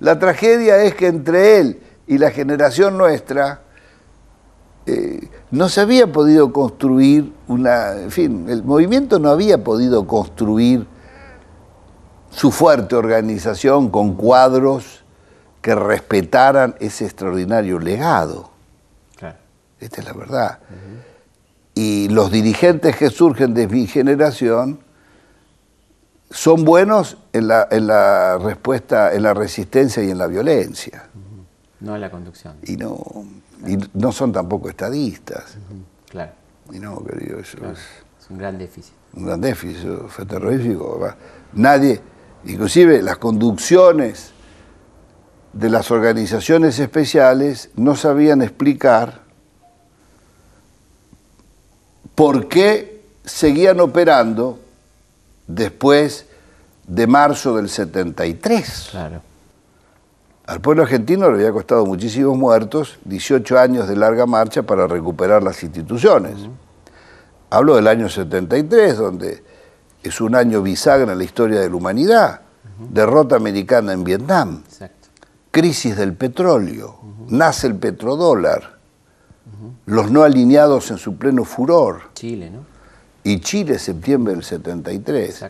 La 0.00 0.18
tragedia 0.18 0.82
es 0.82 0.94
que 0.94 1.06
entre 1.06 1.60
él 1.60 1.80
y 2.06 2.18
la 2.18 2.30
generación 2.30 2.98
nuestra 2.98 3.62
eh, 4.84 5.30
no 5.50 5.70
se 5.70 5.80
había 5.80 6.12
podido 6.12 6.52
construir 6.52 7.32
una, 7.48 7.94
en 7.94 8.10
fin, 8.10 8.50
el 8.50 8.64
movimiento 8.64 9.18
no 9.18 9.30
había 9.30 9.64
podido 9.64 10.06
construir 10.06 10.86
su 12.28 12.50
fuerte 12.50 12.96
organización 12.96 13.88
con 13.88 14.12
cuadros 14.12 15.05
que 15.66 15.74
respetaran 15.74 16.76
ese 16.78 17.06
extraordinario 17.06 17.80
legado. 17.80 18.50
Esta 19.80 20.00
es 20.00 20.06
la 20.06 20.12
verdad. 20.12 20.60
Y 21.74 22.08
los 22.08 22.30
dirigentes 22.30 22.94
que 22.94 23.10
surgen 23.10 23.52
de 23.52 23.66
mi 23.66 23.88
generación 23.88 24.78
son 26.30 26.64
buenos 26.64 27.18
en 27.32 27.48
la, 27.48 27.66
en 27.68 27.88
la 27.88 28.38
respuesta, 28.38 29.12
en 29.12 29.24
la 29.24 29.34
resistencia 29.34 30.04
y 30.04 30.10
en 30.12 30.18
la 30.18 30.28
violencia. 30.28 31.08
No 31.80 31.96
en 31.96 32.00
la 32.00 32.12
conducción. 32.12 32.58
Y 32.62 32.76
no, 32.76 32.96
y 33.66 33.76
no 33.94 34.12
son 34.12 34.30
tampoco 34.32 34.68
estadistas. 34.68 35.56
Claro. 36.08 36.30
Y 36.70 36.78
no, 36.78 37.02
querido, 37.04 37.40
eso 37.40 37.58
es, 37.72 37.80
es 38.20 38.30
un 38.30 38.38
gran 38.38 38.56
déficit. 38.56 38.94
Un 39.14 39.26
gran 39.26 39.40
déficit, 39.40 40.06
fue 40.06 40.24
terrorífico. 40.26 41.12
Nadie, 41.54 42.00
inclusive 42.44 43.02
las 43.02 43.16
conducciones 43.16 44.35
de 45.58 45.70
las 45.70 45.90
organizaciones 45.90 46.78
especiales 46.78 47.70
no 47.76 47.96
sabían 47.96 48.42
explicar 48.42 49.22
por 52.14 52.48
qué 52.48 53.02
seguían 53.24 53.80
operando 53.80 54.58
después 55.46 56.26
de 56.86 57.06
marzo 57.06 57.56
del 57.56 57.70
73. 57.70 58.88
Claro. 58.90 59.22
Al 60.46 60.60
pueblo 60.60 60.82
argentino 60.82 61.30
le 61.30 61.38
había 61.38 61.52
costado 61.52 61.86
muchísimos 61.86 62.36
muertos, 62.36 62.98
18 63.04 63.58
años 63.58 63.88
de 63.88 63.96
larga 63.96 64.26
marcha 64.26 64.62
para 64.62 64.86
recuperar 64.86 65.42
las 65.42 65.62
instituciones. 65.62 66.34
Hablo 67.48 67.76
del 67.76 67.88
año 67.88 68.10
73, 68.10 68.96
donde 68.98 69.42
es 70.02 70.20
un 70.20 70.34
año 70.34 70.60
bisagra 70.60 71.12
en 71.12 71.18
la 71.18 71.24
historia 71.24 71.60
de 71.60 71.70
la 71.70 71.76
humanidad. 71.76 72.42
Derrota 72.78 73.36
americana 73.36 73.94
en 73.94 74.04
Vietnam. 74.04 74.62
Crisis 75.56 75.96
del 75.96 76.14
petróleo. 76.14 76.98
Nace 77.28 77.66
el 77.66 77.76
petrodólar. 77.76 78.76
Los 79.86 80.10
no 80.10 80.22
alineados 80.22 80.90
en 80.90 80.98
su 80.98 81.16
pleno 81.16 81.44
furor. 81.44 82.10
Chile, 82.14 82.50
¿no? 82.50 82.60
Y 83.24 83.40
Chile, 83.40 83.78
septiembre 83.78 84.34
del 84.34 84.44
73. 84.44 85.46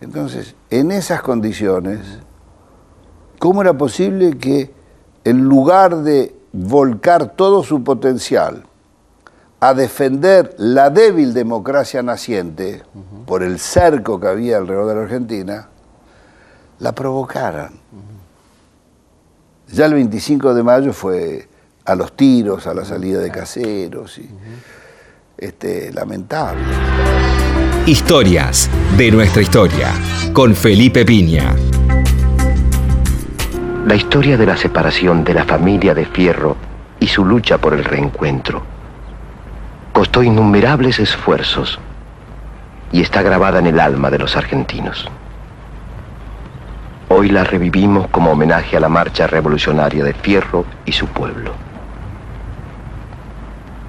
Entonces, 0.00 0.54
en 0.70 0.92
esas 0.92 1.22
condiciones 1.22 2.00
¿Cómo 3.38 3.62
era 3.62 3.74
posible 3.74 4.36
que 4.36 4.72
en 5.24 5.44
lugar 5.44 5.98
de 5.98 6.34
volcar 6.52 7.36
todo 7.36 7.62
su 7.62 7.84
potencial 7.84 8.64
a 9.60 9.74
defender 9.74 10.54
la 10.58 10.90
débil 10.90 11.34
democracia 11.34 12.02
naciente 12.02 12.82
por 13.26 13.42
el 13.42 13.60
cerco 13.60 14.18
que 14.18 14.28
había 14.28 14.56
alrededor 14.56 14.88
de 14.88 14.94
la 14.94 15.02
Argentina, 15.02 15.68
la 16.80 16.92
provocaran? 16.92 17.74
Ya 19.70 19.84
el 19.84 19.94
25 19.94 20.54
de 20.54 20.62
mayo 20.62 20.92
fue 20.92 21.46
a 21.84 21.94
los 21.94 22.16
tiros, 22.16 22.66
a 22.66 22.74
la 22.74 22.84
salida 22.84 23.20
de 23.20 23.30
caseros, 23.30 24.18
y, 24.18 24.28
este, 25.36 25.92
lamentable. 25.92 26.62
Historias 27.84 28.70
de 28.96 29.10
nuestra 29.10 29.42
historia, 29.42 29.92
con 30.32 30.54
Felipe 30.54 31.04
Piña. 31.04 31.54
La 33.86 33.94
historia 33.94 34.38
de 34.38 34.46
la 34.46 34.56
separación 34.56 35.22
de 35.22 35.34
la 35.34 35.44
familia 35.44 35.94
de 35.94 36.06
Fierro 36.06 36.56
y 36.98 37.06
su 37.06 37.24
lucha 37.24 37.58
por 37.58 37.74
el 37.74 37.84
reencuentro 37.84 38.62
costó 39.92 40.22
innumerables 40.22 40.98
esfuerzos 40.98 41.78
y 42.92 43.02
está 43.02 43.22
grabada 43.22 43.58
en 43.58 43.66
el 43.66 43.80
alma 43.80 44.10
de 44.10 44.18
los 44.18 44.36
argentinos. 44.36 45.10
Hoy 47.10 47.30
la 47.30 47.42
revivimos 47.42 48.08
como 48.08 48.32
homenaje 48.32 48.76
a 48.76 48.80
la 48.80 48.90
marcha 48.90 49.26
revolucionaria 49.26 50.04
de 50.04 50.12
Fierro 50.12 50.66
y 50.84 50.92
su 50.92 51.06
pueblo. 51.06 51.52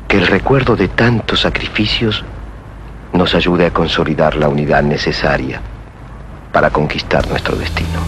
Que 0.08 0.18
el 0.18 0.28
recuerdo 0.28 0.78
de 0.78 0.88
tantos 0.88 1.42
sacrificios 1.42 2.24
nos 3.12 3.36
ayude 3.36 3.66
a 3.66 3.74
consolidar 3.74 4.38
la 4.38 4.48
unidad 4.48 4.84
necesaria 4.84 5.60
para 6.54 6.70
conquistar 6.70 7.28
nuestro 7.28 7.58
destino. 7.58 8.00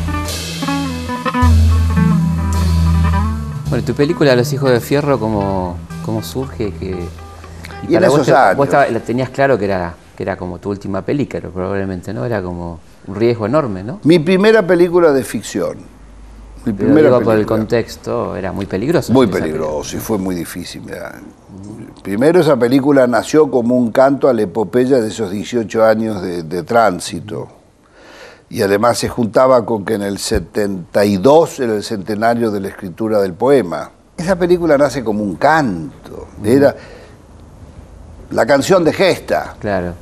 Bueno, 3.70 3.84
tu 3.84 3.93
película 3.93 4.34
Los 4.34 4.53
Hijos 4.53 4.72
de 4.72 4.80
Fierro, 4.80 5.20
¿cómo, 5.20 5.78
cómo 6.05 6.24
surge? 6.24 6.72
Que, 6.72 6.95
y, 7.89 7.95
en 7.95 8.03
esos 8.03 8.30
años. 8.30 8.55
Vos 8.55 8.70
tenías 9.05 9.30
claro 9.30 9.57
que 9.59 9.66
era, 9.66 9.93
que 10.16 10.24
era 10.24 10.38
como 10.38 10.59
tu 10.59 10.70
última 10.70 11.01
película, 11.01 11.49
probablemente, 11.49 12.14
¿no? 12.14 12.24
Era 12.24 12.41
como 12.41 12.80
un 13.07 13.15
riesgo 13.15 13.45
enorme, 13.45 13.83
¿no? 13.83 13.99
Mi 14.03 14.19
primera 14.19 14.65
película 14.65 15.11
de 15.11 15.23
ficción. 15.23 15.77
Mi 16.65 16.73
primera 16.73 17.09
digo, 17.09 17.21
por 17.21 17.35
el 17.35 17.45
contexto, 17.45 18.35
era 18.35 18.51
muy 18.51 18.67
peligroso. 18.67 19.11
Muy 19.11 19.27
peligroso 19.27 19.97
y 19.97 19.99
fue 19.99 20.19
muy 20.19 20.35
difícil. 20.35 20.83
Primero 22.03 22.41
esa 22.41 22.57
película 22.57 23.07
nació 23.07 23.49
como 23.49 23.75
un 23.75 23.91
canto 23.91 24.29
a 24.29 24.33
la 24.33 24.43
epopeya 24.43 24.99
de 24.99 25.07
esos 25.07 25.31
18 25.31 25.83
años 25.83 26.21
de, 26.21 26.43
de 26.43 26.63
tránsito 26.63 27.47
y 28.51 28.61
además 28.61 28.97
se 28.97 29.07
juntaba 29.07 29.65
con 29.65 29.85
que 29.85 29.95
en 29.95 30.01
el 30.01 30.19
72 30.19 31.59
era 31.61 31.73
el 31.73 31.83
centenario 31.83 32.51
de 32.51 32.59
la 32.59 32.67
escritura 32.67 33.21
del 33.21 33.33
poema. 33.33 33.89
Esa 34.17 34.35
película 34.35 34.77
nace 34.77 35.03
como 35.03 35.23
un 35.23 35.35
canto, 35.35 36.27
era 36.43 36.75
la 38.29 38.45
canción 38.45 38.83
de 38.83 38.93
Gesta. 38.93 39.55
Claro. 39.59 39.93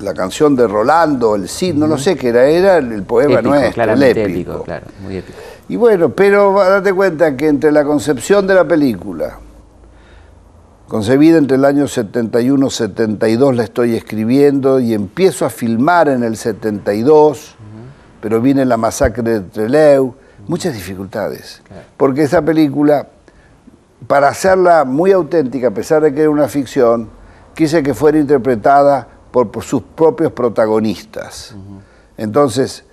La 0.00 0.14
canción 0.14 0.54
de 0.54 0.66
Rolando, 0.68 1.34
el 1.34 1.48
Cid, 1.48 1.74
no 1.74 1.86
lo 1.86 1.98
sé 1.98 2.16
qué 2.16 2.28
era, 2.28 2.44
era 2.44 2.78
el, 2.78 3.02
poema 3.02 3.42
nuestro, 3.42 3.82
el 3.82 4.02
épico. 4.02 4.62
Claro, 4.62 4.86
muy 5.02 5.16
épico. 5.16 5.38
Y 5.68 5.76
bueno, 5.76 6.10
pero 6.10 6.52
date 6.58 6.92
cuenta 6.92 7.36
que 7.36 7.48
entre 7.48 7.72
la 7.72 7.84
concepción 7.84 8.46
de 8.46 8.54
la 8.54 8.66
película, 8.66 9.38
Concebida 10.88 11.36
entre 11.36 11.58
el 11.58 11.66
año 11.66 11.86
71 11.86 12.66
y 12.66 12.70
72 12.70 13.56
la 13.56 13.62
estoy 13.62 13.94
escribiendo 13.94 14.80
y 14.80 14.94
empiezo 14.94 15.44
a 15.44 15.50
filmar 15.50 16.08
en 16.08 16.22
el 16.22 16.38
72, 16.38 17.56
pero 18.22 18.40
viene 18.40 18.64
la 18.64 18.78
masacre 18.78 19.22
de 19.22 19.40
Trelew, 19.40 20.14
muchas 20.46 20.72
dificultades. 20.72 21.60
Porque 21.98 22.22
esa 22.22 22.40
película, 22.40 23.06
para 24.06 24.28
hacerla 24.28 24.86
muy 24.86 25.12
auténtica, 25.12 25.68
a 25.68 25.72
pesar 25.72 26.00
de 26.00 26.14
que 26.14 26.22
era 26.22 26.30
una 26.30 26.48
ficción, 26.48 27.10
quise 27.52 27.82
que 27.82 27.92
fuera 27.92 28.18
interpretada 28.18 29.08
por, 29.30 29.62
sus 29.62 29.82
propios 29.82 30.32
protagonistas. 30.32 31.54
Entonces, 32.16 32.84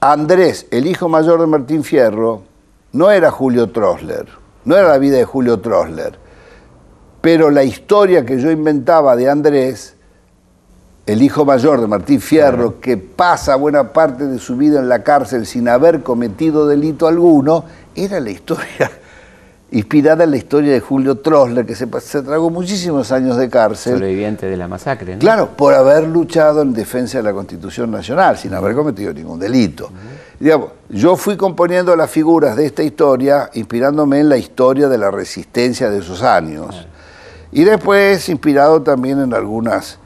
Andrés, 0.00 0.66
el 0.70 0.86
hijo 0.86 1.08
mayor 1.08 1.40
de 1.40 1.46
Martín 1.46 1.84
Fierro, 1.84 2.42
no 2.92 3.10
era 3.10 3.30
Julio 3.30 3.70
Trosler, 3.70 4.26
no 4.64 4.76
era 4.76 4.88
la 4.88 4.98
vida 4.98 5.16
de 5.16 5.24
Julio 5.24 5.60
Trosler 5.60 6.26
pero 7.26 7.50
la 7.50 7.64
historia 7.64 8.24
que 8.24 8.40
yo 8.40 8.52
inventaba 8.52 9.16
de 9.16 9.28
Andrés, 9.28 9.96
el 11.06 11.20
hijo 11.20 11.44
mayor 11.44 11.80
de 11.80 11.88
Martín 11.88 12.20
Fierro, 12.20 12.78
que 12.78 12.96
pasa 12.96 13.56
buena 13.56 13.92
parte 13.92 14.28
de 14.28 14.38
su 14.38 14.56
vida 14.56 14.78
en 14.78 14.88
la 14.88 15.02
cárcel 15.02 15.44
sin 15.44 15.68
haber 15.68 16.04
cometido 16.04 16.68
delito 16.68 17.08
alguno, 17.08 17.64
era 17.96 18.20
la 18.20 18.30
historia 18.30 18.92
inspirada 19.70 20.24
en 20.24 20.30
la 20.30 20.36
historia 20.36 20.72
de 20.72 20.80
Julio 20.80 21.18
Trosler, 21.18 21.66
que 21.66 21.74
se, 21.74 21.86
tragó 22.22 22.50
muchísimos 22.50 23.10
años 23.10 23.36
de 23.36 23.48
cárcel. 23.48 23.94
Sobreviviente 23.94 24.46
de 24.46 24.56
la 24.56 24.68
masacre, 24.68 25.14
¿no? 25.14 25.18
Claro, 25.18 25.48
por 25.56 25.74
haber 25.74 26.06
luchado 26.06 26.62
en 26.62 26.72
defensa 26.72 27.18
de 27.18 27.24
la 27.24 27.32
Constitución 27.32 27.90
Nacional, 27.90 28.38
sin 28.38 28.54
haber 28.54 28.74
cometido 28.74 29.12
ningún 29.12 29.40
delito. 29.40 29.90
yo 30.88 31.16
fui 31.16 31.36
componiendo 31.36 31.96
las 31.96 32.10
figuras 32.10 32.56
de 32.56 32.66
esta 32.66 32.82
historia 32.82 33.50
inspirándome 33.54 34.20
en 34.20 34.28
la 34.28 34.36
historia 34.36 34.88
de 34.88 34.98
la 34.98 35.10
resistencia 35.10 35.90
de 35.90 35.98
esos 35.98 36.22
años. 36.22 36.86
Y 37.52 37.64
después, 37.64 38.28
inspirado 38.28 38.82
también 38.82 39.20
en 39.20 39.34
algunas, 39.34 39.98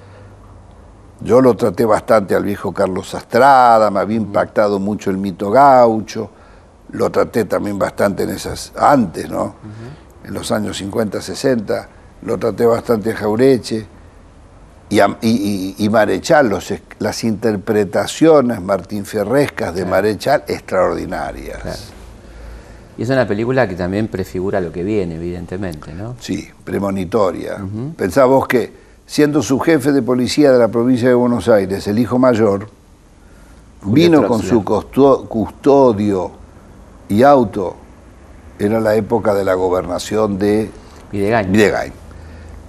yo 1.21 1.41
lo 1.43 1.55
traté 1.55 1.85
bastante 1.85 2.35
al 2.35 2.45
viejo 2.45 2.73
Carlos 2.73 3.15
Astrada, 3.15 3.91
me 3.91 4.01
había 4.01 4.17
impactado 4.17 4.79
mucho 4.79 5.11
el 5.11 5.19
mito 5.19 5.51
gaucho, 5.51 6.31
lo 6.93 7.11
traté 7.11 7.45
también 7.45 7.79
bastante 7.79 8.25
en 8.25 8.31
esas, 8.31 8.73
antes, 8.77 9.29
¿no? 9.31 9.55
En 10.25 10.35
los 10.35 10.51
años 10.53 10.77
50, 10.79 11.21
60, 11.21 11.89
lo 12.23 12.39
traté 12.39 12.67
bastante 12.67 13.13
a 13.13 13.17
Jaureche 13.17 13.87
y, 14.91 15.89
Marechal, 15.89 16.51
las 16.99 17.25
interpretaciones 17.25 18.61
Martín 18.61 19.05
Ferrescas 19.05 19.75
de 19.75 19.85
Marechal, 19.85 20.45
extraordinarias. 20.49 21.93
Y 22.99 23.03
es 23.03 23.09
una 23.09 23.27
película 23.27 23.69
que 23.69 23.77
también 23.77 24.09
prefigura 24.09 24.61
lo 24.61 24.73
que 24.73 24.83
viene, 24.83 25.15
evidentemente, 25.15 25.95
¿no? 25.95 26.17
Sí, 26.21 26.49
premonitoria. 26.65 27.57
Pensá 27.97 28.25
vos 28.25 28.47
que, 28.49 28.73
siendo 29.07 29.43
su 29.43 29.59
jefe 29.61 29.93
de 29.93 30.03
policía 30.03 30.53
de 30.53 30.59
la 30.59 30.69
provincia 30.69 31.09
de 31.09 31.15
Buenos 31.15 31.49
Aires, 31.49 31.87
el 31.87 31.99
hijo 31.99 32.19
mayor, 32.19 32.69
vino 33.83 34.27
con 34.27 34.43
su 34.43 34.63
custodio 34.65 36.33
y 37.11 37.25
auto. 37.25 37.77
Era 38.59 38.81
la 38.81 38.95
época 38.95 39.35
de 39.35 39.45
la 39.45 39.55
gobernación 39.55 40.39
de 40.39 40.71
Videgain. 41.13 41.53
Videgain. 41.53 41.93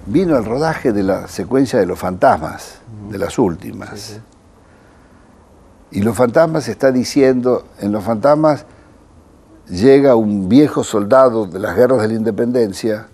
Vino 0.06 0.36
el 0.36 0.44
rodaje 0.44 0.92
de 0.92 1.04
la 1.04 1.28
secuencia 1.28 1.78
de 1.78 1.86
los 1.86 1.98
fantasmas, 1.98 2.80
de 3.08 3.18
las 3.18 3.38
últimas. 3.38 4.20
Y 5.92 6.02
los 6.02 6.16
fantasmas 6.16 6.68
está 6.68 6.90
diciendo, 6.90 7.66
en 7.78 7.92
los 7.92 8.02
fantasmas 8.02 8.66
llega 9.68 10.16
un 10.16 10.48
viejo 10.48 10.82
soldado 10.82 11.46
de 11.46 11.60
las 11.60 11.76
guerras 11.76 12.02
de 12.02 12.08
la 12.08 12.14
independencia 12.14 13.08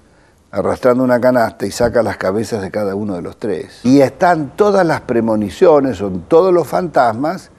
arrastrando 0.50 1.04
una 1.04 1.20
canasta 1.20 1.66
y 1.66 1.70
saca 1.70 2.02
las 2.02 2.16
cabezas 2.16 2.62
de 2.62 2.70
cada 2.70 2.94
uno 2.94 3.14
de 3.14 3.22
los 3.22 3.36
tres. 3.36 3.80
Y 3.82 4.00
están 4.00 4.56
todas 4.56 4.86
las 4.86 5.02
premoniciones, 5.02 5.98
son 5.98 6.22
todos 6.22 6.54
los 6.54 6.66
fantasmas, 6.66 7.50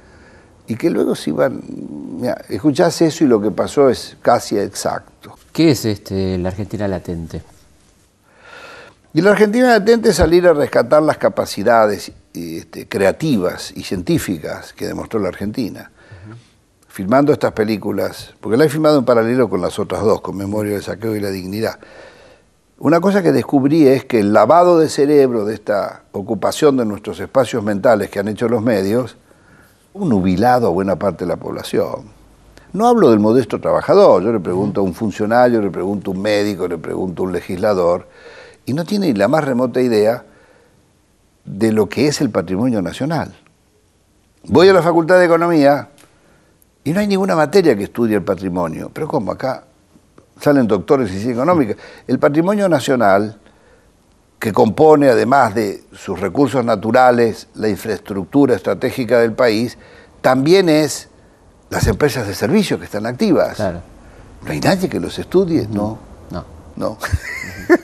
y 0.69 0.75
que 0.75 0.89
luego 0.89 1.15
se 1.15 1.31
iban... 1.31 1.61
Mira, 2.19 2.45
escuchás 2.47 3.01
eso 3.01 3.23
y 3.23 3.27
lo 3.27 3.41
que 3.41 3.49
pasó 3.49 3.89
es 3.89 4.15
casi 4.21 4.57
exacto. 4.57 5.35
¿Qué 5.51 5.71
es 5.71 5.83
este, 5.83 6.37
la 6.37 6.49
Argentina 6.49 6.87
latente? 6.87 7.41
Y 9.11 9.21
la 9.21 9.31
Argentina 9.31 9.69
latente 9.69 10.09
es 10.09 10.17
salir 10.17 10.45
a 10.47 10.53
rescatar 10.53 11.01
las 11.01 11.17
capacidades 11.17 12.11
este, 12.35 12.87
creativas 12.87 13.73
y 13.75 13.83
científicas 13.83 14.71
que 14.73 14.85
demostró 14.85 15.19
la 15.19 15.29
Argentina. 15.29 15.91
Filmando 16.87 17.33
estas 17.33 17.53
películas, 17.53 18.35
porque 18.39 18.57
la 18.57 18.65
he 18.65 18.69
filmado 18.69 18.99
en 18.99 19.05
paralelo 19.05 19.49
con 19.49 19.61
las 19.61 19.79
otras 19.79 20.03
dos, 20.03 20.21
con 20.21 20.37
Memoria 20.37 20.73
del 20.73 20.83
Saqueo 20.83 21.15
y 21.15 21.19
La 21.19 21.31
Dignidad. 21.31 21.79
Una 22.77 22.99
cosa 23.01 23.23
que 23.23 23.31
descubrí 23.31 23.87
es 23.87 24.05
que 24.05 24.19
el 24.19 24.33
lavado 24.33 24.77
de 24.77 24.87
cerebro 24.87 25.45
de 25.45 25.55
esta 25.55 26.03
ocupación 26.11 26.77
de 26.77 26.85
nuestros 26.85 27.19
espacios 27.19 27.63
mentales 27.63 28.11
que 28.11 28.19
han 28.19 28.27
hecho 28.27 28.47
los 28.47 28.61
medios, 28.61 29.17
un 29.93 30.09
nubilado 30.09 30.67
a 30.67 30.69
buena 30.69 30.97
parte 30.97 31.25
de 31.25 31.29
la 31.29 31.37
población. 31.37 32.19
No 32.71 32.87
hablo 32.87 33.09
del 33.09 33.19
modesto 33.19 33.59
trabajador, 33.59 34.23
yo 34.23 34.31
le 34.31 34.39
pregunto 34.39 34.81
a 34.81 34.83
un 34.83 34.93
funcionario, 34.93 35.61
le 35.61 35.71
pregunto 35.71 36.11
a 36.11 36.13
un 36.13 36.21
médico, 36.21 36.67
le 36.67 36.77
pregunto 36.77 37.23
a 37.23 37.25
un 37.25 37.31
legislador, 37.31 38.07
y 38.65 38.73
no 38.73 38.85
tiene 38.85 39.07
ni 39.07 39.13
la 39.13 39.27
más 39.27 39.43
remota 39.43 39.81
idea 39.81 40.23
de 41.45 41.71
lo 41.71 41.89
que 41.89 42.07
es 42.07 42.21
el 42.21 42.29
patrimonio 42.29 42.81
nacional. 42.81 43.33
Voy 44.43 44.69
a 44.69 44.73
la 44.73 44.83
Facultad 44.83 45.17
de 45.17 45.25
Economía 45.25 45.89
y 46.83 46.91
no 46.91 46.99
hay 46.99 47.07
ninguna 47.07 47.35
materia 47.35 47.75
que 47.75 47.85
estudie 47.85 48.15
el 48.15 48.23
patrimonio. 48.23 48.91
Pero 48.93 49.07
¿cómo? 49.07 49.31
Acá 49.31 49.63
salen 50.39 50.67
doctores 50.67 51.07
en 51.07 51.13
ciencia 51.13 51.33
económica. 51.33 51.75
El 52.07 52.19
patrimonio 52.19 52.69
nacional, 52.69 53.39
que 54.39 54.53
compone 54.53 55.09
además 55.09 55.53
de 55.53 55.83
sus 55.91 56.19
recursos 56.19 56.63
naturales, 56.63 57.47
la 57.55 57.67
infraestructura 57.67 58.55
estratégica 58.55 59.19
del 59.19 59.33
país, 59.33 59.77
también 60.21 60.69
es 60.69 61.09
las 61.69 61.85
empresas 61.87 62.25
de 62.25 62.33
servicios 62.33 62.79
que 62.79 62.85
están 62.85 63.05
activas. 63.05 63.57
Claro. 63.57 63.81
¿No 64.45 64.51
hay 64.51 64.61
nadie 64.61 64.87
que 64.87 64.99
los 64.99 65.19
estudie? 65.19 65.67
No. 65.69 65.99
No. 66.31 66.45
No. 66.77 66.97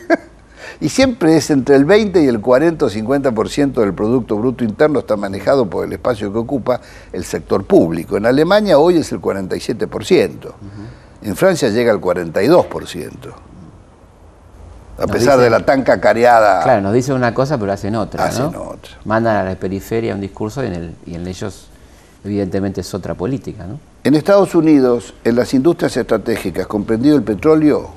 y 0.79 0.87
siempre 0.87 1.35
es 1.35 1.49
entre 1.49 1.75
el 1.75 1.83
20 1.83 2.23
y 2.23 2.27
el 2.27 2.39
40 2.39 2.85
o 2.85 2.89
50% 2.89 3.73
del 3.73 3.93
Producto 3.93 4.37
Bruto 4.37 4.63
Interno 4.63 4.99
está 4.99 5.17
manejado 5.17 5.69
por 5.69 5.85
el 5.85 5.91
espacio 5.91 6.31
que 6.31 6.39
ocupa 6.39 6.79
el 7.11 7.25
sector 7.25 7.65
público. 7.65 8.15
En 8.15 8.25
Alemania 8.25 8.79
hoy 8.79 8.97
es 8.97 9.11
el 9.11 9.19
47%. 9.21 10.53
En 11.21 11.35
Francia 11.35 11.69
llega 11.69 11.91
al 11.91 11.99
42%. 11.99 13.11
A 14.97 15.07
pesar 15.07 15.37
de 15.39 15.49
la 15.49 15.65
tan 15.65 15.83
cacareada... 15.83 16.63
Claro, 16.63 16.81
nos 16.81 16.93
dicen 16.93 17.15
una 17.15 17.33
cosa 17.33 17.57
pero 17.57 17.71
hacen 17.73 17.95
otra, 17.95 18.25
Hacen 18.25 18.51
¿no? 18.51 18.61
otra. 18.63 18.91
Mandan 19.03 19.35
a 19.37 19.43
la 19.43 19.55
periferia 19.55 20.13
un 20.15 20.21
discurso 20.21 20.63
y 20.63 20.67
en, 20.67 20.73
el- 20.73 20.95
y 21.05 21.15
en 21.15 21.27
ellos 21.27 21.67
evidentemente 22.23 22.81
es 22.81 22.93
otra 22.93 23.13
política, 23.13 23.65
¿no? 23.67 23.79
En 24.03 24.15
Estados 24.15 24.55
Unidos, 24.55 25.13
en 25.23 25.35
las 25.35 25.53
industrias 25.53 25.95
estratégicas, 25.97 26.67
comprendido 26.67 27.15
el 27.17 27.23
petróleo, 27.23 27.89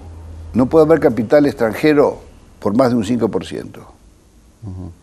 no 0.54 0.66
puede 0.66 0.86
haber 0.86 1.00
capital 1.00 1.46
extranjero 1.46 2.20
por 2.58 2.76
más 2.76 2.90
de 2.90 2.96
un 2.96 3.04
5%. 3.04 3.66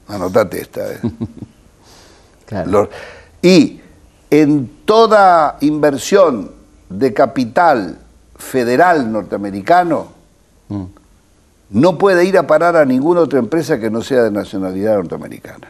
Anotate 0.08 0.62
esta. 0.62 0.92
eh. 0.92 1.00
Claro. 2.46 2.70
Los- 2.72 2.90
y 3.42 3.82
en 4.30 4.70
toda 4.86 5.58
inversión 5.62 6.52
de 6.90 7.14
capital 7.14 7.98
federal 8.36 9.12
norteamericano, 9.12 10.14
Mm, 10.68 10.84
no 11.70 11.98
puede 11.98 12.26
ir 12.26 12.38
a 12.38 12.48
parar 12.48 12.76
a 12.76 12.86
ninguna 12.86 13.22
otra 13.22 13.40
empresa 13.40 13.80
que 13.80 13.90
no 13.90 14.02
sea 14.02 14.24
de 14.24 14.32
nacionalidad 14.32 14.96
norteamericana. 14.96 15.68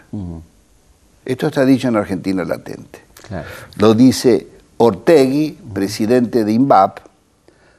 Esto 1.25 1.47
está 1.47 1.65
dicho 1.65 1.87
en 1.87 1.95
Argentina 1.95 2.43
latente. 2.43 2.99
claro. 3.27 3.47
Lo 3.77 3.93
dice 3.93 4.47
Ortegui, 4.77 5.57
presidente 5.73 6.43
de 6.43 6.51
INVAP. 6.51 6.99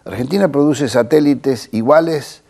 Argentina 0.04 0.48
produce 0.48 0.88
satélites 0.88 1.68
iguales 1.72 2.42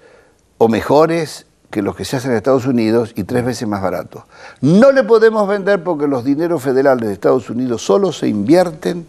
o 0.58 0.68
mejores 0.68 1.46
que 1.70 1.82
los 1.82 1.96
que 1.96 2.04
se 2.04 2.16
hacen 2.16 2.30
en 2.30 2.36
Estados 2.36 2.66
Unidos 2.66 3.12
y 3.16 3.24
tres 3.24 3.44
veces 3.44 3.66
más 3.66 3.82
baratos. 3.82 4.22
No 4.60 4.92
le 4.92 5.02
podemos 5.02 5.48
vender 5.48 5.82
porque 5.82 6.06
los 6.06 6.24
dineros 6.24 6.62
federales 6.62 7.08
de 7.08 7.12
Estados 7.12 7.50
Unidos 7.50 7.82
solo 7.82 8.12
se 8.12 8.28
invierten 8.28 9.06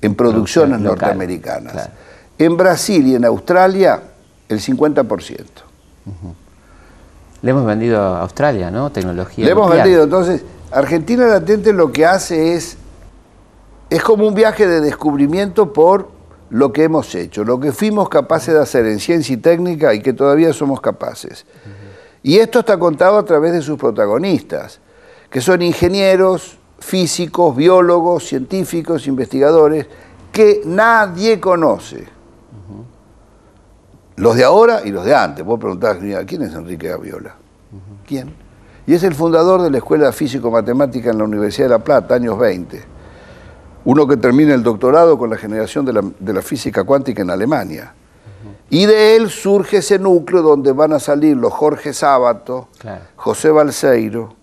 en 0.00 0.14
producciones 0.14 0.80
local, 0.80 0.98
norteamericanas. 0.98 1.72
claro. 1.72 1.90
En 2.36 2.56
Brasil 2.56 3.06
y 3.06 3.14
en 3.14 3.24
Australia, 3.24 4.02
el 4.48 4.60
50%. 4.60 5.36
Le 7.42 7.50
hemos 7.50 7.66
vendido 7.66 8.00
a 8.00 8.20
Australia, 8.22 8.70
¿no? 8.70 8.90
Tecnología. 8.90 9.44
Le 9.44 9.50
hemos 9.50 9.66
nuclear. 9.66 9.84
vendido. 9.84 10.04
Entonces, 10.04 10.42
Argentina 10.70 11.26
Latente 11.26 11.72
lo 11.72 11.92
que 11.92 12.06
hace 12.06 12.54
es, 12.54 12.76
es 13.90 14.02
como 14.02 14.26
un 14.26 14.34
viaje 14.34 14.66
de 14.66 14.80
descubrimiento 14.80 15.72
por 15.72 16.08
lo 16.50 16.72
que 16.72 16.84
hemos 16.84 17.14
hecho, 17.14 17.44
lo 17.44 17.58
que 17.58 17.72
fuimos 17.72 18.08
capaces 18.08 18.54
de 18.54 18.60
hacer 18.60 18.86
en 18.86 19.00
ciencia 19.00 19.34
y 19.34 19.38
técnica 19.38 19.92
y 19.94 20.00
que 20.00 20.12
todavía 20.12 20.52
somos 20.52 20.80
capaces. 20.80 21.46
Y 22.22 22.38
esto 22.38 22.60
está 22.60 22.78
contado 22.78 23.18
a 23.18 23.24
través 23.24 23.52
de 23.52 23.60
sus 23.60 23.78
protagonistas, 23.78 24.80
que 25.30 25.40
son 25.40 25.62
ingenieros, 25.62 26.58
físicos, 26.78 27.56
biólogos, 27.56 28.26
científicos, 28.26 29.06
investigadores, 29.06 29.86
que 30.32 30.62
nadie 30.64 31.40
conoce. 31.40 32.04
Los 34.16 34.36
de 34.36 34.44
ahora 34.44 34.82
y 34.84 34.90
los 34.90 35.04
de 35.04 35.14
antes. 35.14 35.44
Vos 35.44 35.58
preguntás, 35.58 35.98
¿quién 36.26 36.42
es 36.42 36.54
Enrique 36.54 36.88
Gaviola? 36.88 37.34
¿Quién? 38.06 38.34
Y 38.86 38.94
es 38.94 39.02
el 39.02 39.14
fundador 39.14 39.62
de 39.62 39.70
la 39.70 39.78
Escuela 39.78 40.12
Físico-Matemática 40.12 41.10
en 41.10 41.18
la 41.18 41.24
Universidad 41.24 41.66
de 41.66 41.70
La 41.70 41.78
Plata, 41.78 42.14
años 42.14 42.38
20. 42.38 42.82
Uno 43.86 44.06
que 44.06 44.16
termina 44.16 44.54
el 44.54 44.62
doctorado 44.62 45.18
con 45.18 45.30
la 45.30 45.36
generación 45.36 45.84
de 45.84 45.92
la, 45.94 46.02
de 46.18 46.32
la 46.32 46.42
física 46.42 46.84
cuántica 46.84 47.22
en 47.22 47.30
Alemania. 47.30 47.92
Y 48.70 48.86
de 48.86 49.16
él 49.16 49.30
surge 49.30 49.78
ese 49.78 49.98
núcleo 49.98 50.42
donde 50.42 50.72
van 50.72 50.92
a 50.92 50.98
salir 51.00 51.36
los 51.36 51.52
Jorge 51.52 51.92
Sábato, 51.92 52.68
Claro. 52.78 53.02
José 53.16 53.50
Balseiro, 53.50 54.34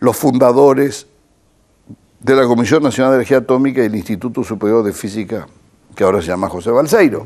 los 0.00 0.16
fundadores 0.16 1.06
de 2.20 2.34
la 2.34 2.46
Comisión 2.46 2.82
Nacional 2.82 3.12
de 3.12 3.16
Energía 3.16 3.38
Atómica 3.38 3.82
y 3.82 3.86
el 3.86 3.94
Instituto 3.96 4.42
Superior 4.44 4.82
de 4.84 4.92
Física, 4.92 5.46
que 5.94 6.04
ahora 6.04 6.20
se 6.20 6.28
llama 6.28 6.48
José 6.48 6.70
Balseiro. 6.70 7.24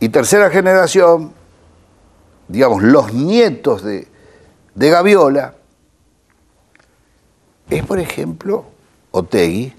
Y 0.00 0.08
tercera 0.10 0.50
generación, 0.50 1.32
digamos, 2.46 2.82
los 2.82 3.12
nietos 3.12 3.82
de, 3.82 4.06
de 4.74 4.90
Gaviola, 4.90 5.54
es 7.68 7.84
por 7.84 7.98
ejemplo 7.98 8.64
Otegui, 9.10 9.74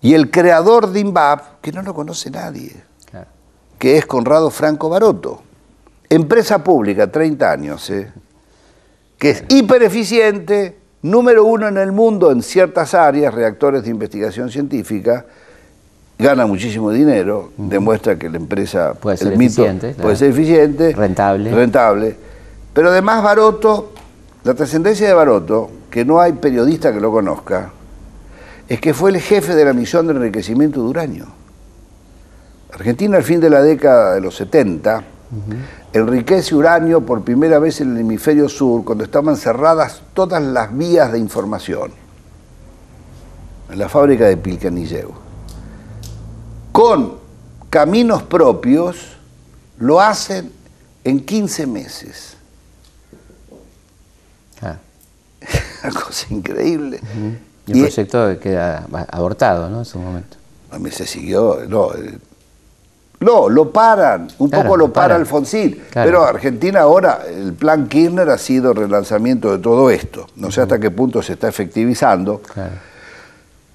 y 0.00 0.14
el 0.14 0.30
creador 0.30 0.90
de 0.90 1.00
INVAP, 1.00 1.60
que 1.60 1.72
no 1.72 1.82
lo 1.82 1.94
conoce 1.94 2.30
nadie, 2.30 2.84
Claro. 3.10 3.26
que 3.78 3.96
es 3.98 4.06
Conrado 4.06 4.50
Franco 4.50 4.88
Baroto. 4.88 5.42
Empresa 6.08 6.62
pública, 6.62 7.10
30 7.10 7.50
años, 7.50 7.90
¿eh? 7.90 8.12
que 9.18 9.30
es 9.30 9.44
hipereficiente, 9.48 10.78
número 11.02 11.44
uno 11.44 11.68
en 11.68 11.76
el 11.78 11.92
mundo 11.92 12.30
en 12.30 12.42
ciertas 12.42 12.94
áreas, 12.94 13.34
reactores 13.34 13.82
de 13.82 13.90
investigación 13.90 14.50
científica, 14.50 15.26
gana 16.18 16.46
muchísimo 16.46 16.90
dinero, 16.90 17.52
demuestra 17.56 18.18
que 18.18 18.28
la 18.28 18.38
empresa 18.38 18.94
Puede 18.94 19.16
ser 19.16 19.32
el 19.32 19.38
mito, 19.38 19.62
eficiente, 19.62 19.88
claro. 19.92 20.02
puede 20.02 20.16
ser 20.16 20.30
eficiente, 20.30 20.92
Rentable. 20.92 21.52
rentable. 21.52 22.16
Pero 22.72 22.90
además 22.90 23.22
Baroto, 23.22 23.92
la 24.44 24.54
trascendencia 24.54 25.06
de 25.06 25.14
Baroto, 25.14 25.70
que 25.90 26.04
no 26.04 26.20
hay 26.20 26.32
periodista 26.32 26.92
que 26.92 27.00
lo 27.00 27.12
conozca, 27.12 27.70
es 28.68 28.80
que 28.80 28.92
fue 28.94 29.10
el 29.10 29.20
jefe 29.20 29.54
de 29.54 29.64
la 29.64 29.72
misión 29.72 30.06
de 30.06 30.14
enriquecimiento 30.14 30.82
de 30.82 30.88
uranio. 30.88 31.26
Argentina 32.72 33.16
al 33.16 33.22
fin 33.22 33.40
de 33.40 33.50
la 33.50 33.62
década 33.62 34.14
de 34.14 34.20
los 34.20 34.36
70 34.36 35.02
enriquece 35.92 36.54
uranio 36.54 37.00
por 37.00 37.22
primera 37.22 37.58
vez 37.58 37.80
en 37.80 37.92
el 37.94 38.00
hemisferio 38.00 38.48
sur 38.48 38.84
cuando 38.84 39.04
estaban 39.04 39.36
cerradas 39.36 40.02
todas 40.14 40.42
las 40.42 40.76
vías 40.76 41.10
de 41.12 41.18
información 41.18 41.92
en 43.70 43.78
la 43.78 43.88
fábrica 43.88 44.26
de 44.26 44.36
Pilcanilleu. 44.36 45.27
Con 46.72 47.14
caminos 47.70 48.22
propios 48.22 48.96
lo 49.78 50.00
hacen 50.00 50.52
en 51.04 51.20
15 51.20 51.66
meses. 51.66 52.36
Claro. 54.58 54.78
Una 55.84 56.00
cosa 56.00 56.26
increíble. 56.30 57.00
Y 57.66 57.72
el 57.72 57.76
Y- 57.78 57.80
proyecto 57.82 58.38
queda 58.40 58.86
abortado, 59.10 59.68
¿no? 59.68 59.80
En 59.80 59.84
su 59.84 59.98
momento. 59.98 60.36
A 60.70 60.78
mí 60.78 60.90
se 60.90 61.06
siguió, 61.06 61.60
no, 61.68 61.94
eh, 61.94 62.18
No, 63.20 63.48
lo 63.48 63.72
paran, 63.72 64.28
un 64.38 64.48
Claro, 64.48 64.64
poco 64.64 64.76
lo 64.76 64.92
para 64.92 65.08
paran. 65.08 65.20
Alfonsín. 65.22 65.82
Claro. 65.90 66.06
Pero 66.08 66.24
Argentina 66.24 66.80
ahora, 66.82 67.22
el 67.28 67.52
plan 67.54 67.88
Kirchner 67.88 68.28
ha 68.30 68.38
sido 68.38 68.70
el 68.70 68.76
relanzamiento 68.76 69.50
de 69.50 69.58
todo 69.58 69.90
esto. 69.90 70.28
No 70.36 70.52
sé 70.52 70.60
hasta 70.60 70.78
qué 70.78 70.90
punto 70.92 71.20
se 71.22 71.32
está 71.32 71.48
efectivizando. 71.48 72.40
Claro. 72.42 72.74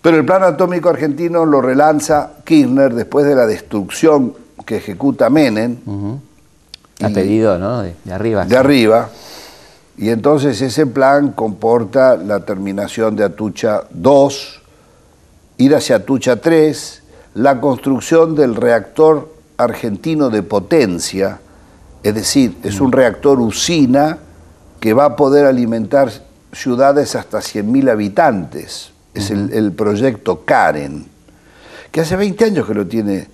Pero 0.04 0.18
el 0.18 0.26
plan 0.26 0.43
atómico 0.43 0.89
argentino 0.89 1.45
lo 1.45 1.62
relanza 1.62 2.34
Kirchner 2.43 2.93
después 2.93 3.26
de 3.26 3.36
la 3.36 3.47
destrucción 3.47 4.34
que 4.66 4.76
ejecuta 4.78 5.30
Menem 5.30 5.78
Y- 6.99 7.14
pedido, 7.14 7.58
¿no? 7.58 7.82
De, 7.82 7.95
de 8.04 8.14
arriba. 8.14 8.45
de 8.45 8.58
arriba. 8.58 9.10
Y 9.97 10.10
entonces 10.10 10.62
ese 10.62 10.86
plan 10.88 11.32
comporta 11.32 12.18
la 12.18 12.41
terminación 12.41 13.16
de 13.16 13.24
Atucha 13.24 13.84
2, 13.91 14.62
ir 15.58 15.76
hacia 15.76 15.95
Atucha 15.97 16.36
3, 16.36 17.04
la 17.36 17.62
construcción 17.62 18.36
del 18.36 18.56
reactor 18.56 19.32
argentino 19.58 20.30
de 20.30 20.43
potencia, 20.43 21.39
es 22.04 22.14
decir, 22.14 22.58
es 22.64 22.82
un 22.82 22.91
reactor 22.91 23.39
usina 23.39 24.18
que 24.82 24.93
va 24.93 25.06
a 25.06 25.16
poder 25.16 25.45
alimentar 25.45 26.12
ciudades 26.51 27.16
hasta 27.16 27.38
100.000 27.39 27.89
habitantes. 27.89 28.93
Es 29.14 29.30
el, 29.32 29.53
el 29.53 29.72
proyecto 29.74 30.43
Karen, 30.43 31.05
que 31.91 32.01
hace 32.01 32.16
20 32.16 32.45
años 32.45 32.66
que 32.68 32.74
lo 32.74 32.88
tiene, 32.88 33.28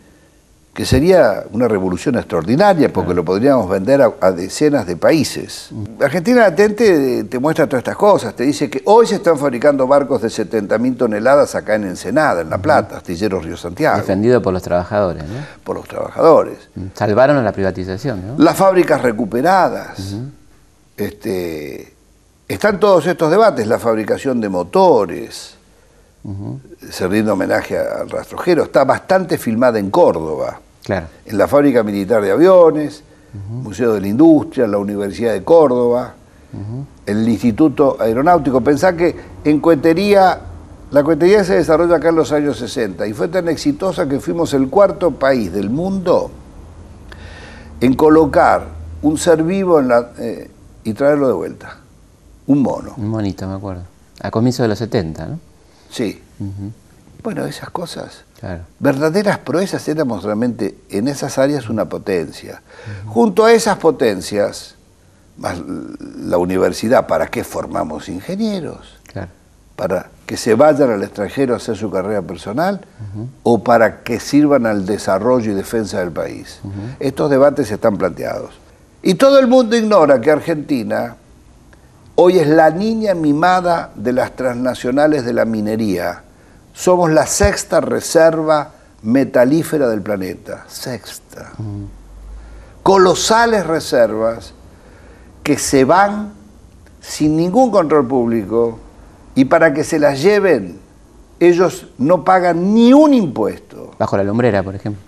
que 0.73 0.85
sería 0.85 1.45
una 1.51 1.67
revolución 1.67 2.15
extraordinaria 2.15 2.91
porque 2.91 3.13
lo 3.13 3.23
podríamos 3.23 3.69
vender 3.69 4.01
a, 4.01 4.11
a 4.19 4.31
decenas 4.31 4.85
de 4.85 4.97
países. 4.97 5.69
Argentina 6.01 6.41
Latente 6.41 7.23
te 7.23 7.39
muestra 7.39 7.67
todas 7.67 7.79
estas 7.81 7.95
cosas, 7.95 8.35
te 8.35 8.43
dice 8.43 8.69
que 8.69 8.81
hoy 8.85 9.07
se 9.07 9.15
están 9.15 9.37
fabricando 9.37 9.87
barcos 9.87 10.21
de 10.21 10.27
70.000 10.27 10.97
toneladas 10.97 11.55
acá 11.55 11.75
en 11.75 11.85
Ensenada, 11.85 12.41
en 12.41 12.49
La 12.49 12.57
Plata, 12.57 12.97
Astilleros 12.97 13.45
Río 13.45 13.55
Santiago, 13.57 13.97
Defendido 13.97 14.41
por 14.41 14.53
los 14.53 14.61
trabajadores, 14.61 15.23
¿no? 15.23 15.45
por 15.63 15.77
los 15.77 15.87
trabajadores. 15.87 16.57
Salvaron 16.93 17.37
a 17.37 17.43
la 17.43 17.51
privatización, 17.53 18.27
¿no? 18.27 18.43
Las 18.43 18.55
fábricas 18.57 19.01
recuperadas. 19.01 20.15
este, 20.97 21.93
están 22.47 22.79
todos 22.79 23.05
estos 23.05 23.29
debates, 23.31 23.67
la 23.67 23.79
fabricación 23.79 24.41
de 24.41 24.49
motores, 24.49 25.55
se 26.89 27.07
rinde 27.07 27.31
homenaje 27.31 27.77
al 27.77 28.09
rastrojero, 28.09 28.63
está 28.63 28.83
bastante 28.83 29.37
filmada 29.37 29.79
en 29.79 29.89
Córdoba, 29.89 30.59
Claro. 30.83 31.07
en 31.25 31.37
la 31.37 31.47
fábrica 31.47 31.83
militar 31.83 32.21
de 32.21 32.31
aviones, 32.31 33.03
Museo 33.49 33.93
de 33.93 34.01
la 34.01 34.07
Industria, 34.07 34.65
la 34.67 34.77
Universidad 34.79 35.33
de 35.33 35.43
Córdoba, 35.43 36.13
el 37.05 37.27
Instituto 37.29 37.97
Aeronáutico. 37.99 38.59
Pensá 38.61 38.95
que 38.97 39.15
en 39.43 39.59
Cuetería, 39.59 40.39
la 40.91 41.03
Cuetería 41.03 41.43
se 41.43 41.55
desarrolla 41.55 41.97
acá 41.97 42.09
en 42.09 42.15
los 42.15 42.31
años 42.31 42.57
60 42.57 43.05
y 43.07 43.13
fue 43.13 43.27
tan 43.27 43.47
exitosa 43.47 44.07
que 44.09 44.19
fuimos 44.19 44.53
el 44.55 44.67
cuarto 44.69 45.11
país 45.11 45.53
del 45.53 45.69
mundo 45.69 46.31
en 47.81 47.93
colocar 47.95 48.63
un 49.03 49.17
ser 49.17 49.43
vivo 49.43 49.79
en 49.79 49.87
la, 49.89 50.09
eh, 50.17 50.49
y 50.83 50.93
traerlo 50.93 51.27
de 51.27 51.33
vuelta. 51.33 51.77
Un 52.47 52.61
mono, 52.63 52.93
Un 52.97 53.07
monito, 53.09 53.47
me 53.47 53.53
acuerdo. 53.55 53.83
A 54.21 54.31
comienzos 54.31 54.63
de 54.63 54.67
los 54.69 54.79
70, 54.79 55.25
¿no? 55.27 55.39
Sí. 55.89 56.21
Bueno, 57.21 57.45
esas 57.45 57.69
cosas. 57.69 58.23
Claro. 58.39 58.61
Verdaderas 58.79 59.39
proezas 59.39 59.87
éramos 59.87 60.23
realmente 60.23 60.77
en 60.89 61.07
esas 61.07 61.37
áreas 61.37 61.69
una 61.69 61.85
potencia. 61.85 62.61
Junto 63.05 63.43
a 63.43 63.51
esas 63.51 63.77
potencias, 63.77 64.75
más 65.37 65.57
la 66.17 66.37
universidad, 66.37 67.07
¿para 67.07 67.27
qué 67.27 67.43
formamos 67.43 68.07
ingenieros? 68.07 68.97
Claro. 69.11 69.29
¿Para 69.75 70.09
que 70.25 70.37
se 70.37 70.55
vayan 70.55 70.91
al 70.91 71.03
extranjero 71.03 71.53
a 71.53 71.57
hacer 71.57 71.75
su 71.75 71.89
carrera 71.89 72.21
personal 72.21 72.81
o 73.43 73.63
para 73.63 74.03
que 74.03 74.19
sirvan 74.19 74.65
al 74.65 74.85
desarrollo 74.85 75.51
y 75.51 75.55
defensa 75.55 75.99
del 75.99 76.11
país? 76.11 76.59
Estos 76.99 77.29
debates 77.29 77.71
están 77.71 77.97
planteados. 77.97 78.51
Y 79.01 79.15
todo 79.15 79.39
el 79.39 79.47
mundo 79.47 79.77
ignora 79.77 80.19
que 80.19 80.31
Argentina 80.31 81.15
hoy 82.21 82.37
es 82.37 82.47
la 82.47 82.69
niña 82.69 83.13
mimada 83.13 83.91
de 83.95 84.11
las 84.11 84.35
transnacionales 84.35 85.23
de 85.23 85.31
la 85.31 85.45
minería. 85.45 86.23
Somos 86.73 87.09
la 87.11 87.25
sexta 87.25 87.79
reserva 87.79 88.71
metalífera 89.03 89.87
del 89.87 90.01
planeta. 90.01 90.65
Sexta. 90.67 91.53
Colosales 92.83 93.65
reservas 93.65 94.53
que 95.43 95.57
se 95.57 95.85
van 95.85 96.33
sin 96.99 97.37
ningún 97.37 97.71
control 97.71 98.05
público 98.05 98.79
y 99.33 99.45
para 99.45 99.73
que 99.73 99.85
se 99.85 99.97
las 99.97 100.21
lleven 100.21 100.77
ellos 101.39 101.87
no 101.97 102.25
pagan 102.25 102.73
ni 102.73 102.91
un 102.91 103.13
impuesto, 103.13 103.91
Bajo 103.97 104.17
la 104.17 104.25
lumbrera, 104.25 104.61
por 104.61 104.75
ejemplo. 104.75 105.01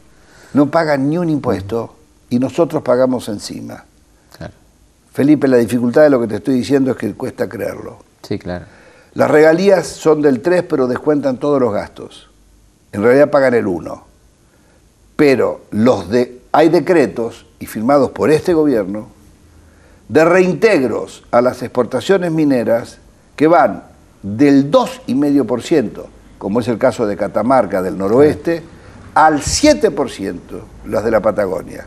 no 0.54 0.72
pagan 0.72 1.10
ni 1.10 1.18
un 1.18 1.30
impuesto 1.30 1.94
y 2.30 2.40
nosotros 2.40 2.82
pagamos 2.84 3.28
encima. 3.28 3.84
Felipe, 5.12 5.48
la 5.48 5.58
dificultad 5.58 6.04
de 6.04 6.10
lo 6.10 6.22
que 6.22 6.28
te 6.28 6.36
estoy 6.36 6.56
diciendo 6.56 6.92
es 6.92 6.98
que 6.98 7.14
cuesta 7.14 7.50
creerlo. 7.50 7.98
Sí, 8.22 8.40
claro. 8.40 8.66
Las 9.14 9.30
regalías 9.30 9.88
son 9.88 10.22
del 10.22 10.42
3, 10.42 10.64
pero 10.64 10.88
descuentan 10.88 11.38
todos 11.38 11.60
los 11.60 11.74
gastos. 11.74 12.30
En 12.94 13.04
realidad 13.04 13.30
pagan 13.30 13.54
el 13.54 13.68
1. 13.68 14.06
Pero 15.18 15.62
los 15.72 16.10
de, 16.10 16.42
hay 16.54 16.70
decretos, 16.70 17.46
y 17.60 17.66
firmados 17.66 18.12
por 18.12 18.32
este 18.32 18.54
gobierno, 18.54 19.10
de 20.08 20.26
reintegros 20.26 21.24
a 21.32 21.42
las 21.42 21.62
exportaciones 21.62 22.32
mineras 22.32 23.00
que 23.36 23.48
van 23.48 23.84
del 24.24 24.72
2,5%, 24.72 26.06
como 26.38 26.62
es 26.62 26.68
el 26.70 26.78
caso 26.78 27.06
de 27.06 27.18
Catamarca 27.18 27.82
del 27.82 27.98
noroeste, 27.98 28.64
al 29.14 29.42
7% 29.42 30.40
las 30.88 31.04
de 31.04 31.12
la 31.12 31.20
Patagonia. 31.20 31.86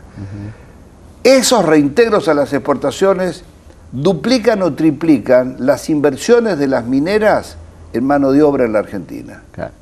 Esos 1.25 1.65
reintegros 1.65 2.27
a 2.27 2.35
las 2.35 2.53
exportaciones 2.53 3.43
duplican 3.91 4.61
o 4.61 4.75
triplican 4.75 5.55
las 5.57 5.89
inversiones 5.89 6.59
de 6.59 6.67
las 6.67 6.85
mineras 6.85 7.57
en 7.93 8.03
mano 8.05 8.31
de 8.31 8.43
obra 8.43 8.65
en 8.65 8.73
la 8.73 8.79
Argentina. 8.79 9.41
claro. 9.51 9.73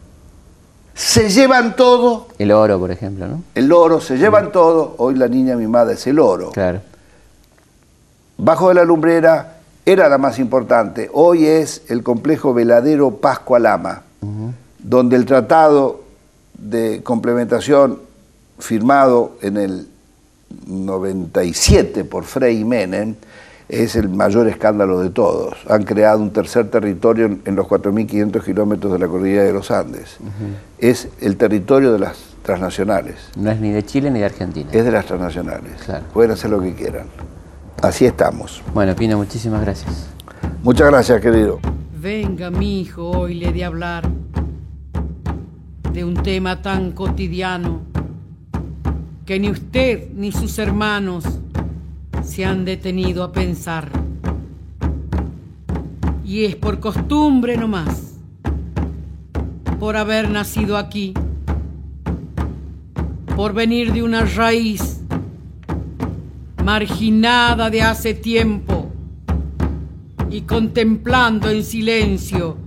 Se 0.96 1.30
llevan 1.30 1.76
todo, 1.76 2.28
El 2.38 2.52
oro, 2.52 2.80
por 2.80 2.92
ejemplo, 2.92 3.28
¿no? 3.28 3.42
el 3.56 3.72
oro, 3.74 4.00
se 4.00 4.18
llevan 4.18 4.52
todo, 4.54 4.96
hoy 5.00 5.16
la 5.16 5.28
niña 5.28 5.58
mimada 5.58 5.92
es 5.92 6.08
el 6.08 6.18
oro. 6.18 6.52
Claro. 6.52 6.80
Bajo 8.38 8.70
de 8.70 8.76
la 8.76 8.86
lumbrera 8.86 9.58
era 9.86 10.08
la 10.08 10.18
más 10.18 10.40
importante, 10.40 11.10
hoy 11.12 11.46
es 11.46 11.82
el 11.90 12.04
complejo 12.04 12.54
veladero 12.54 13.18
Pascua 13.18 13.60
Lama, 13.60 14.04
donde 14.80 15.18
el 15.18 15.26
tratado 15.26 16.04
de 16.58 17.02
complementación 17.04 18.00
firmado 18.60 19.36
en 19.42 19.58
el 19.58 19.88
97 20.68 22.04
por 22.06 22.24
Frei 22.24 22.60
y 22.60 22.66
Menem 22.66 23.16
es 23.70 23.96
el 23.96 24.10
mayor 24.10 24.48
escándalo 24.48 25.00
de 25.00 25.10
todos. 25.10 25.56
Han 25.70 25.84
creado 25.84 26.20
un 26.20 26.32
tercer 26.32 26.70
territorio 26.70 27.26
en, 27.26 27.56
los 27.56 27.66
4.500 27.68 28.44
kilómetros 28.44 28.94
de 28.94 29.00
la 29.00 29.08
cordillera 29.08 29.44
de 29.44 29.54
los 29.54 29.72
Andes. 29.72 30.18
Es 30.78 31.08
el 31.22 31.38
territorio 31.38 31.94
de 31.94 32.00
las 32.00 32.18
transnacionales. 32.44 33.16
No 33.36 33.52
es 33.52 33.60
ni 33.60 33.72
de 33.72 33.84
Chile 33.84 34.12
ni 34.12 34.20
de 34.20 34.26
Argentina. 34.26 34.70
Es 34.72 34.86
de 34.86 34.92
las 34.92 35.06
transnacionales. 35.06 35.82
Claro. 35.86 36.06
Pueden 36.14 36.32
hacer 36.32 36.52
lo 36.52 36.62
que 36.62 36.74
quieran. 36.74 37.08
Así 37.82 38.06
estamos. 38.06 38.62
Bueno, 38.74 38.96
Pino, 38.96 39.18
muchísimas 39.18 39.62
gracias. 39.62 40.08
Muchas 40.62 40.88
gracias, 40.88 41.22
querido. 41.22 41.60
Venga, 42.00 42.52
mi 42.52 42.82
hijo, 42.82 43.10
hoy 43.10 43.36
le 43.36 43.52
de 43.54 43.64
hablar 43.64 44.04
de 45.92 46.04
un 46.04 46.16
tema 46.16 46.62
tan 46.62 46.92
cotidiano 46.92 47.93
que 49.26 49.40
ni 49.40 49.50
usted 49.50 50.10
ni 50.14 50.32
sus 50.32 50.58
hermanos 50.60 51.24
se 52.24 52.44
han 52.46 52.66
detenido 52.66 53.24
a 53.24 53.32
pensar. 53.32 53.90
Y 56.26 56.46
es 56.46 56.56
por 56.56 56.80
costumbre 56.80 57.56
nomás, 57.58 58.18
por 59.80 59.96
haber 59.96 60.30
nacido 60.30 60.78
aquí, 60.78 61.14
por 63.36 63.54
venir 63.54 63.94
de 63.94 64.04
una 64.04 64.26
raíz 64.26 65.02
marginada 66.64 67.70
de 67.70 67.82
hace 67.82 68.14
tiempo 68.14 68.90
y 70.30 70.42
contemplando 70.42 71.50
en 71.50 71.64
silencio 71.64 72.58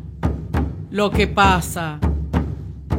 lo 0.91 1.11
que 1.11 1.27
pasa 1.27 1.99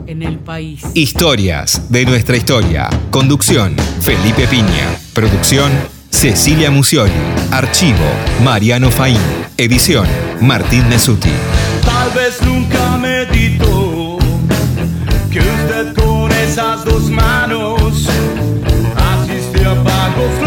en 0.08 0.24
el 0.24 0.40
país. 0.40 0.82
Historias 0.94 1.92
de 1.92 2.06
nuestra 2.06 2.38
historia. 2.38 2.90
Conducción, 3.12 3.76
Felipe 4.02 4.48
Piña. 4.48 4.98
Producción, 5.14 5.72
Cecilia 6.10 6.72
Musioli. 6.72 7.12
Archivo, 7.52 8.06
Mariano 8.44 8.90
Faín. 8.90 9.20
Edición, 9.58 10.08
Martín 10.42 10.88
Nesuti. 10.90 11.32
Tal 11.84 12.12
vez 12.12 12.42
nunca 12.42 12.98
meditó 12.98 14.18
que 15.32 15.40
usted 15.40 15.94
con 15.94 16.32
esas 16.32 16.86
dos 16.86 17.10
manos 17.10 18.08
asiste 18.96 19.66
a 19.66 19.84
pagos 19.84 20.47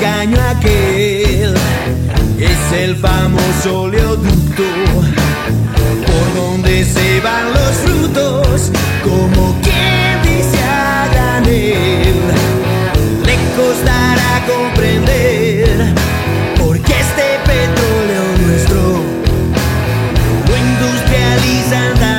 caño 0.00 0.36
aquel 0.50 1.54
es 2.38 2.72
el 2.72 2.96
famoso 2.96 3.82
oleoducto 3.82 4.64
por 6.06 6.34
donde 6.34 6.84
se 6.84 7.20
van 7.20 7.52
los 7.52 7.76
frutos, 7.76 8.72
como 9.02 9.54
quien 9.62 10.22
dice 10.22 10.62
a 10.62 11.08
Daniel, 11.14 12.20
le 13.24 13.36
costará 13.56 14.44
comprender 14.46 15.94
porque 16.58 16.92
este 16.92 17.38
petróleo 17.44 18.24
nuestro 18.46 19.02
lo 20.46 20.56
industrializan. 20.56 22.15